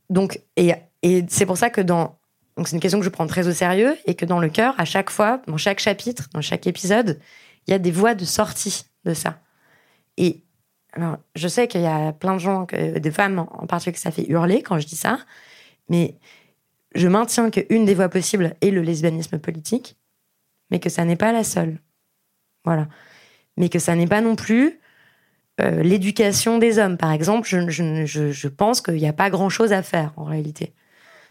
donc, 0.10 0.42
et, 0.58 0.74
et 1.02 1.26
c'est 1.30 1.46
pour 1.46 1.58
ça 1.58 1.70
que 1.70 1.82
dans. 1.82 2.18
Donc, 2.58 2.68
c'est 2.68 2.76
une 2.76 2.82
question 2.82 3.00
que 3.00 3.06
je 3.06 3.10
prends 3.10 3.28
très 3.28 3.48
au 3.48 3.52
sérieux 3.52 3.98
et 4.06 4.16
que 4.16 4.26
dans 4.26 4.40
le 4.40 4.48
cœur, 4.48 4.76
à 4.78 4.86
chaque 4.86 5.10
fois, 5.10 5.42
dans 5.48 5.58
chaque 5.58 5.80
chapitre, 5.80 6.30
dans 6.34 6.42
chaque 6.42 6.68
épisode, 6.68 7.20
il 7.68 7.72
y 7.72 7.74
a 7.74 7.80
des 7.80 7.92
voies 7.92 8.16
de 8.16 8.24
sortie 8.24 8.86
de 9.04 9.14
ça. 9.14 9.40
Et 10.16 10.42
alors, 10.96 11.18
je 11.36 11.48
sais 11.50 11.68
qu'il 11.68 11.82
y 11.82 11.88
a 11.88 12.14
plein 12.14 12.36
de 12.36 12.40
gens, 12.40 12.66
des 12.72 13.12
femmes 13.12 13.40
en 13.40 13.68
particulier, 13.68 13.94
que 13.94 14.00
ça 14.00 14.12
fait 14.12 14.26
hurler 14.30 14.62
quand 14.62 14.80
je 14.80 14.88
dis 14.88 14.96
ça, 14.96 15.20
mais 15.90 16.16
je 16.96 17.08
maintiens 17.10 17.50
qu'une 17.50 17.86
des 17.86 17.94
voies 17.94 18.08
possibles 18.08 18.56
est 18.62 18.72
le 18.72 18.82
lesbianisme 18.82 19.38
politique, 19.38 19.98
mais 20.72 20.80
que 20.80 20.90
ça 20.90 21.04
n'est 21.04 21.18
pas 21.18 21.34
la 21.34 21.44
seule. 21.44 21.80
Voilà. 22.64 22.88
Mais 23.58 23.68
que 23.68 23.80
ça 23.80 23.96
n'est 23.96 24.08
pas 24.08 24.22
non 24.22 24.38
plus 24.38 24.80
euh, 25.60 25.84
l'éducation 25.84 26.58
des 26.58 26.80
hommes. 26.80 26.98
Par 26.98 27.12
exemple, 27.12 27.48
je, 27.48 28.48
pense 28.48 28.82
qu'il 28.82 28.96
n'y 28.96 29.08
a 29.08 29.14
pas 29.14 29.30
grand-chose 29.30 29.74
à 29.74 29.84
faire 29.84 30.14
en 30.16 30.24
réalité. 30.24 30.74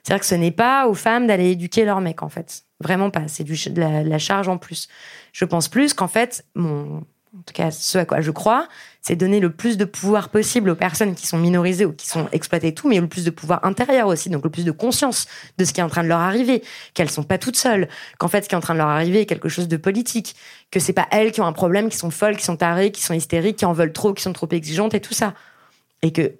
C'est-à-dire 0.02 0.20
que 0.20 0.26
ce 0.26 0.34
n'est 0.34 0.50
pas 0.50 0.86
aux 0.86 0.94
femmes 0.94 1.26
d'aller 1.26 1.52
éduquer 1.52 1.86
leurs 1.86 2.02
mecs, 2.02 2.22
en 2.22 2.28
fait. 2.28 2.64
Vraiment 2.80 3.10
pas. 3.10 3.28
C'est 3.28 3.44
de 3.44 3.80
la 3.80 4.18
charge 4.18 4.48
en 4.48 4.58
plus. 4.58 4.88
Je 5.32 5.46
pense 5.46 5.68
plus 5.68 5.94
qu'en 5.94 6.08
fait, 6.08 6.44
mon, 6.54 7.02
en 7.36 7.42
tout 7.42 7.52
cas 7.52 7.70
ce 7.70 7.98
à 7.98 8.04
quoi 8.04 8.20
je 8.20 8.30
crois, 8.30 8.68
c'est 9.00 9.16
donner 9.16 9.40
le 9.40 9.50
plus 9.50 9.76
de 9.76 9.84
pouvoir 9.84 10.28
possible 10.28 10.70
aux 10.70 10.76
personnes 10.76 11.14
qui 11.14 11.26
sont 11.26 11.36
minorisées 11.36 11.84
ou 11.84 11.92
qui 11.92 12.06
sont 12.06 12.28
exploitées 12.30 12.72
tout, 12.72 12.88
mais 12.88 13.00
le 13.00 13.08
plus 13.08 13.24
de 13.24 13.30
pouvoir 13.30 13.64
intérieur 13.64 14.06
aussi, 14.06 14.30
donc 14.30 14.44
le 14.44 14.50
plus 14.50 14.64
de 14.64 14.70
conscience 14.70 15.26
de 15.58 15.64
ce 15.64 15.72
qui 15.72 15.80
est 15.80 15.82
en 15.82 15.88
train 15.88 16.04
de 16.04 16.08
leur 16.08 16.20
arriver, 16.20 16.62
qu'elles 16.94 17.10
sont 17.10 17.24
pas 17.24 17.38
toutes 17.38 17.56
seules, 17.56 17.88
qu'en 18.18 18.28
fait 18.28 18.44
ce 18.44 18.48
qui 18.48 18.54
est 18.54 18.58
en 18.58 18.60
train 18.60 18.74
de 18.74 18.78
leur 18.78 18.88
arriver 18.88 19.22
est 19.22 19.26
quelque 19.26 19.48
chose 19.48 19.66
de 19.66 19.76
politique, 19.76 20.36
que 20.70 20.78
c'est 20.78 20.92
pas 20.92 21.08
elles 21.10 21.32
qui 21.32 21.40
ont 21.40 21.46
un 21.46 21.52
problème, 21.52 21.88
qui 21.88 21.96
sont 21.96 22.10
folles, 22.10 22.36
qui 22.36 22.44
sont 22.44 22.56
tarées, 22.56 22.92
qui 22.92 23.02
sont 23.02 23.14
hystériques, 23.14 23.56
qui 23.56 23.64
en 23.64 23.72
veulent 23.72 23.92
trop, 23.92 24.14
qui 24.14 24.22
sont 24.22 24.32
trop 24.32 24.48
exigeantes 24.50 24.94
et 24.94 25.00
tout 25.00 25.14
ça, 25.14 25.34
et 26.02 26.12
que 26.12 26.34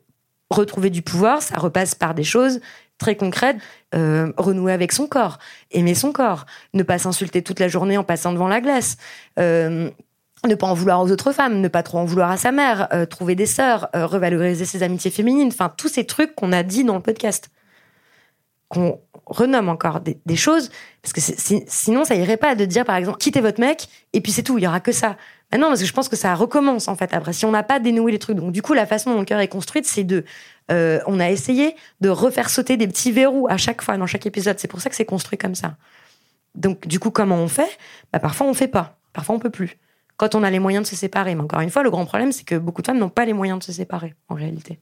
retrouver 0.51 0.91
du 0.91 1.03
pouvoir, 1.03 1.43
ça 1.43 1.57
repasse 1.57 1.97
par 1.97 2.15
des 2.15 2.25
choses 2.25 2.61
très 2.99 3.17
concrètes, 3.17 3.57
euh, 3.95 4.33
renouer 4.37 4.73
avec 4.73 4.93
son 4.93 5.09
corps, 5.09 5.39
aimer 5.73 5.95
son 5.95 6.13
corps, 6.13 6.47
ne 6.75 6.85
pas 6.85 6.99
s'insulter 6.99 7.43
toute 7.43 7.59
la 7.59 7.67
journée 7.67 7.99
en 7.99 8.05
passant 8.05 8.33
devant 8.33 8.47
la 8.47 8.61
glace. 8.61 8.97
Euh, 9.41 9.91
ne 10.49 10.55
pas 10.55 10.67
en 10.67 10.75
vouloir 10.75 11.01
aux 11.03 11.11
autres 11.11 11.33
femmes, 11.33 11.61
ne 11.61 11.69
pas 11.69 11.83
trop 11.83 11.99
en 11.99 12.05
vouloir 12.05 12.31
à 12.31 12.37
sa 12.37 12.53
mère, 12.53 12.89
euh, 12.93 13.07
trouver 13.07 13.35
des 13.35 13.47
sœurs, 13.47 13.89
euh, 13.95 14.07
revaloriser 14.07 14.65
ses 14.65 14.83
amitiés 14.83 15.11
féminines, 15.11 15.49
enfin 15.49 15.73
tous 15.77 15.89
ces 15.89 16.05
trucs 16.05 16.35
qu'on 16.35 16.53
a 16.53 16.63
dit 16.63 16.85
dans 16.85 16.97
le 16.97 17.03
podcast, 17.03 17.51
qu'on 18.69 19.01
renomme 19.27 19.69
encore 19.69 20.01
des, 20.01 20.37
choses, 20.37 20.71
parce 21.03 21.13
que 21.13 21.21
sinon 21.67 22.05
ça 22.05 22.15
irait 22.15 22.37
pas 22.37 22.55
de 22.55 22.65
dire 22.65 22.85
par 22.85 22.97
exemple 22.97 23.19
quittez 23.19 23.41
votre 23.41 23.61
mec 23.61 23.89
et 24.13 24.21
puis 24.21 24.33
c'est 24.33 24.43
tout, 24.43 24.59
il 24.59 24.65
y 24.65 24.67
aura 24.67 24.81
que 24.81 24.93
ça. 24.93 25.17
Mais 25.51 25.59
non, 25.59 25.69
parce 25.69 25.81
que 25.81 25.87
je 25.87 25.93
pense 25.93 26.09
que 26.09 26.17
ça 26.17 26.35
recommence 26.35 26.89
en 26.89 26.97
fait 26.97 27.15
après 27.15 27.33
si 27.33 27.47
on 27.47 27.51
n'a 27.51 27.63
pas 27.63 27.79
dénoué 27.79 28.13
les 28.13 28.19
trucs. 28.19 28.37
Donc 28.37 28.53
du 28.53 28.61
coup 28.61 28.75
la 28.75 28.87
façon 28.87 29.13
dont 29.13 29.21
le 29.21 29.25
cœur 29.25 29.41
est 29.41 29.49
construite, 29.49 29.87
c'est 29.87 30.05
de, 30.05 30.25
euh, 30.71 31.01
on 31.07 31.21
a 31.21 31.31
essayé 31.31 31.75
de 32.01 32.09
refaire 32.09 32.51
sauter 32.51 32.77
des 32.77 32.87
petits 32.87 33.13
verrous 33.13 33.47
à 33.49 33.57
chaque 33.57 33.81
fois 33.83 33.97
dans 33.97 34.07
chaque 34.07 34.27
épisode. 34.27 34.59
C'est 34.59 34.69
pour 34.69 34.81
ça 34.81 34.91
que 34.91 34.97
c'est 34.97 35.05
construit 35.05 35.39
comme 35.39 35.55
ça. 35.55 35.77
Donc 36.55 36.87
du 36.87 36.99
coup 36.99 37.11
comment 37.11 37.37
on 37.37 37.49
fait? 37.49 37.79
Bah, 38.13 38.19
Parfois 38.19 38.47
on 38.47 38.55
fait 38.55 38.69
pas, 38.69 38.99
parfois 39.13 39.37
on 39.37 39.39
peut 39.39 39.51
plus 39.51 39.79
quand 40.17 40.35
on 40.35 40.43
a 40.43 40.51
les 40.51 40.59
moyens 40.59 40.85
de 40.85 40.89
se 40.89 40.97
séparer. 40.97 41.35
Mais 41.35 41.43
encore 41.43 41.61
une 41.61 41.71
fois, 41.71 41.83
le 41.83 41.91
grand 41.91 42.05
problème, 42.07 42.33
c'est 42.33 42.45
que 42.45 42.57
beaucoup 42.57 42.83
de 42.83 42.87
femmes 42.87 42.99
n'ont 42.99 43.09
pas 43.09 43.25
les 43.25 43.33
moyens 43.33 43.59
de 43.59 43.65
se 43.65 43.73
séparer, 43.73 44.15
en 44.29 44.35
réalité. 44.35 44.79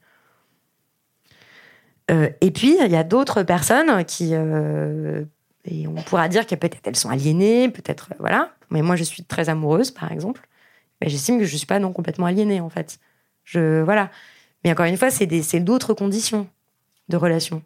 Euh, 2.11 2.29
et 2.41 2.51
puis, 2.51 2.77
il 2.79 2.91
y 2.91 2.95
a 2.95 3.03
d'autres 3.03 3.43
personnes 3.43 4.03
qui. 4.05 4.31
Euh, 4.33 5.23
et 5.65 5.87
on 5.87 5.95
pourra 5.95 6.27
dire 6.27 6.45
que 6.45 6.55
peut-être 6.55 6.81
elles 6.85 6.95
sont 6.95 7.09
aliénées, 7.09 7.69
peut-être. 7.69 8.09
Euh, 8.11 8.15
voilà. 8.19 8.51
Mais 8.69 8.81
moi, 8.81 8.95
je 8.95 9.03
suis 9.03 9.23
très 9.23 9.49
amoureuse, 9.49 9.91
par 9.91 10.11
exemple. 10.11 10.47
Mais 11.01 11.09
j'estime 11.09 11.39
que 11.39 11.45
je 11.45 11.53
ne 11.53 11.57
suis 11.57 11.67
pas 11.67 11.79
non 11.79 11.93
complètement 11.93 12.25
aliénée, 12.25 12.59
en 12.59 12.69
fait. 12.69 12.99
Je, 13.43 13.81
voilà. 13.81 14.11
Mais 14.63 14.71
encore 14.71 14.85
une 14.85 14.97
fois, 14.97 15.09
c'est 15.11 15.59
d'autres 15.59 15.93
conditions 15.93 16.47
de 17.09 17.17
relation. 17.17 17.61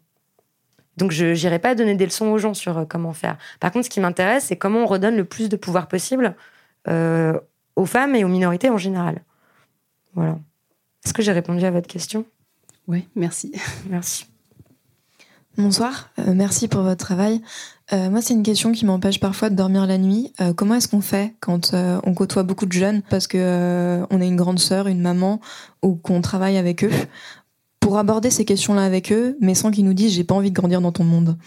Donc, 0.97 1.11
je 1.11 1.25
n'irai 1.25 1.59
pas 1.59 1.75
donner 1.75 1.93
des 1.93 2.05
leçons 2.05 2.27
aux 2.27 2.39
gens 2.39 2.55
sur 2.55 2.87
comment 2.87 3.13
faire. 3.13 3.37
Par 3.59 3.71
contre, 3.71 3.85
ce 3.85 3.89
qui 3.89 3.99
m'intéresse, 3.99 4.45
c'est 4.45 4.55
comment 4.55 4.79
on 4.79 4.87
redonne 4.87 5.15
le 5.15 5.25
plus 5.25 5.47
de 5.47 5.55
pouvoir 5.55 5.87
possible 5.87 6.35
aux 7.77 7.85
femmes 7.85 8.15
et 8.15 8.25
aux 8.25 8.27
minorités 8.27 8.69
en 8.69 8.77
général. 8.77 9.23
Voilà. 10.13 10.37
Est-ce 11.05 11.13
que 11.13 11.21
j'ai 11.21 11.31
répondu 11.31 11.63
à 11.63 11.71
votre 11.71 11.87
question? 11.87 12.25
Oui, 12.87 13.07
merci. 13.15 13.53
Merci. 13.89 14.25
Bonsoir, 15.57 16.09
euh, 16.19 16.33
merci 16.35 16.67
pour 16.67 16.81
votre 16.81 17.03
travail. 17.03 17.41
Euh, 17.91 18.11
moi, 18.11 18.21
c'est 18.21 18.33
une 18.33 18.43
question 18.43 18.71
qui 18.71 18.85
m'empêche 18.85 19.19
parfois 19.19 19.49
de 19.49 19.55
dormir 19.55 19.87
la 19.87 19.97
nuit. 19.97 20.33
Euh, 20.39 20.53
comment 20.53 20.75
est-ce 20.75 20.87
qu'on 20.87 21.01
fait 21.01 21.35
quand 21.39 21.73
on 21.73 22.13
côtoie 22.13 22.43
beaucoup 22.43 22.65
de 22.65 22.73
jeunes 22.73 23.01
parce 23.09 23.27
que 23.27 24.05
on 24.09 24.21
est 24.21 24.27
une 24.27 24.35
grande 24.35 24.59
sœur, 24.59 24.87
une 24.87 25.01
maman, 25.01 25.39
ou 25.81 25.95
qu'on 25.95 26.21
travaille 26.21 26.57
avec 26.57 26.83
eux, 26.83 26.91
pour 27.79 27.97
aborder 27.97 28.29
ces 28.29 28.45
questions-là 28.45 28.83
avec 28.83 29.11
eux, 29.11 29.37
mais 29.39 29.55
sans 29.55 29.71
qu'ils 29.71 29.85
nous 29.85 29.93
disent 29.93 30.13
j'ai 30.13 30.23
pas 30.23 30.35
envie 30.35 30.51
de 30.51 30.55
grandir 30.55 30.81
dans 30.81 30.91
ton 30.91 31.03
monde? 31.03 31.37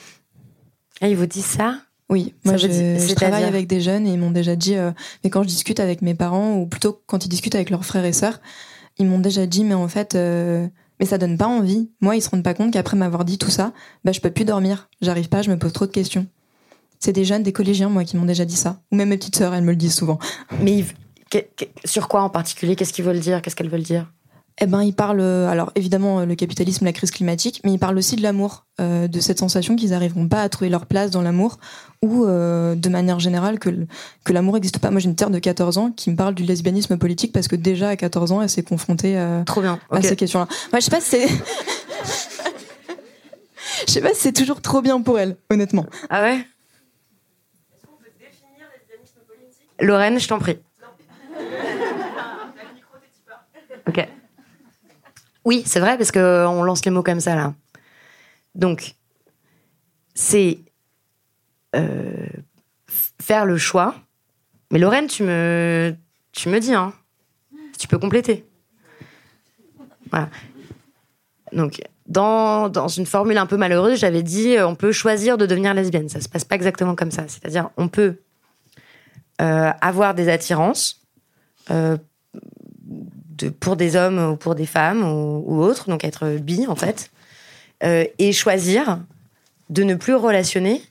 Ah, 1.00 1.08
ils 1.08 1.16
vous 1.16 1.26
disent 1.26 1.44
ça? 1.44 1.76
Oui, 2.10 2.34
moi 2.44 2.56
je, 2.56 3.14
travaille 3.14 3.44
avec 3.44 3.68
des 3.68 3.80
jeunes 3.80 4.04
et 4.04 4.10
ils 4.10 4.18
m'ont 4.18 4.32
déjà 4.32 4.56
dit, 4.56 4.74
euh, 4.74 4.90
mais 5.22 5.30
quand 5.30 5.44
je 5.44 5.48
discute 5.48 5.78
avec 5.78 6.02
mes 6.02 6.14
parents, 6.14 6.56
ou 6.56 6.66
plutôt 6.66 7.00
quand 7.06 7.24
ils 7.24 7.28
discutent 7.28 7.54
avec 7.54 7.70
leurs 7.70 7.84
frères 7.84 8.04
et 8.04 8.12
sœurs, 8.12 8.40
ils 8.98 9.06
m'ont 9.06 9.20
déjà 9.20 9.46
dit, 9.46 9.62
mais 9.62 9.74
en 9.74 9.86
fait, 9.86 10.16
euh, 10.16 10.66
mais 10.98 11.06
ça 11.06 11.18
donne 11.18 11.38
pas 11.38 11.46
envie. 11.46 11.88
Moi, 12.00 12.16
ils 12.16 12.20
se 12.20 12.28
rendent 12.28 12.42
pas 12.42 12.52
compte 12.52 12.72
qu'après 12.72 12.96
m'avoir 12.96 13.24
dit 13.24 13.38
tout 13.38 13.48
ça, 13.48 13.72
bah, 14.04 14.10
je 14.10 14.20
peux 14.20 14.30
plus 14.30 14.44
dormir. 14.44 14.88
J'arrive 15.00 15.28
pas, 15.28 15.42
je 15.42 15.50
me 15.50 15.58
pose 15.58 15.72
trop 15.72 15.86
de 15.86 15.92
questions. 15.92 16.26
C'est 16.98 17.12
des 17.12 17.24
jeunes, 17.24 17.44
des 17.44 17.52
collégiens, 17.52 17.88
moi, 17.88 18.02
qui 18.02 18.16
m'ont 18.16 18.26
déjà 18.26 18.44
dit 18.44 18.56
ça. 18.56 18.82
Ou 18.90 18.96
même 18.96 19.08
mes 19.08 19.16
petites 19.16 19.36
sœurs, 19.36 19.54
elles 19.54 19.62
me 19.62 19.70
le 19.70 19.76
disent 19.76 19.94
souvent. 19.94 20.18
Mais 20.60 20.84
sur 21.84 22.08
quoi 22.08 22.22
en 22.22 22.28
particulier? 22.28 22.74
Qu'est-ce 22.74 22.92
qu'ils 22.92 23.04
veulent 23.04 23.20
dire? 23.20 23.40
Qu'est-ce 23.40 23.54
qu'elles 23.54 23.70
veulent 23.70 23.82
dire? 23.82 24.12
Eh 24.62 24.66
ben, 24.66 24.82
il 24.82 24.92
parle, 24.92 25.20
euh, 25.20 25.48
alors 25.48 25.72
évidemment, 25.74 26.26
le 26.26 26.34
capitalisme, 26.34 26.84
la 26.84 26.92
crise 26.92 27.10
climatique, 27.10 27.62
mais 27.64 27.72
il 27.72 27.78
parle 27.78 27.96
aussi 27.96 28.16
de 28.16 28.22
l'amour, 28.22 28.66
euh, 28.78 29.08
de 29.08 29.18
cette 29.18 29.38
sensation 29.38 29.74
qu'ils 29.74 29.90
n'arriveront 29.90 30.28
pas 30.28 30.42
à 30.42 30.48
trouver 30.50 30.68
leur 30.68 30.84
place 30.84 31.10
dans 31.10 31.22
l'amour, 31.22 31.58
ou 32.02 32.26
euh, 32.26 32.74
de 32.74 32.88
manière 32.90 33.18
générale 33.20 33.58
que, 33.58 33.70
que 34.22 34.32
l'amour 34.34 34.54
n'existe 34.54 34.78
pas. 34.78 34.90
Moi, 34.90 35.00
j'ai 35.00 35.08
une 35.08 35.16
terre 35.16 35.30
de 35.30 35.38
14 35.38 35.78
ans 35.78 35.92
qui 35.92 36.10
me 36.10 36.16
parle 36.16 36.34
du 36.34 36.42
lesbianisme 36.42 36.98
politique 36.98 37.32
parce 37.32 37.48
que 37.48 37.56
déjà 37.56 37.88
à 37.88 37.96
14 37.96 38.32
ans, 38.32 38.42
elle 38.42 38.50
s'est 38.50 38.62
confrontée 38.62 39.18
Trop 39.46 39.62
bien. 39.62 39.78
à 39.90 40.02
ces 40.02 40.16
questions-là. 40.16 40.46
Moi, 40.72 40.80
je 40.80 40.84
sais 40.84 40.90
pas 40.90 41.00
si 41.00 41.10
c'est. 41.10 41.28
Je 43.86 43.92
sais 43.94 44.02
pas 44.02 44.12
si 44.12 44.20
c'est 44.20 44.32
toujours 44.32 44.60
trop 44.60 44.82
bien 44.82 45.00
pour 45.00 45.18
elle, 45.18 45.36
honnêtement. 45.48 45.86
Ah 46.10 46.22
ouais? 46.22 46.46
Lorraine, 49.80 50.20
je 50.20 50.28
t'en 50.28 50.38
prie. 50.38 50.58
Ok. 53.88 54.06
Oui, 55.44 55.62
c'est 55.64 55.80
vrai, 55.80 55.96
parce 55.96 56.12
qu'on 56.12 56.62
lance 56.62 56.84
les 56.84 56.90
mots 56.90 57.02
comme 57.02 57.20
ça, 57.20 57.34
là. 57.34 57.54
Donc, 58.54 58.94
c'est 60.14 60.58
euh, 61.74 62.26
faire 63.20 63.46
le 63.46 63.56
choix. 63.56 63.94
Mais 64.70 64.78
Lorraine, 64.78 65.06
tu 65.06 65.22
me, 65.22 65.94
tu 66.32 66.48
me 66.48 66.58
dis, 66.60 66.74
hein, 66.74 66.92
tu 67.78 67.88
peux 67.88 67.98
compléter. 67.98 68.44
Voilà. 70.10 70.28
Donc, 71.52 71.80
dans, 72.06 72.68
dans, 72.68 72.88
une 72.88 73.06
formule 73.06 73.38
un 73.38 73.46
peu 73.46 73.56
malheureuse, 73.56 73.98
j'avais 73.98 74.22
dit 74.22 74.56
euh, 74.56 74.66
on 74.66 74.74
peut 74.74 74.92
choisir 74.92 75.38
de 75.38 75.46
devenir 75.46 75.74
lesbienne. 75.74 76.08
Ça 76.08 76.20
se 76.20 76.28
passe 76.28 76.44
pas 76.44 76.56
exactement 76.56 76.94
comme 76.94 77.10
ça. 77.10 77.24
C'est-à-dire, 77.28 77.70
on 77.76 77.88
peut 77.88 78.16
euh, 79.40 79.70
avoir 79.80 80.14
des 80.14 80.28
attirances 80.28 81.00
pour 83.48 83.76
des 83.76 83.96
hommes 83.96 84.32
ou 84.32 84.36
pour 84.36 84.54
des 84.54 84.66
femmes 84.66 85.02
ou, 85.02 85.62
autres, 85.62 85.88
donc 85.88 86.04
être 86.04 86.38
bi 86.38 86.66
en 86.66 86.76
fait, 86.76 87.10
euh, 87.82 88.04
et 88.18 88.32
choisir 88.32 89.00
de 89.68 89.82
ne 89.82 89.94
plus 89.94 90.14
relationner 90.14 90.82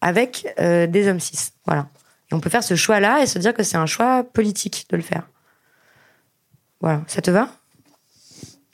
avec 0.00 0.46
euh, 0.58 0.86
des 0.86 1.08
hommes 1.08 1.20
cis. 1.20 1.52
Voilà. 1.66 1.88
Et 2.30 2.34
on 2.34 2.40
peut 2.40 2.50
faire 2.50 2.64
ce 2.64 2.74
choix-là 2.74 3.22
et 3.22 3.26
se 3.26 3.38
dire 3.38 3.54
que 3.54 3.62
c'est 3.62 3.76
un 3.76 3.86
choix 3.86 4.24
politique 4.24 4.86
de 4.90 4.96
le 4.96 5.02
faire. 5.02 5.28
Voilà. 6.80 7.02
Ça 7.06 7.20
te 7.20 7.30
va? 7.30 7.50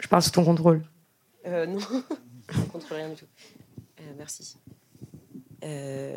Je 0.00 0.08
parle 0.08 0.22
sous 0.22 0.30
ton 0.30 0.44
contrôle. 0.44 0.82
Euh, 1.46 1.66
non, 1.66 1.78
je 2.50 2.58
ne 2.58 2.64
contrôle 2.66 2.98
rien 2.98 3.08
du 3.08 3.16
tout. 3.16 3.26
merci. 4.16 4.56
Euh, 5.66 6.16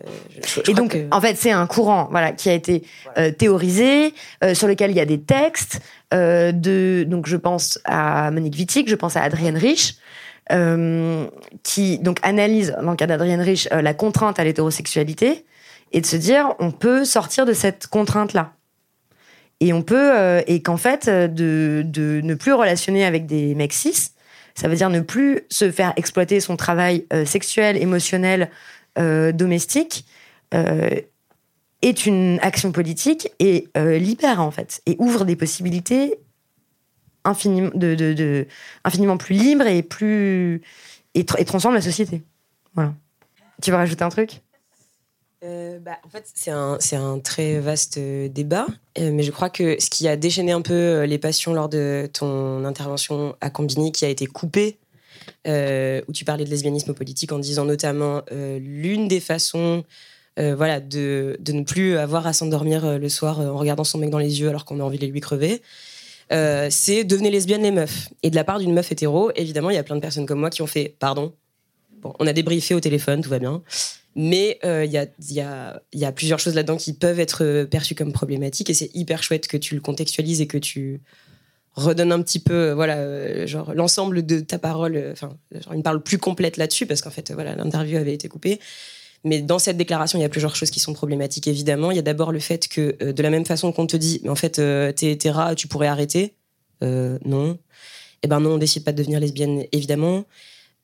et 0.68 0.74
donc, 0.74 0.98
en 1.12 1.22
fait, 1.22 1.36
c'est 1.36 1.52
un 1.52 1.68
courant, 1.68 2.08
voilà, 2.12 2.32
qui 2.32 2.50
a 2.50 2.54
été 2.54 2.84
euh, 3.18 3.32
théorisé, 3.32 4.14
euh, 4.44 4.54
sur 4.54 4.68
lequel 4.68 4.92
il 4.92 4.98
y 4.98 5.00
a 5.00 5.06
des 5.06 5.22
textes. 5.22 5.82
de, 6.12 7.04
donc, 7.08 7.28
je 7.28 7.38
pense 7.38 7.80
à 7.86 8.32
Monique 8.32 8.56
Wittig, 8.56 8.90
je 8.90 8.96
pense 8.96 9.16
à 9.16 9.22
Adrienne 9.22 9.58
Rich, 9.58 9.96
qui 11.64 12.00
donc 12.00 12.18
analyse, 12.24 12.76
dans 12.82 12.92
le 12.92 12.96
cas 12.96 13.06
d'Adrienne 13.06 13.42
Rich, 13.42 13.70
la 13.72 13.94
contrainte 13.94 14.40
à 14.40 14.44
l'hétérosexualité 14.44 15.46
et 15.92 16.02
de 16.02 16.06
se 16.08 16.16
dire 16.16 16.56
on 16.58 16.72
peut 16.72 17.06
sortir 17.06 17.46
de 17.46 17.54
cette 17.54 17.86
contrainte 17.86 18.34
là 18.34 18.54
et 19.60 19.74
on 19.74 19.84
peut 19.84 20.42
et 20.48 20.64
qu'en 20.64 20.78
fait 20.78 21.08
de, 21.08 21.84
de, 21.86 22.22
ne 22.24 22.34
plus 22.34 22.54
relationner 22.54 23.06
avec 23.06 23.28
des 23.28 23.54
mecs 23.54 23.74
cis 23.74 24.10
ça 24.56 24.68
veut 24.68 24.76
dire 24.76 24.90
ne 24.90 25.02
plus 25.02 25.42
se 25.52 25.70
faire 25.70 25.94
exploiter 25.98 26.40
son 26.40 26.56
travail 26.56 27.06
sexuel 27.26 27.78
émotionnel 27.78 28.50
domestique 29.00 30.06
est 30.52 32.06
une 32.06 32.40
action 32.42 32.72
politique 32.72 33.32
et 33.40 33.70
libère 33.76 34.42
en 34.42 34.52
fait 34.52 34.82
et 34.86 34.96
ouvre 35.00 35.26
des 35.26 35.36
possibilités 35.36 36.20
infiniment 37.24 37.72
de, 37.74 38.48
infiniment 38.84 39.18
plus 39.18 39.36
libres 39.36 39.68
et 39.68 39.84
plus 39.84 40.62
et, 41.16 41.26
transforme 41.26 41.76
la 41.76 41.82
société. 41.82 42.24
Voilà. 42.76 42.94
Tu 43.62 43.72
veux 43.72 43.78
rajouter 43.78 44.04
un 44.04 44.10
truc? 44.10 44.42
Euh, 45.44 45.80
bah, 45.80 45.98
en 46.06 46.10
fait, 46.10 46.26
c'est 46.34 46.52
un, 46.52 46.78
un, 46.94 47.20
très 47.20 47.60
vaste 47.60 47.98
euh, 47.98 48.28
débat, 48.28 48.68
euh, 48.98 49.12
mais 49.14 49.24
je 49.24 49.32
crois 49.32 49.50
que 49.50 49.80
ce 49.80 49.90
qui 49.90 50.08
a 50.08 50.18
déchaîné 50.18 50.52
un 50.52 50.62
peu 50.62 51.04
les 51.04 51.18
passions 51.18 51.54
lors 51.54 51.70
de 51.70 52.10
ton 52.12 52.66
intervention 52.66 53.36
à 53.40 53.50
Combini, 53.50 53.94
qui 53.94 54.04
a 54.04 54.10
été 54.10 54.26
coupée, 54.26 54.78
où 55.46 56.14
tu 56.14 56.26
parlais 56.26 56.46
de 56.46 56.50
lesbianisme 56.50 56.94
politique 56.94 57.32
en 57.32 57.40
disant 57.40 57.66
notamment 57.66 58.24
l'une 58.32 59.08
des 59.08 59.20
façons 59.20 59.84
voilà, 60.38 60.80
de, 60.80 61.36
de, 61.40 61.52
ne 61.52 61.64
plus 61.64 61.98
avoir 61.98 62.26
à 62.26 62.34
s'endormir 62.34 62.98
le 62.98 63.10
soir 63.10 63.40
en 63.40 63.58
regardant 63.58 63.84
son 63.84 63.98
mec 63.98 64.10
dans 64.10 64.20
les 64.20 64.40
yeux 64.40 64.48
alors 64.48 64.64
qu'on 64.64 64.80
a 64.80 64.84
envie 64.84 64.98
de 64.98 65.06
lui 65.06 65.20
crever. 65.20 65.62
c'est 66.30 67.04
devenez 67.04 67.30
lesbienne 67.30 67.64
les 67.64 67.72
meufs. 67.72 68.10
Et 68.24 68.30
de 68.30 68.36
la 68.36 68.44
part 68.44 68.60
d'une 68.60 68.74
meuf 68.74 68.92
hétéro, 68.92 69.32
évidemment, 69.36 69.70
il 69.70 69.76
y 69.76 69.80
a 69.80 69.84
plein 69.84 69.96
de 69.96 70.02
personnes 70.02 70.26
comme 70.26 70.40
moi 70.40 70.50
qui 70.50 70.62
ont 70.62 70.68
fait 70.68 70.96
pardon. 71.00 71.34
Bon, 72.02 72.14
on 72.20 72.28
a 72.28 72.34
débriefé 72.34 72.74
au 72.74 72.80
téléphone, 72.80 73.22
tout 73.22 73.30
va 73.30 73.40
bien. 73.40 73.62
Mais 74.16 74.60
euh, 74.66 74.86
il 74.86 74.92
y, 74.92 75.42
a, 75.42 76.12
plusieurs 76.12 76.40
choses 76.40 76.56
là-dedans 76.56 76.78
qui 76.78 76.94
peuvent 76.94 77.20
être 77.20 77.64
perçues 77.66 77.96
comme 77.96 78.12
problématiques 78.12 78.70
et 78.70 78.74
c'est 78.74 78.90
hyper 78.94 79.24
chouette 79.24 79.48
que 79.48 79.58
tu 79.58 79.76
le 79.76 79.82
contextualises 79.82 80.42
et 80.42 80.48
que 80.48 80.58
tu 80.58 81.02
redonnes 81.80 82.12
un 82.12 82.22
petit 82.22 82.40
peu 82.40 82.72
voilà 82.72 82.98
euh, 82.98 83.48
genre 83.48 83.74
l'ensemble 83.74 84.26
de 84.26 84.40
ta 84.40 84.60
parole 84.60 84.96
euh, 84.96 85.12
enfin 85.14 85.38
une 85.74 85.84
parole 85.84 86.02
plus 86.02 86.18
complète 86.18 86.58
là-dessus 86.58 86.86
parce 86.86 87.02
qu'en 87.02 87.10
fait 87.10 87.32
voilà 87.32 87.56
l'interview 87.56 87.98
avait 87.98 88.14
été 88.14 88.28
coupée 88.28 88.60
mais 89.26 89.42
dans 89.42 89.60
cette 89.60 89.76
déclaration, 89.76 90.18
il 90.18 90.22
y 90.22 90.26
a 90.26 90.30
plusieurs 90.30 90.56
choses 90.56 90.72
qui 90.72 90.80
sont 90.80 90.94
problématiques, 90.94 91.46
évidemment. 91.50 91.92
Il 91.92 91.98
y 91.98 92.00
a 92.00 92.02
d'abord 92.02 92.32
le 92.32 92.40
fait 92.40 92.70
que, 92.70 93.12
de 93.12 93.22
la 93.22 93.30
même 93.30 93.46
façon 93.46 93.74
qu'on 93.74 93.86
te 93.86 93.98
dit, 93.98 94.22
mais 94.24 94.30
en 94.30 94.36
fait, 94.36 94.62
t'es, 94.96 95.18
t'es 95.18 95.32
tu 95.58 95.68
pourrais 95.68 95.88
arrêter. 95.88 96.36
non. 96.82 97.60
Eh 98.24 98.30
ben 98.30 98.40
non, 98.40 98.52
on 98.52 98.58
décide 98.58 98.86
pas 98.86 98.94
de 98.94 98.98
devenir 98.98 99.20
lesbienne, 99.20 99.66
évidemment. 99.74 100.24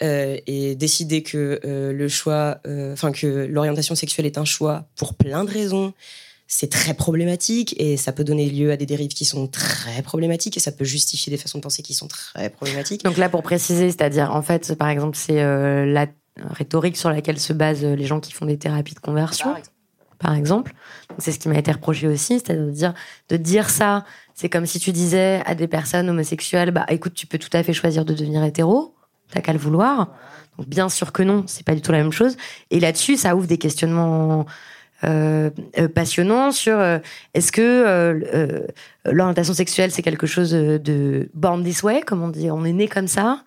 Euh, 0.04 0.38
et 0.46 0.76
décider 0.76 1.24
que 1.24 1.62
euh, 1.64 1.94
le 1.94 2.10
choix, 2.10 2.60
euh, 2.68 2.92
enfin 2.92 3.14
que 3.14 3.48
l'orientation 3.50 3.96
sexuelle 3.96 4.26
est 4.26 4.38
un 4.38 4.44
choix 4.44 4.90
pour 4.98 5.14
plein 5.14 5.46
de 5.46 5.50
raisons, 5.50 5.94
c'est 6.48 6.70
très 6.70 6.94
problématique 6.94 7.76
et 7.78 7.98
ça 7.98 8.12
peut 8.12 8.24
donner 8.24 8.50
lieu 8.50 8.72
à 8.72 8.78
des 8.78 8.86
dérives 8.86 9.14
qui 9.14 9.26
sont 9.26 9.48
très 9.48 10.02
problématiques 10.02 10.58
et 10.58 10.60
ça 10.60 10.72
peut 10.72 10.86
justifier 10.86 11.32
des 11.32 11.38
façons 11.38 11.58
de 11.58 11.64
penser 11.64 11.82
qui 11.82 11.94
sont 11.94 12.08
très 12.08 12.50
problématiques. 12.50 13.04
Donc 13.04 13.18
là, 13.18 13.30
pour 13.30 13.44
préciser, 13.44 13.90
c'est-à-dire, 13.90 14.32
en 14.32 14.42
fait, 14.42 14.76
par 14.76 14.90
exemple, 14.90 15.18
c'est 15.18 15.44
la 15.86 16.08
rhétorique 16.38 16.98
sur 16.98 17.10
laquelle 17.10 17.40
se 17.40 17.54
basent 17.54 17.84
les 17.84 18.06
gens 18.06 18.20
qui 18.20 18.32
font 18.32 18.46
des 18.46 18.58
thérapies 18.58 18.94
de 18.94 19.00
conversion. 19.00 19.54
Par 20.20 20.34
exemple, 20.34 20.74
c'est 21.18 21.32
ce 21.32 21.40
qui 21.40 21.50
m'a 21.50 21.58
été 21.58 21.72
reproché 21.72 22.08
aussi, 22.08 22.40
c'est-à-dire 22.40 22.66
de 22.66 22.72
dire, 22.72 22.94
de 23.30 23.38
dire 23.38 23.70
ça, 23.70 24.06
c'est 24.34 24.50
comme 24.50 24.66
si 24.66 24.80
tu 24.80 24.92
disais 24.92 25.42
à 25.46 25.56
des 25.56 25.68
personnes 25.68 26.10
homosexuelles, 26.10 26.72
bah 26.72 26.86
écoute, 26.90 27.14
tu 27.14 27.28
peux 27.28 27.38
tout 27.38 27.50
à 27.54 27.64
fait 27.64 27.74
choisir 27.74 28.06
de 28.06 28.14
devenir 28.14 28.44
hétéro, 28.44 28.96
T'as 29.32 29.42
qu'à 29.42 29.54
le 29.54 29.60
vouloir. 29.60 30.14
Donc 30.58 30.68
bien 30.68 30.88
sûr 30.90 31.12
que 31.12 31.24
non, 31.24 31.44
c'est 31.48 31.66
pas 31.66 31.76
du 31.76 31.82
tout 31.82 31.92
la 31.92 31.98
même 31.98 32.12
chose. 32.12 32.38
Et 32.72 32.80
là-dessus, 32.80 33.18
ça 33.18 33.36
ouvre 33.36 33.48
des 33.48 33.58
questionnements 33.58 34.46
euh, 35.04 35.50
euh 35.78 35.88
passionnants 35.88 36.52
sur 36.52 36.80
euh, 36.80 37.00
est-ce 37.34 37.52
que 37.52 38.26
l'orientation 39.06 39.54
sexuelle 39.54 39.92
c'est 39.92 40.02
quelque 40.02 40.28
chose 40.28 40.52
de 40.52 41.30
born 41.34 41.64
this 41.64 41.84
way, 41.84 42.02
comme 42.02 42.24
on 42.24 42.30
dit, 42.30 42.50
on 42.52 42.66
est 42.66 42.74
né 42.74 42.88
comme 42.88 43.08
ça 43.08 43.44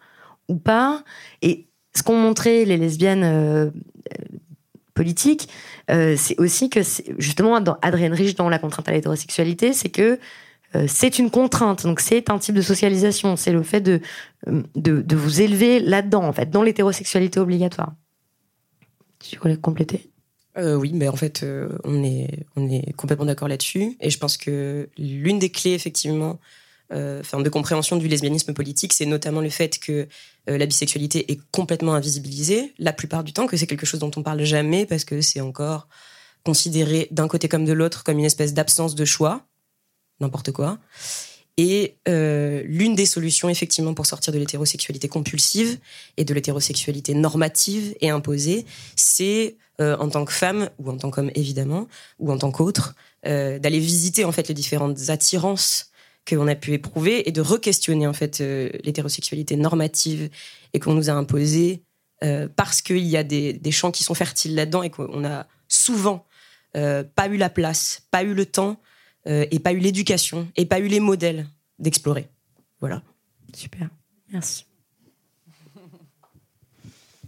ou 0.48 0.56
pas? 0.56 1.02
Et 1.42 1.66
ce 1.94 2.02
qu'ont 2.02 2.16
montré 2.16 2.64
les 2.64 2.76
lesbiennes 2.76 3.72
politiques, 4.94 5.48
c'est 5.88 6.38
aussi 6.38 6.70
que 6.70 6.80
justement 7.18 7.60
dans 7.60 7.78
Adrienne 7.82 8.12
Rich 8.12 8.36
dans 8.36 8.48
la 8.48 8.58
contrainte 8.58 8.88
à 8.88 8.92
l'hétérosexualité, 8.92 9.72
c'est 9.72 9.88
que 9.88 10.18
c'est 10.86 11.18
une 11.18 11.30
contrainte, 11.30 11.84
donc 11.84 11.98
c'est 11.98 12.28
un 12.28 12.38
type 12.38 12.54
de 12.54 12.60
socialisation, 12.60 13.36
c'est 13.36 13.52
le 13.52 13.62
fait 13.62 13.80
de, 13.80 14.02
euh, 14.46 14.62
de, 14.76 15.16
vous 15.16 15.40
élever 15.40 15.80
là-dedans, 15.80 16.24
en 16.24 16.32
fait, 16.32 16.50
dans 16.50 16.62
l'hétérosexualité 16.62 17.40
obligatoire. 17.40 17.92
Tu 19.18 19.36
voulais 19.38 19.56
compléter? 19.56 20.10
Euh, 20.58 20.74
Oui, 20.74 20.92
mais 20.94 21.08
en 21.08 21.16
fait, 21.16 21.44
on, 21.84 22.04
est, 22.04 22.46
on 22.56 22.68
est 22.70 22.92
complètement 22.96 23.26
d'accord 23.26 23.48
là-dessus. 23.48 23.96
Et 24.00 24.10
je 24.10 24.18
pense 24.18 24.36
que 24.36 24.88
l'une 24.98 25.38
des 25.38 25.50
clés, 25.50 25.72
effectivement, 25.74 26.38
enfin, 26.90 27.40
de 27.40 27.48
compréhension 27.48 27.96
du 27.96 28.08
lesbianisme 28.08 28.54
politique, 28.54 28.92
c'est 28.92 29.06
notamment 29.06 29.40
le 29.40 29.50
fait 29.50 29.78
que 29.78 30.08
la 30.46 30.64
bisexualité 30.66 31.30
est 31.30 31.40
complètement 31.52 31.94
invisibilisée, 31.94 32.72
la 32.78 32.92
plupart 32.92 33.24
du 33.24 33.32
temps, 33.32 33.46
que 33.46 33.56
c'est 33.56 33.66
quelque 33.66 33.86
chose 33.86 34.00
dont 34.00 34.10
on 34.16 34.22
parle 34.22 34.42
jamais 34.42 34.86
parce 34.86 35.04
que 35.04 35.20
c'est 35.20 35.40
encore 35.40 35.88
considéré 36.44 37.08
d'un 37.10 37.28
côté 37.28 37.48
comme 37.48 37.64
de 37.64 37.72
l'autre 37.72 38.04
comme 38.04 38.18
une 38.18 38.24
espèce 38.24 38.54
d'absence 38.54 38.94
de 38.94 39.04
choix 39.04 39.48
n'importe 40.20 40.52
quoi. 40.52 40.78
Et 41.56 41.96
euh, 42.06 42.62
l'une 42.66 42.94
des 42.94 43.06
solutions, 43.06 43.48
effectivement, 43.48 43.94
pour 43.94 44.06
sortir 44.06 44.32
de 44.32 44.38
l'hétérosexualité 44.38 45.08
compulsive 45.08 45.78
et 46.16 46.24
de 46.24 46.32
l'hétérosexualité 46.32 47.14
normative 47.14 47.96
et 48.00 48.10
imposée, 48.10 48.64
c'est, 48.94 49.56
euh, 49.80 49.96
en 49.98 50.08
tant 50.08 50.24
que 50.24 50.32
femme, 50.32 50.70
ou 50.78 50.90
en 50.90 50.96
tant 50.96 51.10
qu'homme, 51.10 51.30
évidemment, 51.34 51.88
ou 52.18 52.32
en 52.32 52.38
tant 52.38 52.50
qu'autre, 52.50 52.94
euh, 53.26 53.58
d'aller 53.58 53.78
visiter, 53.78 54.24
en 54.24 54.32
fait, 54.32 54.48
les 54.48 54.54
différentes 54.54 55.10
attirances 55.10 55.90
qu'on 56.28 56.46
a 56.46 56.54
pu 56.54 56.72
éprouver 56.72 57.28
et 57.28 57.32
de 57.32 57.40
re-questionner, 57.40 58.06
en 58.06 58.12
fait, 58.12 58.40
l'hétérosexualité 58.84 59.56
normative 59.56 60.28
et 60.74 60.78
qu'on 60.78 60.92
nous 60.92 61.08
a 61.08 61.14
imposée 61.14 61.82
parce 62.56 62.82
qu'il 62.82 63.06
y 63.06 63.16
a 63.16 63.22
des, 63.22 63.52
des, 63.52 63.70
champs 63.70 63.92
qui 63.92 64.02
sont 64.02 64.12
fertiles 64.12 64.54
là-dedans 64.56 64.82
et 64.82 64.90
qu'on 64.90 65.24
a 65.24 65.46
souvent 65.68 66.26
pas 66.74 67.28
eu 67.28 67.38
la 67.38 67.48
place, 67.48 68.02
pas 68.10 68.24
eu 68.24 68.34
le 68.34 68.44
temps 68.44 68.78
euh, 69.28 69.46
et 69.50 69.58
pas 69.58 69.72
eu 69.72 69.78
l'éducation 69.78 70.48
et 70.56 70.64
pas 70.64 70.78
eu 70.78 70.86
les 70.86 71.00
modèles 71.00 71.46
d'explorer. 71.78 72.28
Voilà. 72.80 73.02
Super. 73.54 73.88
Merci. 74.32 74.67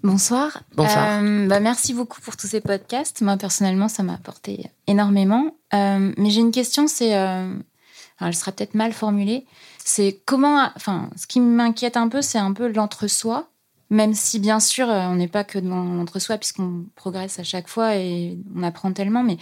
Bonsoir. 0.02 0.62
Bonsoir. 0.76 1.22
Euh, 1.22 1.46
bah, 1.46 1.60
merci 1.60 1.94
beaucoup 1.94 2.20
pour 2.20 2.36
tous 2.36 2.46
ces 2.46 2.60
podcasts. 2.60 3.20
Moi, 3.20 3.36
personnellement, 3.36 3.88
ça 3.88 4.02
m'a 4.02 4.14
apporté 4.14 4.70
énormément. 4.86 5.56
Euh, 5.74 6.12
mais 6.16 6.30
j'ai 6.30 6.40
une 6.40 6.52
question, 6.52 6.86
c'est. 6.86 7.14
alors, 7.14 7.52
elle 8.20 8.34
sera 8.34 8.52
peut-être 8.52 8.74
mal 8.74 8.92
formulée. 8.92 9.46
C'est 9.84 10.20
comment. 10.24 10.70
Enfin, 10.76 11.10
ce 11.16 11.26
qui 11.26 11.40
m'inquiète 11.40 11.96
un 11.96 12.08
peu, 12.08 12.22
c'est 12.22 12.38
un 12.38 12.52
peu 12.52 12.72
l'entre-soi. 12.72 13.48
Même 13.90 14.14
si, 14.14 14.38
bien 14.38 14.60
sûr, 14.60 14.86
on 14.86 15.16
n'est 15.16 15.28
pas 15.28 15.42
que 15.42 15.58
dans 15.58 15.82
l'entre-soi, 15.82 16.38
puisqu'on 16.38 16.86
progresse 16.94 17.38
à 17.40 17.44
chaque 17.44 17.68
fois 17.68 17.96
et 17.96 18.38
on 18.54 18.62
apprend 18.62 18.92
tellement. 18.92 19.24
Mais 19.24 19.36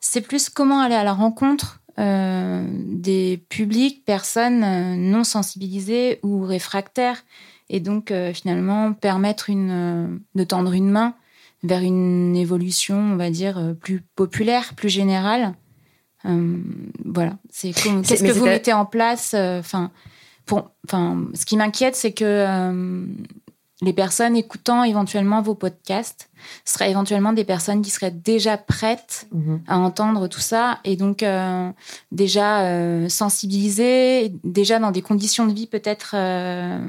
c'est 0.00 0.20
plus 0.20 0.48
comment 0.48 0.80
aller 0.80 0.94
à 0.94 1.04
la 1.04 1.12
rencontre 1.12 1.80
euh, 1.98 2.64
des 2.70 3.42
publics, 3.48 4.04
personnes 4.04 4.62
euh, 4.62 4.94
non 4.94 5.24
sensibilisées 5.24 6.20
ou 6.22 6.44
réfractaires, 6.44 7.24
et 7.70 7.80
donc 7.80 8.10
euh, 8.10 8.32
finalement 8.32 8.92
permettre 8.92 9.50
une, 9.50 10.20
de 10.34 10.44
tendre 10.44 10.72
une 10.72 10.90
main 10.90 11.14
vers 11.62 11.82
une 11.82 12.36
évolution, 12.36 12.96
on 12.96 13.16
va 13.16 13.30
dire, 13.30 13.74
plus 13.80 14.02
populaire, 14.14 14.74
plus 14.74 14.88
générale. 14.88 15.54
voilà, 16.24 17.36
c'est 17.50 17.72
qu'est-ce 17.72 18.22
que 18.22 18.30
vous 18.30 18.44
mettez 18.44 18.72
en 18.72 18.86
place 18.86 19.34
Enfin, 19.34 19.90
enfin, 20.86 21.26
ce 21.34 21.44
qui 21.44 21.56
m'inquiète, 21.56 21.96
c'est 21.96 22.12
que 22.12 23.04
les 23.80 23.92
personnes 23.92 24.36
écoutant 24.36 24.82
éventuellement 24.82 25.40
vos 25.40 25.54
podcasts 25.54 26.30
seraient 26.64 26.90
éventuellement 26.90 27.32
des 27.32 27.44
personnes 27.44 27.80
qui 27.80 27.90
seraient 27.90 28.10
déjà 28.10 28.58
prêtes 28.58 29.28
mhm. 29.32 29.62
à 29.68 29.78
entendre 29.78 30.26
tout 30.26 30.40
ça 30.40 30.80
et 30.84 30.96
donc 30.96 31.22
euh, 31.22 31.70
déjà 32.10 32.62
euh, 32.62 33.08
sensibilisées, 33.08 34.32
déjà 34.42 34.80
dans 34.80 34.90
des 34.90 35.02
conditions 35.02 35.46
de 35.46 35.52
vie 35.52 35.68
peut-être 35.68 36.16
euh, 36.16 36.80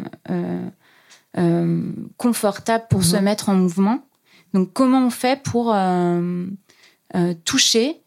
confortables 2.18 2.86
pour 2.90 3.04
se 3.04 3.18
mhm. 3.18 3.24
mettre 3.24 3.50
en 3.50 3.54
mouvement. 3.54 4.00
Donc 4.54 4.74
comment 4.74 5.06
on 5.06 5.12
fait 5.12 5.42
pour 5.44 5.76
toucher 7.46 8.02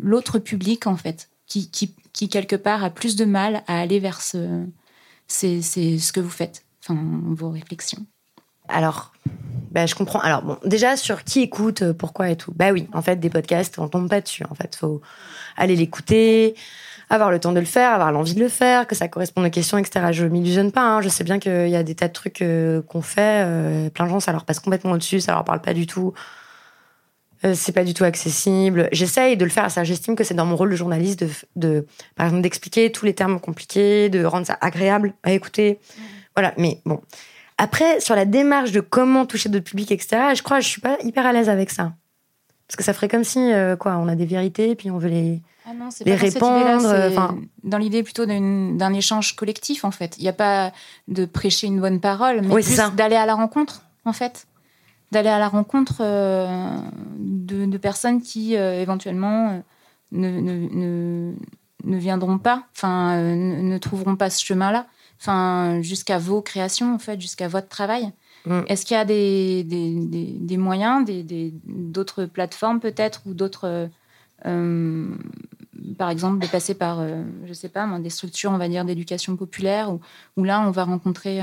l'autre 0.00 0.38
public 0.38 0.86
en 0.86 0.96
fait, 0.96 1.28
qui, 1.48 1.72
qui, 1.72 1.92
qui, 2.12 2.28
quelque 2.28 2.54
part 2.54 2.84
a 2.84 2.90
plus 2.90 3.16
de 3.16 3.24
mal 3.24 3.64
à 3.66 3.80
aller 3.80 3.98
vers 3.98 4.22
ce, 4.22 4.64
c'est 5.26 5.60
ce 5.60 6.12
que 6.12 6.20
vous 6.20 6.30
faites? 6.30 6.64
Vos 6.88 7.50
réflexions 7.50 8.06
Alors, 8.68 9.12
bah, 9.70 9.86
je 9.86 9.94
comprends. 9.94 10.18
Alors, 10.18 10.42
bon, 10.42 10.58
déjà, 10.64 10.96
sur 10.96 11.22
qui 11.22 11.42
écoute, 11.42 11.82
euh, 11.82 11.92
pourquoi 11.92 12.30
et 12.30 12.36
tout. 12.36 12.52
Bah 12.54 12.72
oui, 12.72 12.88
en 12.92 13.02
fait, 13.02 13.16
des 13.16 13.30
podcasts, 13.30 13.78
on 13.78 13.88
tombe 13.88 14.08
pas 14.08 14.20
dessus. 14.20 14.44
En 14.50 14.54
fait, 14.54 14.74
faut 14.74 15.00
aller 15.56 15.76
l'écouter, 15.76 16.56
avoir 17.08 17.30
le 17.30 17.38
temps 17.38 17.52
de 17.52 17.60
le 17.60 17.66
faire, 17.66 17.92
avoir 17.92 18.10
l'envie 18.10 18.34
de 18.34 18.40
le 18.40 18.48
faire, 18.48 18.86
que 18.86 18.96
ça 18.96 19.06
corresponde 19.06 19.46
aux 19.46 19.50
questions, 19.50 19.78
etc. 19.78 20.08
Je 20.10 20.26
m'illusionne 20.26 20.72
pas. 20.72 20.82
Hein. 20.82 21.02
Je 21.02 21.08
sais 21.08 21.22
bien 21.22 21.38
qu'il 21.38 21.68
y 21.68 21.76
a 21.76 21.82
des 21.84 21.94
tas 21.94 22.08
de 22.08 22.12
trucs 22.12 22.42
euh, 22.42 22.82
qu'on 22.82 23.02
fait. 23.02 23.44
Euh, 23.44 23.90
plein 23.90 24.06
de 24.06 24.10
gens, 24.10 24.20
ça 24.20 24.32
leur 24.32 24.44
passe 24.44 24.58
complètement 24.58 24.92
au-dessus, 24.92 25.20
ça 25.20 25.32
leur 25.32 25.44
parle 25.44 25.60
pas 25.60 25.74
du 25.74 25.86
tout. 25.86 26.12
C'est 27.54 27.72
pas 27.72 27.84
du 27.84 27.94
tout 27.94 28.04
accessible. 28.04 28.90
J'essaye 28.92 29.34
de 29.38 29.44
le 29.46 29.50
faire. 29.50 29.70
Ça, 29.70 29.82
j'estime 29.82 30.14
que 30.14 30.24
c'est 30.24 30.34
dans 30.34 30.44
mon 30.44 30.56
rôle 30.56 30.68
de 30.68 30.76
journaliste 30.76 31.20
de, 31.20 31.30
de 31.56 31.86
par 32.14 32.26
exemple, 32.26 32.42
d'expliquer 32.42 32.92
tous 32.92 33.06
les 33.06 33.14
termes 33.14 33.40
compliqués, 33.40 34.10
de 34.10 34.22
rendre 34.26 34.46
ça 34.46 34.58
agréable 34.60 35.14
à 35.22 35.32
écouter. 35.32 35.80
Voilà. 36.34 36.54
Mais 36.56 36.80
bon. 36.84 37.00
Après, 37.58 38.00
sur 38.00 38.14
la 38.14 38.24
démarche 38.24 38.72
de 38.72 38.80
comment 38.80 39.26
toucher 39.26 39.48
d'autres 39.48 39.64
publics, 39.64 39.92
etc., 39.92 40.34
je 40.34 40.42
crois 40.42 40.58
que 40.58 40.64
je 40.64 40.68
suis 40.68 40.80
pas 40.80 40.96
hyper 41.02 41.26
à 41.26 41.32
l'aise 41.32 41.50
avec 41.50 41.70
ça. 41.70 41.92
Parce 42.66 42.76
que 42.76 42.84
ça 42.84 42.94
ferait 42.94 43.08
comme 43.08 43.24
si, 43.24 43.52
euh, 43.52 43.76
quoi, 43.76 43.96
on 43.98 44.08
a 44.08 44.14
des 44.14 44.24
vérités, 44.26 44.74
puis 44.76 44.90
on 44.90 44.98
veut 44.98 45.08
les, 45.08 45.42
ah 45.66 45.74
non, 45.74 45.88
les 46.04 46.12
pas 46.12 46.18
répandre. 46.18 46.86
Euh, 46.86 47.10
enfin, 47.10 47.36
dans 47.64 47.76
l'idée 47.76 48.02
plutôt 48.02 48.24
d'un 48.24 48.92
échange 48.94 49.36
collectif, 49.36 49.84
en 49.84 49.90
fait. 49.90 50.16
Il 50.18 50.22
n'y 50.22 50.28
a 50.28 50.32
pas 50.32 50.72
de 51.08 51.26
prêcher 51.26 51.66
une 51.66 51.80
bonne 51.80 52.00
parole, 52.00 52.40
mais 52.42 52.54
plus 52.54 52.80
d'aller 52.94 53.16
à 53.16 53.26
la 53.26 53.34
rencontre, 53.34 53.82
en 54.04 54.12
fait 54.12 54.46
d'aller 55.10 55.28
à 55.28 55.38
la 55.38 55.48
rencontre 55.48 55.98
euh, 56.00 56.76
de, 57.18 57.78
personnes 57.78 58.22
qui 58.22 58.56
euh, 58.56 58.80
éventuellement 58.80 59.50
euh, 59.50 59.58
ne, 60.12 60.40
ne, 60.40 61.32
ne, 61.84 61.96
viendront 61.96 62.38
pas, 62.38 62.64
enfin 62.76 63.20
ne, 63.20 63.78
trouveront 63.78 64.16
pas 64.16 64.30
ce 64.30 64.44
chemin-là, 64.44 64.86
enfin 65.20 65.82
jusqu'à 65.82 66.18
vos 66.18 66.40
créations 66.42 66.94
en 66.94 66.98
fait, 66.98 67.20
jusqu'à 67.20 67.48
votre 67.48 67.68
travail. 67.68 68.10
Mm. 68.46 68.60
Est-ce 68.68 68.86
qu'il 68.86 68.96
y 68.96 69.00
a 69.00 69.04
des, 69.04 69.64
des, 69.64 69.94
des, 70.40 70.56
moyens, 70.56 71.06
d'autres 71.66 72.24
plateformes 72.24 72.80
peut-être 72.80 73.22
ou 73.26 73.34
d'autres 73.34 73.88
par 75.98 76.08
exemple, 76.08 76.38
de 76.38 76.46
passer 76.46 76.74
par, 76.74 77.04
je 77.44 77.52
sais 77.52 77.68
pas, 77.68 77.86
des 77.98 78.10
structures, 78.10 78.50
on 78.50 78.56
va 78.56 78.68
dire, 78.68 78.86
d'éducation 78.86 79.36
populaire, 79.36 79.92
où, 79.92 80.00
où, 80.38 80.44
là, 80.44 80.64
on 80.66 80.70
va 80.70 80.84
rencontrer 80.84 81.40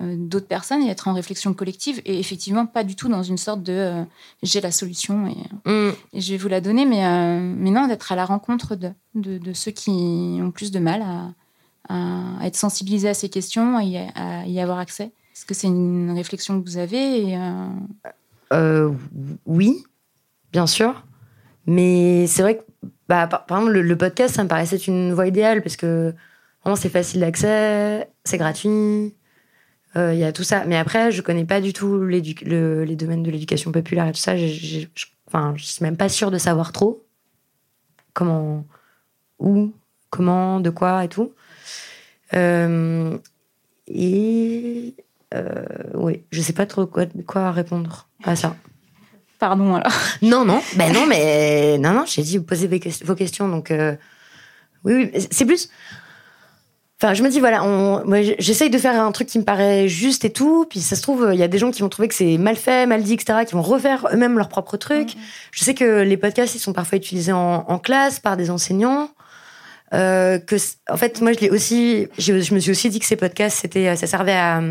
euh, 0.00 0.16
d'autres 0.16 0.46
personnes 0.46 0.82
et 0.82 0.88
être 0.88 1.06
en 1.06 1.12
réflexion 1.12 1.52
collective 1.52 2.00
et 2.06 2.18
effectivement 2.18 2.64
pas 2.64 2.82
du 2.82 2.96
tout 2.96 3.10
dans 3.10 3.22
une 3.22 3.36
sorte 3.36 3.62
de 3.62 3.72
euh, 3.74 4.04
j'ai 4.42 4.62
la 4.62 4.70
solution 4.70 5.26
et, 5.26 5.70
mm. 5.70 5.92
et, 6.14 6.20
je 6.22 6.32
vais 6.32 6.38
vous 6.38 6.48
la 6.48 6.62
donner 6.62 6.86
mais, 6.86 7.04
euh, 7.04 7.38
mais 7.38 7.70
non 7.70 7.86
d'être 7.86 8.10
à 8.10 8.16
la 8.16 8.24
rencontre 8.24 8.74
de, 8.74 8.92
de, 9.14 9.52
ceux 9.52 9.70
qui 9.70 10.38
ont 10.40 10.50
plus 10.50 10.70
de 10.70 10.78
mal 10.78 11.02
à, 11.02 11.34
à, 11.92 12.46
être 12.46 12.56
sensibilisés 12.56 13.08
à 13.08 13.14
ces 13.14 13.28
questions 13.28 13.78
et 13.80 14.08
à, 14.14 14.46
y 14.46 14.60
avoir 14.60 14.78
accès 14.78 15.10
est-ce 15.34 15.46
que 15.46 15.54
c'est 15.54 15.66
une 15.66 16.12
réflexion 16.14 16.60
que 16.60 16.68
vous 16.68 16.78
avez 16.78 17.38
oui 19.46 19.84
bien 20.52 20.66
sûr 20.66 21.04
mais 21.66 22.26
c'est 22.26 22.42
vrai 22.42 22.58
que 22.58 22.62
bah, 23.08 23.26
par, 23.26 23.58
exemple 23.58 23.78
le, 23.78 23.96
podcast 23.96 24.34
ça 24.34 24.44
me 24.44 24.48
paraissait 24.48 24.76
une 24.76 25.12
voie 25.12 25.26
idéale 25.26 25.62
parce 25.62 25.76
que 25.76 26.14
vraiment 26.64 26.76
c'est 26.76 26.88
facile 26.88 27.20
d'accès 27.20 28.08
c'est 28.24 28.38
gratuit 28.38 29.14
euh, 29.96 30.14
il 30.14 30.20
y 30.20 30.24
a 30.24 30.32
tout 30.32 30.44
ça. 30.44 30.64
Mais 30.64 30.76
après, 30.76 31.12
je 31.12 31.22
connais 31.22 31.44
pas 31.44 31.60
du 31.60 31.72
tout 31.72 32.04
les 32.04 32.96
domaines 32.96 33.22
de 33.22 33.30
l'éducation 33.30 33.72
populaire 33.72 34.06
et 34.06 34.12
tout 34.12 34.18
ça. 34.18 34.36
Je, 34.36 34.86
enfin, 35.26 35.54
je 35.56 35.64
suis 35.64 35.82
même 35.82 35.96
pas 35.96 36.08
sûre 36.08 36.30
de 36.30 36.38
savoir 36.38 36.72
trop 36.72 37.04
comment, 38.14 38.64
où, 39.38 39.72
comment, 40.10 40.60
de 40.60 40.70
quoi 40.70 41.04
et 41.04 41.08
tout. 41.08 41.32
Euh, 42.34 43.18
et 43.86 44.94
euh, 45.34 45.64
oui, 45.94 46.24
je 46.30 46.40
sais 46.40 46.52
pas 46.52 46.66
trop 46.66 46.86
quoi, 46.86 47.04
quoi 47.26 47.50
répondre 47.52 48.08
à 48.24 48.36
ça. 48.36 48.56
Pardon 49.38 49.74
alors. 49.74 49.92
Non, 50.22 50.44
non, 50.44 50.60
ben 50.76 50.92
non, 50.92 51.06
mais 51.06 51.78
non, 51.80 51.92
non, 51.92 52.04
j'ai 52.06 52.22
dit 52.22 52.38
vous 52.38 52.44
posez 52.44 52.68
vos 53.04 53.14
questions, 53.14 53.48
donc 53.48 53.70
euh, 53.70 53.96
oui, 54.84 55.10
oui, 55.12 55.26
c'est 55.30 55.44
plus. 55.44 55.68
Enfin, 57.00 57.14
je 57.14 57.24
me 57.24 57.28
dis, 57.28 57.40
voilà, 57.40 57.64
on, 57.64 58.04
j'essaye 58.38 58.70
de 58.70 58.78
faire 58.78 59.02
un 59.02 59.10
truc 59.10 59.26
qui 59.26 59.40
me 59.40 59.44
paraît 59.44 59.88
juste 59.88 60.24
et 60.24 60.30
tout. 60.30 60.66
Puis 60.70 60.78
ça 60.78 60.94
se 60.94 61.02
trouve, 61.02 61.30
il 61.32 61.38
y 61.38 61.42
a 61.42 61.48
des 61.48 61.58
gens 61.58 61.72
qui 61.72 61.82
vont 61.82 61.88
trouver 61.88 62.06
que 62.06 62.14
c'est 62.14 62.38
mal 62.38 62.54
fait, 62.54 62.86
mal 62.86 63.02
dit, 63.02 63.14
etc., 63.14 63.40
qui 63.44 63.54
vont 63.54 63.62
refaire 63.62 64.06
eux-mêmes 64.12 64.38
leur 64.38 64.48
propre 64.48 64.76
truc. 64.76 65.16
Je 65.50 65.64
sais 65.64 65.74
que 65.74 66.02
les 66.02 66.16
podcasts, 66.16 66.54
ils 66.54 66.60
sont 66.60 66.72
parfois 66.72 66.98
utilisés 66.98 67.32
en, 67.32 67.64
en 67.66 67.78
classe 67.80 68.20
par 68.20 68.36
des 68.36 68.50
enseignants. 68.50 69.10
Euh, 69.94 70.38
que, 70.38 70.56
en 70.88 70.96
fait, 70.96 71.20
moi, 71.20 71.32
je 71.32 71.40
l'ai 71.40 71.50
aussi, 71.50 72.08
je, 72.18 72.32
me 72.54 72.60
suis 72.60 72.70
aussi 72.70 72.88
dit 72.88 72.98
que 72.98 73.06
ces 73.06 73.16
podcasts, 73.16 73.58
c'était, 73.60 73.94
ça 73.96 74.06
servait 74.06 74.32
à, 74.32 74.62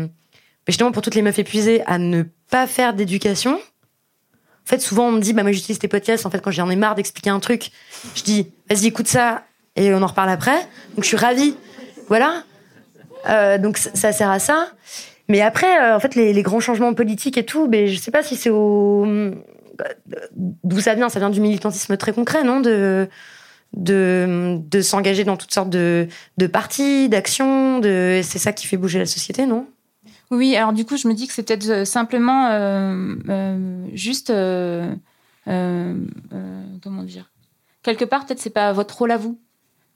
justement 0.66 0.92
pour 0.92 1.02
toutes 1.02 1.14
les 1.14 1.22
meufs 1.22 1.38
épuisées, 1.38 1.82
à 1.86 1.98
ne 1.98 2.24
pas 2.50 2.66
faire 2.66 2.94
d'éducation. 2.94 3.54
En 3.54 4.68
fait, 4.68 4.80
souvent, 4.80 5.08
on 5.08 5.12
me 5.12 5.20
dit, 5.20 5.32
bah, 5.32 5.42
moi, 5.42 5.52
j'utilise 5.52 5.78
tes 5.78 5.88
podcasts. 5.88 6.26
En 6.26 6.30
fait, 6.30 6.40
quand 6.40 6.50
j'en 6.50 6.70
ai 6.70 6.76
marre 6.76 6.94
d'expliquer 6.94 7.30
un 7.30 7.40
truc, 7.40 7.70
je 8.14 8.22
dis, 8.22 8.48
vas-y, 8.68 8.86
écoute 8.86 9.08
ça, 9.08 9.44
et 9.76 9.92
on 9.94 10.02
en 10.02 10.06
reparle 10.06 10.30
après. 10.30 10.58
Donc, 10.94 11.02
je 11.02 11.06
suis 11.06 11.16
ravie 11.16 11.56
voilà. 12.12 12.44
Euh, 13.28 13.56
donc 13.56 13.78
ça 13.78 14.12
sert 14.12 14.30
à 14.30 14.38
ça. 14.38 14.68
Mais 15.28 15.40
après, 15.40 15.80
euh, 15.80 15.96
en 15.96 16.00
fait, 16.00 16.14
les, 16.14 16.42
grands 16.42 16.60
changements 16.60 16.92
politiques 16.92 17.38
et 17.38 17.46
tout, 17.46 17.68
mais 17.68 17.88
je 17.88 17.98
sais 17.98 18.10
pas 18.10 18.22
si 18.22 18.36
c'est 18.36 18.50
au 18.50 19.06
d'où 20.36 20.80
ça 20.80 20.94
vient. 20.94 21.08
Ça 21.08 21.20
vient 21.20 21.30
du 21.30 21.40
militantisme 21.40 21.96
très 21.96 22.12
concret, 22.12 22.44
non? 22.44 22.60
De 22.60 23.08
de, 23.74 24.58
de 24.58 24.80
s'engager 24.80 25.24
dans 25.24 25.36
toutes 25.36 25.52
sortes 25.52 25.70
de, 25.70 26.08
de 26.38 26.46
d'actions. 27.08 27.78
De... 27.78 28.20
C'est 28.22 28.38
ça 28.38 28.52
qui 28.52 28.66
fait 28.66 28.76
bouger 28.76 28.98
la 28.98 29.06
société, 29.06 29.46
non? 29.46 29.66
Oui, 30.30 30.56
alors 30.56 30.72
du 30.72 30.84
coup, 30.84 30.96
je 30.96 31.08
me 31.08 31.14
dis 31.14 31.26
que 31.26 31.32
c'est 31.32 31.42
peut-être 31.42 31.68
euh, 31.68 31.84
simplement 31.84 32.48
juste. 33.94 34.32
comment 35.46 37.02
dire? 37.02 37.30
Quelque 37.82 38.04
part, 38.04 38.24
peut-être 38.26 38.40
c'est 38.40 38.50
pas 38.50 38.72
votre 38.72 38.96
rôle 38.96 39.10
à 39.10 39.16
vous. 39.16 39.38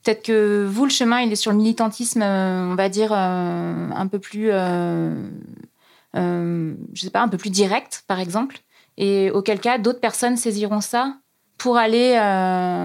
Peut-être 0.06 0.22
que 0.22 0.64
vous, 0.64 0.84
le 0.84 0.90
chemin, 0.90 1.20
il 1.20 1.32
est 1.32 1.36
sur 1.36 1.50
le 1.50 1.58
militantisme, 1.58 2.22
euh, 2.22 2.70
on 2.70 2.76
va 2.76 2.88
dire, 2.88 3.12
euh, 3.12 3.90
un 3.92 4.06
peu 4.06 4.20
plus, 4.20 4.50
euh, 4.52 5.12
je 6.14 6.74
sais 6.94 7.10
pas, 7.10 7.22
un 7.22 7.28
peu 7.28 7.38
plus 7.38 7.50
direct, 7.50 8.04
par 8.06 8.20
exemple. 8.20 8.58
Et 8.98 9.32
auquel 9.32 9.58
cas, 9.58 9.78
d'autres 9.78 9.98
personnes 9.98 10.36
saisiront 10.36 10.80
ça 10.80 11.16
pour 11.58 11.76
aller 11.76 12.14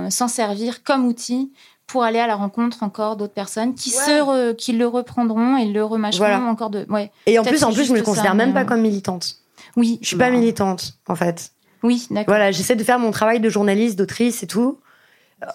s'en 0.10 0.28
servir 0.28 0.84
comme 0.84 1.06
outil 1.06 1.52
pour 1.88 2.04
aller 2.04 2.20
à 2.20 2.28
la 2.28 2.36
rencontre 2.36 2.84
encore 2.84 3.18
d'autres 3.18 3.34
personnes 3.34 3.76
qui 3.76 3.90
se 3.90 4.54
qui 4.54 4.72
le 4.74 4.88
reprendront 4.88 5.58
et 5.58 5.66
le 5.66 5.84
remâcheront 5.84 6.48
encore 6.48 6.70
de 6.70 6.86
ouais. 6.90 7.12
Et 7.26 7.38
en 7.38 7.44
plus 7.44 7.64
en 7.64 7.74
plus 7.74 7.86
je 7.86 7.94
me 7.94 8.02
considère 8.02 8.36
même 8.36 8.54
pas 8.54 8.66
comme 8.66 8.82
militante. 8.82 9.38
Oui, 9.76 10.00
je 10.02 10.08
suis 10.08 10.18
pas 10.18 10.30
militante 10.30 10.94
en 11.08 11.16
fait. 11.16 11.52
Oui, 11.84 12.08
d'accord. 12.12 12.34
Voilà, 12.34 12.52
j'essaie 12.52 12.76
de 12.76 12.84
faire 12.84 13.00
mon 13.00 13.12
travail 13.12 13.40
de 13.40 13.50
journaliste, 13.50 13.98
d'autrice 13.98 14.44
et 14.44 14.48
tout 14.48 14.78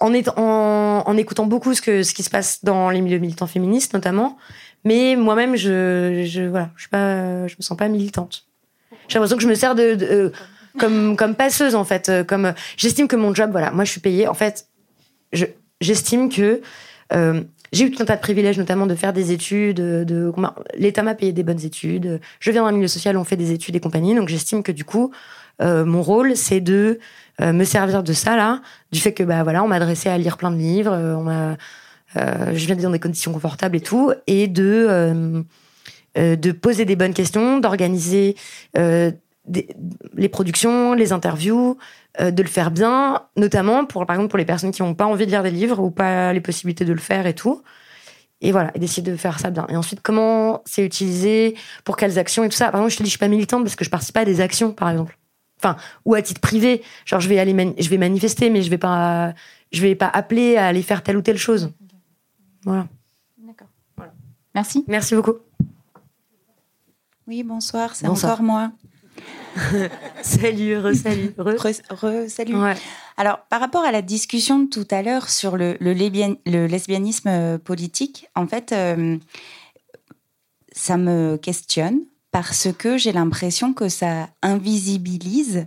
en, 0.00 1.02
en, 1.06 1.16
écoutant 1.16 1.46
beaucoup 1.46 1.74
ce, 1.74 1.82
que, 1.82 2.02
ce 2.02 2.14
qui 2.14 2.22
se 2.22 2.30
passe 2.30 2.64
dans 2.64 2.90
les 2.90 3.00
milieux 3.00 3.18
militants 3.18 3.46
féministes 3.46 3.94
notamment. 3.94 4.36
Mais 4.84 5.16
moi-même, 5.16 5.56
je, 5.56 6.24
je, 6.26 6.42
voilà, 6.42 6.70
je, 6.76 6.82
suis 6.82 6.90
pas, 6.90 7.46
je 7.46 7.54
me 7.58 7.62
sens 7.62 7.76
pas 7.76 7.88
militante. 7.88 8.46
J'ai 9.08 9.14
l'impression 9.14 9.36
que 9.36 9.42
je 9.42 9.48
me 9.48 9.54
sers 9.54 9.74
de, 9.74 9.96
euh, 10.00 10.30
comme, 10.78 11.16
comme 11.16 11.34
passeuse 11.34 11.74
en 11.74 11.84
fait. 11.84 12.08
Euh, 12.08 12.24
comme 12.24 12.54
j'estime 12.76 13.08
que 13.08 13.16
mon 13.16 13.34
job, 13.34 13.50
voilà, 13.50 13.70
moi 13.70 13.84
je 13.84 13.90
suis 13.90 14.00
payée. 14.00 14.28
En 14.28 14.34
fait, 14.34 14.68
j'estime 15.80 16.28
que 16.28 16.60
euh, 17.12 17.42
j'ai 17.72 17.84
eu 17.84 17.90
tout 17.90 18.02
un 18.02 18.06
tas 18.06 18.16
de 18.16 18.20
privilèges, 18.20 18.58
notamment 18.58 18.86
de 18.86 18.94
faire 18.94 19.12
des 19.12 19.32
études. 19.32 19.76
De, 19.76 20.32
l'État 20.74 21.02
m'a 21.02 21.14
payé 21.14 21.32
des 21.32 21.42
bonnes 21.42 21.64
études. 21.64 22.20
Je 22.40 22.50
viens 22.50 22.64
d'un 22.64 22.72
milieu 22.72 22.88
social, 22.88 23.16
on 23.16 23.24
fait 23.24 23.36
des 23.36 23.52
études 23.52 23.76
et 23.76 23.80
compagnie. 23.80 24.14
Donc 24.14 24.28
j'estime 24.28 24.62
que 24.62 24.72
du 24.72 24.84
coup, 24.84 25.12
mon 25.60 26.02
rôle, 26.02 26.36
c'est 26.36 26.60
de 26.60 27.00
euh, 27.42 27.52
me 27.52 27.64
servir 27.64 28.02
de 28.02 28.12
ça 28.12 28.36
là, 28.36 28.62
du 28.92 29.00
fait 29.00 29.12
que 29.12 29.22
bah 29.22 29.42
voilà, 29.42 29.62
on 29.62 29.68
m'a 29.68 29.76
adressé 29.76 30.08
à 30.08 30.16
lire 30.16 30.38
plein 30.38 30.50
de 30.50 30.56
livres, 30.56 30.92
euh, 30.92 31.16
on 31.16 31.22
m'a, 31.22 31.56
euh, 32.16 32.52
je 32.54 32.66
viens 32.66 32.76
dans 32.76 32.90
des 32.90 32.98
conditions 32.98 33.32
confortables 33.32 33.76
et 33.76 33.80
tout, 33.80 34.12
et 34.26 34.48
de 34.48 35.44
de 36.16 36.50
poser 36.52 36.86
des 36.86 36.96
bonnes 36.96 37.12
questions, 37.12 37.58
d'organiser 37.58 38.36
les 40.14 40.28
productions, 40.28 40.94
les 40.94 41.12
interviews, 41.12 41.78
de 42.20 42.42
le 42.42 42.48
faire 42.48 42.70
bien, 42.70 43.22
notamment 43.36 43.84
pour 43.84 44.06
par 44.06 44.16
exemple 44.16 44.30
pour 44.30 44.38
les 44.38 44.44
personnes 44.44 44.70
qui 44.70 44.82
n'ont 44.82 44.94
pas 44.94 45.06
envie 45.06 45.26
de 45.26 45.30
lire 45.30 45.42
des 45.42 45.50
livres 45.50 45.80
ou 45.80 45.90
pas 45.90 46.32
les 46.32 46.40
possibilités 46.40 46.84
de 46.84 46.92
le 46.92 46.98
faire 46.98 47.26
et 47.26 47.34
tout. 47.34 47.62
Et 48.40 48.52
voilà, 48.52 48.70
et 48.74 48.78
d'essayer 48.78 49.02
de 49.02 49.16
faire 49.16 49.38
ça 49.38 49.50
bien. 49.50 49.66
Et 49.70 49.76
ensuite, 49.76 50.00
comment 50.02 50.62
c'est 50.66 50.84
utilisé, 50.84 51.56
pour 51.84 51.96
quelles 51.96 52.18
actions 52.18 52.44
et 52.44 52.48
tout 52.48 52.56
ça. 52.56 52.70
Par 52.70 52.80
exemple, 52.80 52.92
je 52.92 52.98
te 52.98 53.02
dis, 53.02 53.08
je 53.08 53.12
suis 53.12 53.18
pas 53.18 53.28
militante 53.28 53.62
parce 53.62 53.76
que 53.76 53.84
je 53.84 53.90
participe 53.90 54.14
pas 54.14 54.20
à 54.20 54.24
des 54.26 54.40
actions, 54.42 54.72
par 54.72 54.90
exemple. 54.90 55.16
Enfin 55.58 55.76
ou 56.04 56.14
à 56.14 56.22
titre 56.22 56.40
privé. 56.40 56.82
Genre 57.04 57.20
je 57.20 57.28
vais 57.28 57.38
aller 57.38 57.74
je 57.78 57.88
vais 57.88 57.98
manifester 57.98 58.50
mais 58.50 58.62
je 58.62 58.70
vais 58.70 58.78
pas 58.78 59.34
je 59.72 59.82
vais 59.82 59.94
pas 59.94 60.08
appeler 60.08 60.56
à 60.56 60.66
aller 60.66 60.82
faire 60.82 61.02
telle 61.02 61.16
ou 61.16 61.22
telle 61.22 61.38
chose. 61.38 61.72
Voilà. 62.64 62.86
D'accord. 63.38 63.68
Voilà. 63.96 64.12
merci. 64.54 64.84
Merci 64.86 65.14
beaucoup. 65.14 65.34
Oui 67.26 67.42
bonsoir 67.42 67.94
c'est 67.94 68.06
encore 68.06 68.42
moi 68.42 68.70
salut 70.22 70.78
re 70.78 70.94
salut 70.94 71.34
re, 71.38 72.28
salut 72.28 72.54
alors 73.16 73.38
par 73.48 73.60
rapport 73.60 73.84
à 73.84 73.92
la 73.92 74.02
discussion 74.02 74.58
de 74.58 74.68
tout 74.68 74.86
à 74.90 75.02
l'heure 75.02 75.30
sur 75.30 75.56
le, 75.56 75.76
le, 75.80 76.66
lesbianisme 76.66 77.28
euh, 77.28 77.58
politique 77.58 78.28
en 78.34 78.46
fait 78.46 78.72
euh, 78.72 79.16
ça 80.72 80.98
me 80.98 81.36
questionne 81.36 82.00
parce 82.32 82.68
que 82.76 82.98
j'ai 82.98 83.12
l'impression 83.12 83.72
que 83.72 83.88
ça 83.88 84.28
invisibilise 84.42 85.66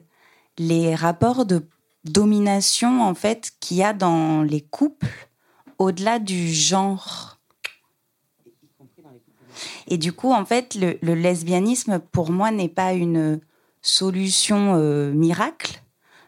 les 0.60 0.94
rapports 0.94 1.46
de 1.46 1.66
domination 2.06 3.02
en 3.02 3.16
fait 3.16 3.52
qu'il 3.60 3.78
y 3.78 3.84
a 3.84 3.94
dans 3.94 4.44
les 4.44 4.62
couples 4.62 5.30
au-delà 5.80 6.20
du 6.20 6.54
genre. 6.54 7.38
Et 9.88 9.98
du 9.98 10.14
coup, 10.14 10.32
en 10.32 10.46
fait, 10.46 10.76
le, 10.76 11.14
lesbianisme, 11.16 12.00
pour 12.00 12.30
moi, 12.32 12.52
n'est 12.52 12.70
pas 12.70 12.94
une 12.94 13.40
solution 13.82 14.76
euh, 14.76 15.12
miracle, 15.12 15.82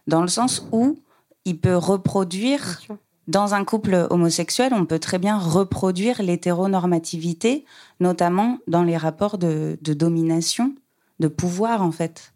dans 0.07 0.21
le 0.21 0.27
sens 0.27 0.67
où 0.71 0.99
il 1.45 1.59
peut 1.59 1.75
reproduire 1.75 2.81
dans 3.27 3.53
un 3.53 3.63
couple 3.63 4.07
homosexuel, 4.09 4.73
on 4.73 4.85
peut 4.85 4.99
très 4.99 5.17
bien 5.17 5.37
reproduire 5.37 6.21
l'hétéronormativité, 6.21 7.65
notamment 7.99 8.57
dans 8.67 8.83
les 8.83 8.97
rapports 8.97 9.37
de, 9.37 9.77
domination, 9.81 10.73
de 11.19 11.27
pouvoir 11.27 11.81
en 11.81 11.91
fait. 11.91 12.33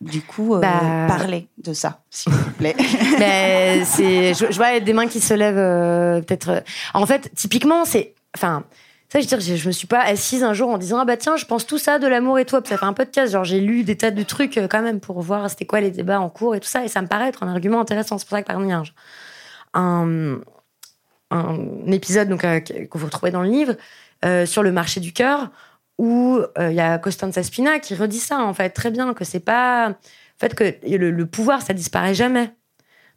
Du 0.00 0.20
coup, 0.20 0.54
euh, 0.54 0.60
bah, 0.60 1.06
parlez 1.08 1.48
de 1.58 1.72
ça, 1.72 2.02
s'il 2.10 2.32
vous 2.32 2.50
plaît. 2.52 2.76
Ben, 3.18 3.84
c'est, 3.84 4.34
je, 4.34 4.52
vois 4.56 4.80
des 4.80 4.92
mains 4.92 5.06
qui 5.06 5.20
se 5.20 5.32
lèvent, 5.32 5.56
euh, 5.56 6.20
peut-être. 6.20 6.48
Euh, 6.50 6.60
en 6.92 7.06
fait, 7.06 7.30
typiquement, 7.34 7.84
c'est, 7.84 8.12
enfin, 8.36 8.64
je 9.20 9.66
me 9.66 9.72
suis 9.72 9.86
pas 9.86 10.00
assise 10.00 10.42
un 10.42 10.54
jour 10.54 10.70
en 10.70 10.78
disant 10.78 10.98
ah 10.98 11.04
bah 11.04 11.16
tiens, 11.16 11.36
je 11.36 11.44
pense 11.44 11.66
tout 11.66 11.78
ça 11.78 11.98
de 11.98 12.06
l'amour 12.06 12.38
et 12.38 12.44
toi. 12.44 12.60
ça 12.64 12.76
fait 12.76 12.84
un 12.84 12.92
podcast, 12.92 13.32
genre 13.32 13.44
j'ai 13.44 13.60
lu 13.60 13.84
des 13.84 13.96
tas 13.96 14.10
de 14.10 14.22
trucs 14.22 14.58
quand 14.70 14.82
même 14.82 15.00
pour 15.00 15.20
voir 15.20 15.48
c'était 15.50 15.66
quoi 15.66 15.80
les 15.80 15.90
débats 15.90 16.20
en 16.20 16.28
cours 16.28 16.54
et 16.54 16.60
tout 16.60 16.68
ça, 16.68 16.84
et 16.84 16.88
ça 16.88 17.00
me 17.02 17.06
paraît 17.06 17.28
être 17.28 17.42
un 17.42 17.48
argument 17.48 17.80
intéressant. 17.80 18.18
C'est 18.18 18.26
pour 18.26 18.36
ça 18.36 18.42
que 18.42 18.48
parmi 18.48 18.72
un, 18.72 18.82
un, 19.74 20.40
un 21.30 21.92
épisode 21.92 22.28
donc 22.28 22.42
que 22.42 22.98
vous 22.98 23.06
retrouvez 23.06 23.30
dans 23.30 23.42
le 23.42 23.50
livre 23.50 23.74
sur 24.46 24.62
le 24.62 24.72
marché 24.72 25.00
du 25.00 25.12
cœur 25.12 25.50
où 25.98 26.40
euh, 26.58 26.70
il 26.70 26.74
y 26.74 26.80
a 26.80 26.98
Costanza 26.98 27.42
Spina 27.42 27.78
qui 27.78 27.94
redit 27.94 28.18
ça 28.18 28.40
en 28.40 28.54
fait 28.54 28.70
très 28.70 28.90
bien 28.90 29.14
que 29.14 29.24
c'est 29.24 29.40
pas 29.40 29.90
en 29.90 29.94
fait 30.38 30.54
que 30.54 30.74
le, 30.84 31.26
pouvoir 31.26 31.62
ça 31.62 31.72
disparaît 31.72 32.14
jamais. 32.14 32.52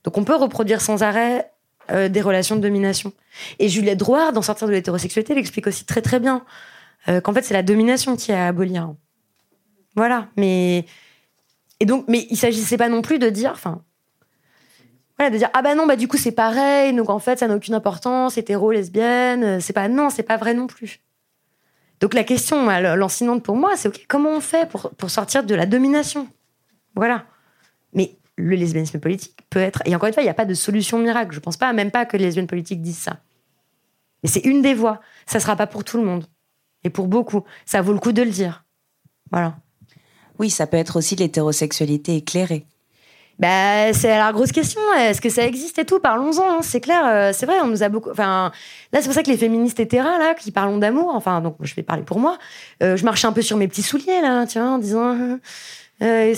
Donc 0.04 0.18
on 0.18 0.24
peut 0.24 0.36
reproduire 0.36 0.82
sans 0.82 1.04
arrêt 1.04 1.52
euh, 1.92 2.10
des 2.10 2.22
relations 2.22 2.56
de 2.56 2.62
domination. 2.62 3.14
Et 3.60 3.70
Juliette 3.70 3.98
Drouard 3.98 4.34
dans 4.34 4.42
Sortir 4.42 4.68
de 4.68 4.74
l'hétérosexualité 4.74 5.36
l'explique 5.36 5.68
aussi 5.68 5.86
très 5.86 6.02
très 6.02 6.20
bien 6.20 6.44
euh, 7.08 7.22
qu'en 7.22 7.34
fait 7.34 7.44
c'est 7.44 7.54
la 7.54 7.64
domination 7.64 8.16
qui 8.16 8.32
est 8.32 8.36
à 8.36 8.48
abolir. 8.48 8.94
Voilà, 9.96 10.28
mais 10.38 10.86
et 11.80 11.86
donc 11.86 12.06
mais 12.08 12.28
il 12.30 12.38
s'agissait 12.38 12.78
pas 12.78 12.90
non 12.90 13.02
plus 13.02 13.20
de 13.20 13.30
dire 13.30 13.52
enfin 13.52 13.82
voilà, 15.18 15.32
de 15.32 15.38
dire 15.38 15.50
ah 15.54 15.62
bah 15.62 15.76
non 15.76 15.88
bah 15.88 15.96
du 15.96 16.08
coup 16.08 16.18
c'est 16.18 16.32
pareil 16.32 16.94
donc 16.94 17.10
en 17.10 17.20
fait 17.20 17.40
ça 17.40 17.48
n'a 17.48 17.56
aucune 17.56 17.74
importance 17.74 18.38
hétéro 18.38 18.72
lesbienne 18.72 19.60
c'est 19.60 19.74
pas 19.74 19.88
non 19.88 20.10
c'est 20.10 20.24
pas 20.24 20.38
vrai 20.38 20.54
non 20.54 20.68
plus 20.68 21.02
donc 22.00 22.14
la 22.14 22.24
question 22.24 22.66
lancinante 22.96 23.44
pour 23.44 23.56
moi, 23.56 23.76
c'est 23.76 24.08
comment 24.08 24.30
on 24.30 24.40
fait 24.40 24.70
pour, 24.70 24.92
pour 24.92 25.10
sortir 25.10 25.44
de 25.44 25.56
la 25.56 25.66
domination? 25.66 26.28
Voilà. 26.96 27.26
Mais 27.94 28.18
le 28.38 28.56
lesbianisme 28.56 29.00
politique 29.00 29.38
peut 29.50 29.60
être. 29.60 29.82
Et 29.86 29.96
encore 29.96 30.08
une 30.08 30.14
fois, 30.14 30.24
il 30.24 30.28
n'y 30.28 30.32
a 30.32 30.36
pas 30.36 30.46
de 30.46 30.54
solution 30.54 31.00
miracle. 31.00 31.32
Je 31.32 31.40
ne 31.40 31.42
pense 31.42 31.58
pas, 31.58 31.74
même 31.74 31.92
pas 31.92 32.06
que 32.06 32.16
les 32.16 32.26
lesbiennes 32.26 32.48
politiques 32.48 32.82
disent 32.82 33.00
ça. 33.00 33.18
Mais 34.24 34.30
c'est 34.30 34.46
une 34.46 34.62
des 34.62 34.74
voies. 34.74 35.02
Ça 35.26 35.40
ne 35.40 35.42
sera 35.42 35.56
pas 35.56 35.68
pour 35.68 35.84
tout 35.84 35.98
le 35.98 36.04
monde. 36.04 36.26
Et 36.84 36.90
pour 36.90 37.08
beaucoup. 37.08 37.44
Ça 37.66 37.82
vaut 37.82 37.94
le 37.94 38.00
coup 38.00 38.12
de 38.12 38.22
le 38.22 38.30
dire. 38.30 38.64
Voilà. 39.32 39.56
Oui, 40.40 40.50
ça 40.50 40.68
peut 40.68 40.78
être 40.78 40.98
aussi 40.98 41.16
l'hétérosexualité 41.16 42.16
éclairée. 42.16 42.66
Bah, 43.40 43.94
c'est 43.94 44.18
la 44.18 44.32
grosse 44.32 44.52
question. 44.52 44.82
Est-ce 44.98 45.22
que 45.22 45.30
ça 45.30 45.46
existe 45.46 45.78
et 45.80 45.86
tout? 45.86 46.00
Parlons-en. 46.00 46.58
Hein. 46.58 46.60
C'est 46.62 46.82
clair. 46.82 47.06
Euh, 47.06 47.32
c'est 47.34 47.46
vrai. 47.46 47.60
On 47.62 47.68
nous 47.68 47.84
a 47.84 47.90
beaucoup. 47.90 48.12
Enfin, 48.12 48.52
là, 48.94 49.00
c'est 49.02 49.08
pour 49.08 49.14
ça 49.14 49.24
que 49.24 49.30
les 49.30 49.38
féministes 49.38 49.80
hétéras 49.80 50.18
là, 50.18 50.34
qui 50.36 50.52
parlent 50.52 50.80
d'amour. 50.80 51.12
Enfin, 51.14 51.42
donc 51.42 51.58
je 51.62 51.74
vais 51.76 51.84
parler 51.84 52.04
pour 52.04 52.20
moi. 52.20 52.38
Euh, 52.82 52.98
je 52.98 53.06
marchais 53.06 53.28
un 53.28 53.34
peu 53.34 53.42
sur 53.42 53.58
mes 53.58 53.68
petits 53.68 53.84
souliers 53.84 54.22
là, 54.22 54.46
tu 54.46 54.60
vois, 54.60 54.70
en 54.70 54.78
disant. 54.78 55.38
Euh, 56.02 56.34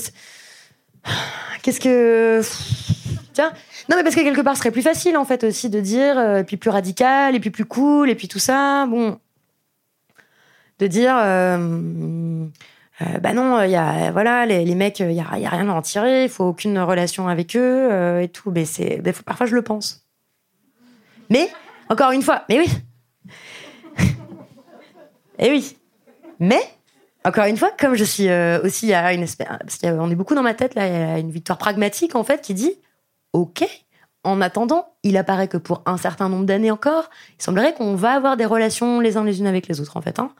qu'est-ce 1.62 1.80
que. 1.80 2.42
Tiens. 3.34 3.52
Non, 3.90 3.98
mais 3.98 4.04
parce 4.04 4.16
que 4.16 4.22
quelque 4.22 4.42
part, 4.42 4.56
ce 4.56 4.60
serait 4.60 4.72
plus 4.72 4.82
facile 4.82 5.18
en 5.18 5.26
fait 5.26 5.44
aussi 5.44 5.70
de 5.70 5.80
dire, 5.80 6.20
et 6.38 6.44
puis 6.44 6.58
plus 6.58 6.70
radical, 6.70 7.36
et 7.36 7.40
puis 7.40 7.50
plus 7.50 7.66
cool, 7.66 8.10
et 8.10 8.16
puis 8.16 8.28
tout 8.28 8.40
ça. 8.40 8.86
Bon, 8.88 9.20
de 10.80 10.88
dire. 10.88 11.16
Euh, 13.02 13.18
bah 13.22 13.34
non, 13.34 13.62
il 13.64 13.72
y 13.72 13.78
a 13.78 14.12
voilà, 14.12 14.46
les, 14.46 14.76
mecs, 14.76 15.00
il 15.00 15.14
y 15.14 15.22
a, 15.22 15.38
y 15.38 15.46
a, 15.46 15.50
rien 15.50 15.70
à 15.70 15.74
en 15.74 15.82
tirer, 15.82 16.24
il 16.26 16.30
faut 16.30 16.44
aucune 16.44 16.78
relation 16.80 17.30
avec 17.30 17.56
eux 17.56 17.88
euh, 17.92 18.22
et 18.22 18.28
tout. 18.28 18.52
Mais 18.52 18.66
c'est 18.66 19.02
parfois 19.26 19.46
je 19.46 19.56
le 19.56 19.62
pense. 19.62 20.06
Mais 21.30 21.50
encore 21.90 22.12
une 22.12 22.22
fois, 22.22 22.44
mais 22.50 22.60
oui. 22.60 22.68
et 25.40 25.50
oui. 25.50 25.78
Mais 26.40 26.62
encore 27.26 27.46
une 27.46 27.58
fois, 27.58 27.72
comme 27.78 27.96
je 27.96 28.04
suis 28.04 28.30
euh, 28.30 28.62
aussi, 28.64 28.94
a 28.94 29.14
une 29.14 29.24
espèce, 29.24 29.48
parce 29.48 29.78
qu'on 29.78 30.10
est 30.10 30.16
beaucoup 30.16 30.36
dans 30.36 30.44
ma 30.44 30.54
tête 30.54 30.76
là, 30.76 30.88
il 30.88 30.94
y 30.94 30.96
a 30.96 31.20
une 31.20 31.32
victoire 31.32 31.58
pragmatique 31.58 32.16
en 32.16 32.24
fait 32.24 32.42
qui 32.42 32.54
dit, 32.54 32.74
ok. 33.34 33.66
En 34.26 34.42
attendant, 34.42 34.86
il 35.04 35.16
apparaît 35.16 35.48
que 35.48 35.56
pour 35.56 35.82
un 35.86 35.96
certain 35.96 36.28
nombre 36.28 36.46
d'années 36.46 36.72
encore, 36.72 37.10
il 37.40 37.42
semblerait 37.42 37.74
qu'on 37.74 37.96
va 37.96 38.12
avoir 38.12 38.36
des 38.36 38.46
relations 38.46 39.00
les 39.00 39.16
uns 39.16 39.24
les 39.24 39.40
unes 39.40 39.48
avec 39.48 39.68
les 39.68 39.80
autres 39.80 39.96
en 39.96 40.02
fait. 40.02 40.20
Hein 40.20 40.34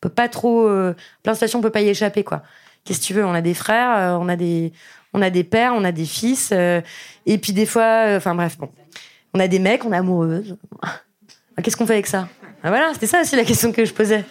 peut 0.00 0.14
pas 0.14 0.28
trop. 0.28 0.66
Euh, 0.66 0.94
plein 1.22 1.32
de 1.32 1.36
stations, 1.36 1.58
on 1.58 1.62
peut 1.62 1.70
pas 1.70 1.82
y 1.82 1.88
échapper, 1.88 2.24
quoi. 2.24 2.42
Qu'est-ce 2.84 3.00
que 3.00 3.04
tu 3.04 3.14
veux 3.14 3.24
On 3.24 3.34
a 3.34 3.40
des 3.40 3.54
frères, 3.54 3.96
euh, 3.96 4.18
on 4.20 4.28
a 4.28 4.36
des, 4.36 4.72
on 5.12 5.22
a 5.22 5.30
des 5.30 5.44
pères, 5.44 5.72
on 5.74 5.84
a 5.84 5.92
des 5.92 6.04
fils, 6.04 6.50
euh, 6.52 6.80
et 7.24 7.38
puis 7.38 7.52
des 7.52 7.66
fois, 7.66 8.14
enfin 8.16 8.34
bref, 8.34 8.58
bon, 8.58 8.70
on 9.34 9.40
a 9.40 9.48
des 9.48 9.58
mecs, 9.58 9.84
on 9.84 9.92
est 9.92 9.96
amoureuses. 9.96 10.56
Qu'est-ce 11.62 11.76
qu'on 11.76 11.86
fait 11.86 11.94
avec 11.94 12.06
ça? 12.06 12.28
Ah, 12.62 12.68
Voilà, 12.68 12.92
c'était 12.92 13.06
ça 13.06 13.22
aussi 13.22 13.34
la 13.34 13.44
question 13.44 13.72
que 13.72 13.84
je 13.84 13.92
posais. 13.92 14.24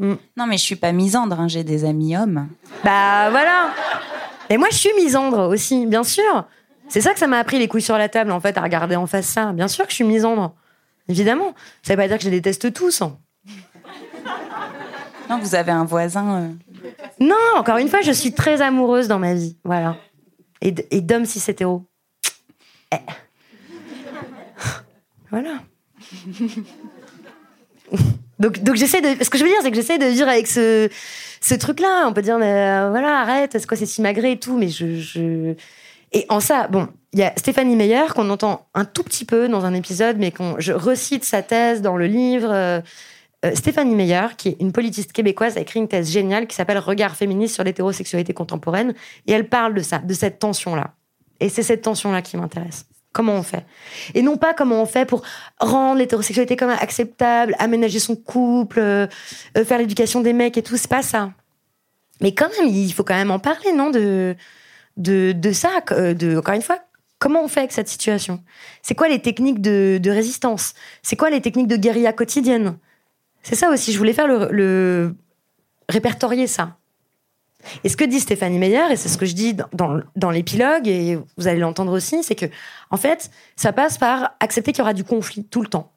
Mm. 0.00 0.14
Non, 0.38 0.46
mais 0.46 0.56
je 0.56 0.62
suis 0.62 0.76
pas 0.76 0.92
misandre, 0.92 1.38
hein, 1.38 1.46
j'ai 1.46 1.62
des 1.62 1.84
amis 1.84 2.16
hommes. 2.16 2.48
Bah 2.82 3.28
voilà. 3.30 3.70
Et 4.48 4.56
moi, 4.56 4.68
je 4.70 4.76
suis 4.76 4.92
misandre 4.96 5.48
aussi, 5.48 5.86
bien 5.86 6.02
sûr. 6.02 6.46
C'est 6.88 7.02
ça 7.02 7.12
que 7.12 7.18
ça 7.18 7.26
m'a 7.26 7.38
appris 7.38 7.58
les 7.58 7.68
couilles 7.68 7.82
sur 7.82 7.98
la 7.98 8.08
table, 8.08 8.32
en 8.32 8.40
fait, 8.40 8.56
à 8.56 8.62
regarder 8.62 8.96
en 8.96 9.06
face 9.06 9.26
ça. 9.26 9.52
Bien 9.52 9.68
sûr 9.68 9.84
que 9.84 9.90
je 9.90 9.96
suis 9.96 10.04
misandre. 10.04 10.54
Évidemment. 11.08 11.54
Ça 11.82 11.92
veut 11.92 11.98
pas 11.98 12.08
dire 12.08 12.16
que 12.16 12.24
je 12.24 12.30
les 12.30 12.40
déteste 12.40 12.72
tous. 12.72 13.02
Hein. 13.02 13.18
Non, 15.28 15.38
vous 15.38 15.54
avez 15.54 15.70
un 15.70 15.84
voisin. 15.84 16.40
Euh. 16.40 16.48
Non, 17.20 17.36
encore 17.56 17.76
une 17.76 17.88
fois, 17.88 18.00
je 18.00 18.10
suis 18.10 18.32
très 18.32 18.62
amoureuse 18.62 19.06
dans 19.06 19.18
ma 19.18 19.34
vie. 19.34 19.58
Voilà. 19.64 19.96
Et, 20.62 20.74
et 20.90 21.02
d'hommes 21.02 21.26
cis 21.26 21.42
hétéros. 21.46 21.84
Eh. 22.92 22.96
Voilà. 25.30 25.58
donc, 28.40 28.62
donc 28.62 28.74
j'essaie 28.74 29.00
de. 29.00 29.22
Ce 29.22 29.30
que 29.30 29.38
je 29.38 29.44
veux 29.44 29.50
dire, 29.50 29.58
c'est 29.62 29.70
que 29.70 29.76
j'essaie 29.76 29.98
de 29.98 30.06
vivre 30.06 30.28
avec 30.28 30.46
ce, 30.46 30.88
ce 31.40 31.54
truc-là. 31.54 32.06
On 32.08 32.12
peut 32.12 32.22
dire, 32.22 32.38
mais 32.38 32.52
euh, 32.52 32.88
voilà, 32.90 33.20
arrête, 33.20 33.52
c'est 33.52 33.66
quoi, 33.66 33.76
c'est 33.76 33.86
si 33.86 34.02
magré 34.02 34.32
et 34.32 34.38
tout. 34.38 34.56
Mais 34.56 34.68
je, 34.68 34.96
je... 34.96 35.54
Et 36.12 36.26
en 36.28 36.40
ça, 36.40 36.66
bon, 36.66 36.88
il 37.12 37.20
y 37.20 37.22
a 37.22 37.32
Stéphanie 37.36 37.76
Meyer 37.76 38.06
qu'on 38.14 38.30
entend 38.30 38.66
un 38.74 38.84
tout 38.84 39.04
petit 39.04 39.24
peu 39.24 39.48
dans 39.48 39.64
un 39.64 39.74
épisode, 39.74 40.16
mais 40.18 40.30
quand 40.30 40.56
je 40.58 40.72
recite 40.72 41.24
sa 41.24 41.42
thèse 41.42 41.82
dans 41.82 41.96
le 41.96 42.06
livre. 42.06 42.50
Euh, 42.50 42.80
euh, 43.42 43.54
Stéphanie 43.54 43.94
Meyer, 43.94 44.26
qui 44.36 44.48
est 44.48 44.56
une 44.60 44.70
politiste 44.70 45.12
québécoise, 45.12 45.56
a 45.56 45.60
écrit 45.60 45.80
une 45.80 45.88
thèse 45.88 46.10
géniale 46.10 46.46
qui 46.46 46.54
s'appelle 46.54 46.76
Regard 46.76 47.16
féministe 47.16 47.54
sur 47.54 47.64
l'hétérosexualité 47.64 48.34
contemporaine. 48.34 48.92
Et 49.26 49.32
elle 49.32 49.48
parle 49.48 49.72
de 49.72 49.80
ça, 49.80 49.98
de 49.98 50.12
cette 50.12 50.38
tension-là. 50.40 50.92
Et 51.40 51.48
c'est 51.48 51.62
cette 51.62 51.80
tension-là 51.80 52.20
qui 52.20 52.36
m'intéresse. 52.36 52.84
Comment 53.12 53.34
on 53.34 53.42
fait? 53.42 53.64
Et 54.14 54.22
non 54.22 54.36
pas 54.36 54.54
comment 54.54 54.80
on 54.80 54.86
fait 54.86 55.04
pour 55.04 55.22
rendre 55.58 55.98
l'hétérosexualité 55.98 56.56
comme 56.56 56.70
acceptable, 56.70 57.56
aménager 57.58 57.98
son 57.98 58.14
couple, 58.14 58.78
euh, 58.78 59.06
euh, 59.58 59.64
faire 59.64 59.78
l'éducation 59.78 60.20
des 60.20 60.32
mecs 60.32 60.56
et 60.56 60.62
tout. 60.62 60.76
C'est 60.76 60.90
pas 60.90 61.02
ça. 61.02 61.32
Mais 62.20 62.32
quand 62.32 62.48
même, 62.58 62.68
il 62.68 62.92
faut 62.92 63.02
quand 63.02 63.16
même 63.16 63.30
en 63.32 63.40
parler, 63.40 63.72
non? 63.72 63.90
De, 63.90 64.36
de, 64.96 65.32
de 65.32 65.52
ça. 65.52 65.70
De, 65.90 66.38
encore 66.38 66.54
une 66.54 66.62
fois, 66.62 66.78
comment 67.18 67.42
on 67.42 67.48
fait 67.48 67.60
avec 67.60 67.72
cette 67.72 67.88
situation? 67.88 68.42
C'est 68.82 68.94
quoi 68.94 69.08
les 69.08 69.20
techniques 69.20 69.60
de, 69.60 69.98
de 70.00 70.10
résistance? 70.10 70.74
C'est 71.02 71.16
quoi 71.16 71.30
les 71.30 71.40
techniques 71.40 71.68
de 71.68 71.76
guérilla 71.76 72.12
quotidienne? 72.12 72.76
C'est 73.42 73.54
ça 73.54 73.70
aussi, 73.70 73.92
je 73.92 73.98
voulais 73.98 74.12
faire 74.12 74.28
le, 74.28 75.14
répertorier 75.88 76.46
ça. 76.46 76.76
Et 77.84 77.88
ce 77.88 77.96
que 77.96 78.04
dit 78.04 78.20
Stéphanie 78.20 78.58
Meyer, 78.58 78.90
et 78.90 78.96
c'est 78.96 79.08
ce 79.08 79.18
que 79.18 79.26
je 79.26 79.34
dis 79.34 79.54
dans, 79.72 80.00
dans, 80.16 80.30
l'épilogue, 80.30 80.86
et 80.88 81.18
vous 81.36 81.48
allez 81.48 81.60
l'entendre 81.60 81.92
aussi, 81.92 82.22
c'est 82.22 82.34
que, 82.34 82.46
en 82.90 82.96
fait, 82.96 83.30
ça 83.56 83.72
passe 83.72 83.98
par 83.98 84.34
accepter 84.40 84.72
qu'il 84.72 84.80
y 84.80 84.82
aura 84.82 84.94
du 84.94 85.04
conflit 85.04 85.44
tout 85.44 85.62
le 85.62 85.68
temps. 85.68 85.92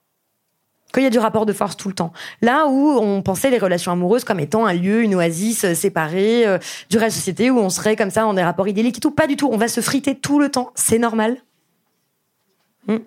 Qu'il 0.93 1.03
y 1.03 1.07
a 1.07 1.09
du 1.09 1.20
rapport 1.20 1.47
de 1.47 1.53
force 1.53 1.76
tout 1.76 1.88
le 1.88 1.95
temps. 1.95 2.14
Là 2.41 2.68
où 2.68 2.89
on 2.99 3.24
pensait 3.24 3.49
les 3.49 3.57
relations 3.57 3.91
amoureuses 3.91 4.24
comme 4.24 4.39
étant 4.39 4.66
un 4.66 4.74
lieu, 4.74 5.01
une 5.01 5.16
oasis 5.16 5.64
euh, 5.64 5.74
séparée 5.74 6.45
euh, 6.45 6.59
du 6.89 6.97
reste 6.97 6.97
de 6.97 6.99
la 6.99 7.09
société, 7.09 7.49
où 7.49 7.57
on 7.57 7.70
serait 7.70 7.95
comme 7.95 8.11
ça 8.11 8.28
en 8.28 8.36
des 8.36 8.43
rapports 8.43 8.68
idylliques 8.68 8.97
et 8.97 9.01
tout. 9.01 9.11
Pas 9.11 9.26
du 9.26 9.36
tout. 9.36 9.49
On 9.51 9.57
va 9.57 9.68
se 9.68 9.82
friter 9.82 10.16
tout 10.16 10.39
le 10.39 10.49
temps. 10.49 10.72
C'est 10.76 10.99
normal. 10.99 11.38
Hmm. 12.88 12.97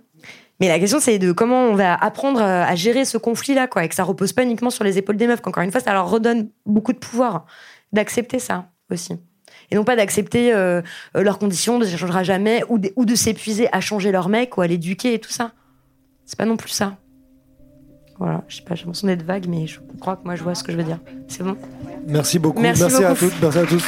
Mais 0.59 0.69
la 0.69 0.81
question, 0.81 0.99
c'est 0.99 1.19
de 1.19 1.33
comment 1.33 1.65
on 1.67 1.75
va 1.75 1.95
apprendre 1.95 2.41
à 2.41 2.75
gérer 2.75 3.05
ce 3.05 3.19
conflit-là, 3.19 3.67
quoi, 3.67 3.85
et 3.85 3.89
que 3.89 3.95
ça 3.95 4.05
repose 4.05 4.33
pas 4.33 4.43
uniquement 4.43 4.71
sur 4.71 4.85
les 4.85 4.97
épaules 4.97 5.19
des 5.19 5.27
meufs, 5.27 5.43
qu'encore 5.43 5.63
une 5.63 5.71
fois, 5.71 5.83
ça 5.83 5.93
leur 5.93 6.11
redonne 6.11 6.49
beaucoup 6.65 6.95
de 6.95 6.99
pouvoir 6.99 7.45
d'accepter 7.93 8.39
ça 8.39 8.71
aussi. 8.91 9.15
Et 9.71 9.77
non 9.77 9.85
pas 9.85 9.97
d'accepter 9.97 10.55
euh, 10.55 10.83
leurs 11.15 11.39
conditions, 11.39 11.79
de 11.79 11.85
ça 11.85 11.97
changera 11.97 12.23
jamais, 12.23 12.63
ou 12.69 12.79
de, 12.79 12.93
ou 12.97 13.05
de 13.05 13.15
s'épuiser 13.15 13.69
à 13.73 13.81
changer 13.81 14.13
leur 14.13 14.29
mec 14.29 14.57
ou 14.57 14.61
à 14.61 14.67
l'éduquer 14.67 15.15
et 15.15 15.19
tout 15.19 15.31
ça. 15.31 15.53
C'est 16.25 16.39
pas 16.39 16.45
non 16.45 16.57
plus 16.57 16.71
ça. 16.71 16.97
Voilà, 18.19 18.45
je 18.49 18.57
sais 18.57 18.63
pas, 18.63 18.75
j'ai 18.75 18.85
l'impression 18.85 19.09
d'être 19.09 19.25
vague, 19.25 19.47
mais 19.47 19.67
je 19.67 19.79
crois 20.01 20.17
que 20.17 20.25
moi 20.25 20.37
je 20.37 20.43
vois 20.43 20.55
ce 20.55 20.65
que 20.65 20.73
je 20.73 20.77
veux 20.77 20.85
dire. 20.85 20.99
C'est 21.29 21.43
bon? 21.43 21.57
Merci 22.07 22.39
beaucoup. 22.39 22.63
Merci, 22.63 22.83
à 22.83 23.15
toutes. 23.15 23.35
Merci 23.43 23.59
à 23.59 23.67
tous. 23.67 23.85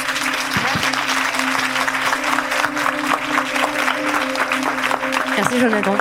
Merci 5.37 5.59
Jonathan. 5.59 5.95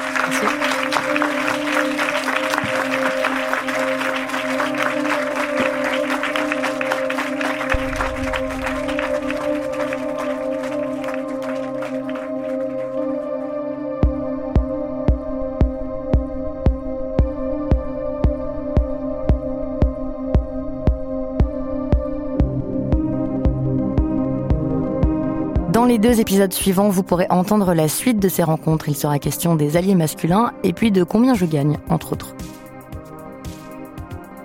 Dans 25.68 25.84
les 25.84 25.98
deux 25.98 26.18
épisodes 26.18 26.52
suivants, 26.52 26.88
vous 26.88 27.02
pourrez 27.02 27.26
entendre 27.28 27.74
la 27.74 27.88
suite 27.88 28.18
de 28.18 28.30
ces 28.30 28.42
rencontres. 28.42 28.88
Il 28.88 28.96
sera 28.96 29.18
question 29.18 29.54
des 29.54 29.76
alliés 29.76 29.94
masculins 29.94 30.52
et 30.64 30.72
puis 30.72 30.90
de 30.90 31.04
combien 31.04 31.34
je 31.34 31.44
gagne, 31.44 31.76
entre 31.90 32.14
autres. 32.14 32.34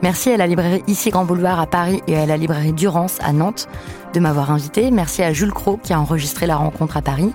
Merci 0.02 0.32
à 0.32 0.38
la 0.38 0.48
librairie 0.48 0.84
Ici 0.88 1.12
Grand 1.12 1.24
Boulevard 1.24 1.62
à 1.62 1.66
Paris 1.66 2.02
et 2.08 2.18
à 2.18 2.26
la 2.26 2.36
librairie 2.36 2.74
Durance 2.74 3.20
à 3.22 3.32
Nantes 3.32 3.70
de 4.14 4.20
m'avoir 4.20 4.52
invité. 4.52 4.92
Merci 4.92 5.24
à 5.24 5.32
Jules 5.32 5.54
Cro 5.54 5.78
qui 5.78 5.94
a 5.94 6.00
enregistré 6.00 6.46
la 6.46 6.58
rencontre 6.58 6.98
à 6.98 7.02
Paris 7.02 7.32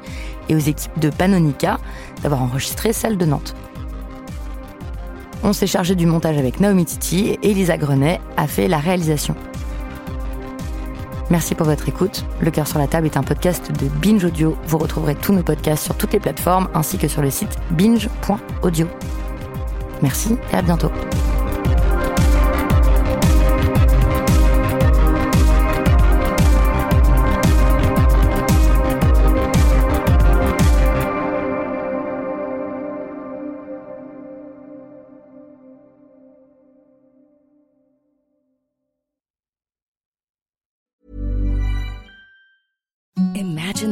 et 0.50 0.54
aux 0.54 0.58
équipes 0.58 0.98
de 0.98 1.08
Panonica 1.08 1.78
d'avoir 2.22 2.42
enregistré 2.42 2.92
celle 2.92 3.16
de 3.16 3.24
Nantes. 3.24 3.56
On 5.42 5.54
s'est 5.54 5.66
chargé 5.66 5.94
du 5.94 6.04
montage 6.04 6.36
avec 6.36 6.60
Naomi 6.60 6.84
Titi 6.84 7.38
et 7.42 7.50
Elisa 7.50 7.78
Grenet 7.78 8.20
a 8.36 8.46
fait 8.46 8.68
la 8.68 8.78
réalisation. 8.78 9.34
Merci 11.30 11.54
pour 11.54 11.66
votre 11.66 11.88
écoute. 11.88 12.24
Le 12.40 12.50
cœur 12.50 12.66
sur 12.66 12.78
la 12.78 12.86
table 12.86 13.06
est 13.06 13.16
un 13.16 13.22
podcast 13.22 13.70
de 13.72 13.88
Binge 13.88 14.24
Audio. 14.24 14.56
Vous 14.66 14.78
retrouverez 14.78 15.14
tous 15.14 15.32
nos 15.32 15.42
podcasts 15.42 15.84
sur 15.84 15.96
toutes 15.96 16.12
les 16.12 16.20
plateformes 16.20 16.68
ainsi 16.74 16.98
que 16.98 17.08
sur 17.08 17.22
le 17.22 17.30
site 17.30 17.56
binge.audio. 17.70 18.86
Merci 20.02 20.36
et 20.52 20.56
à 20.56 20.62
bientôt. 20.62 20.90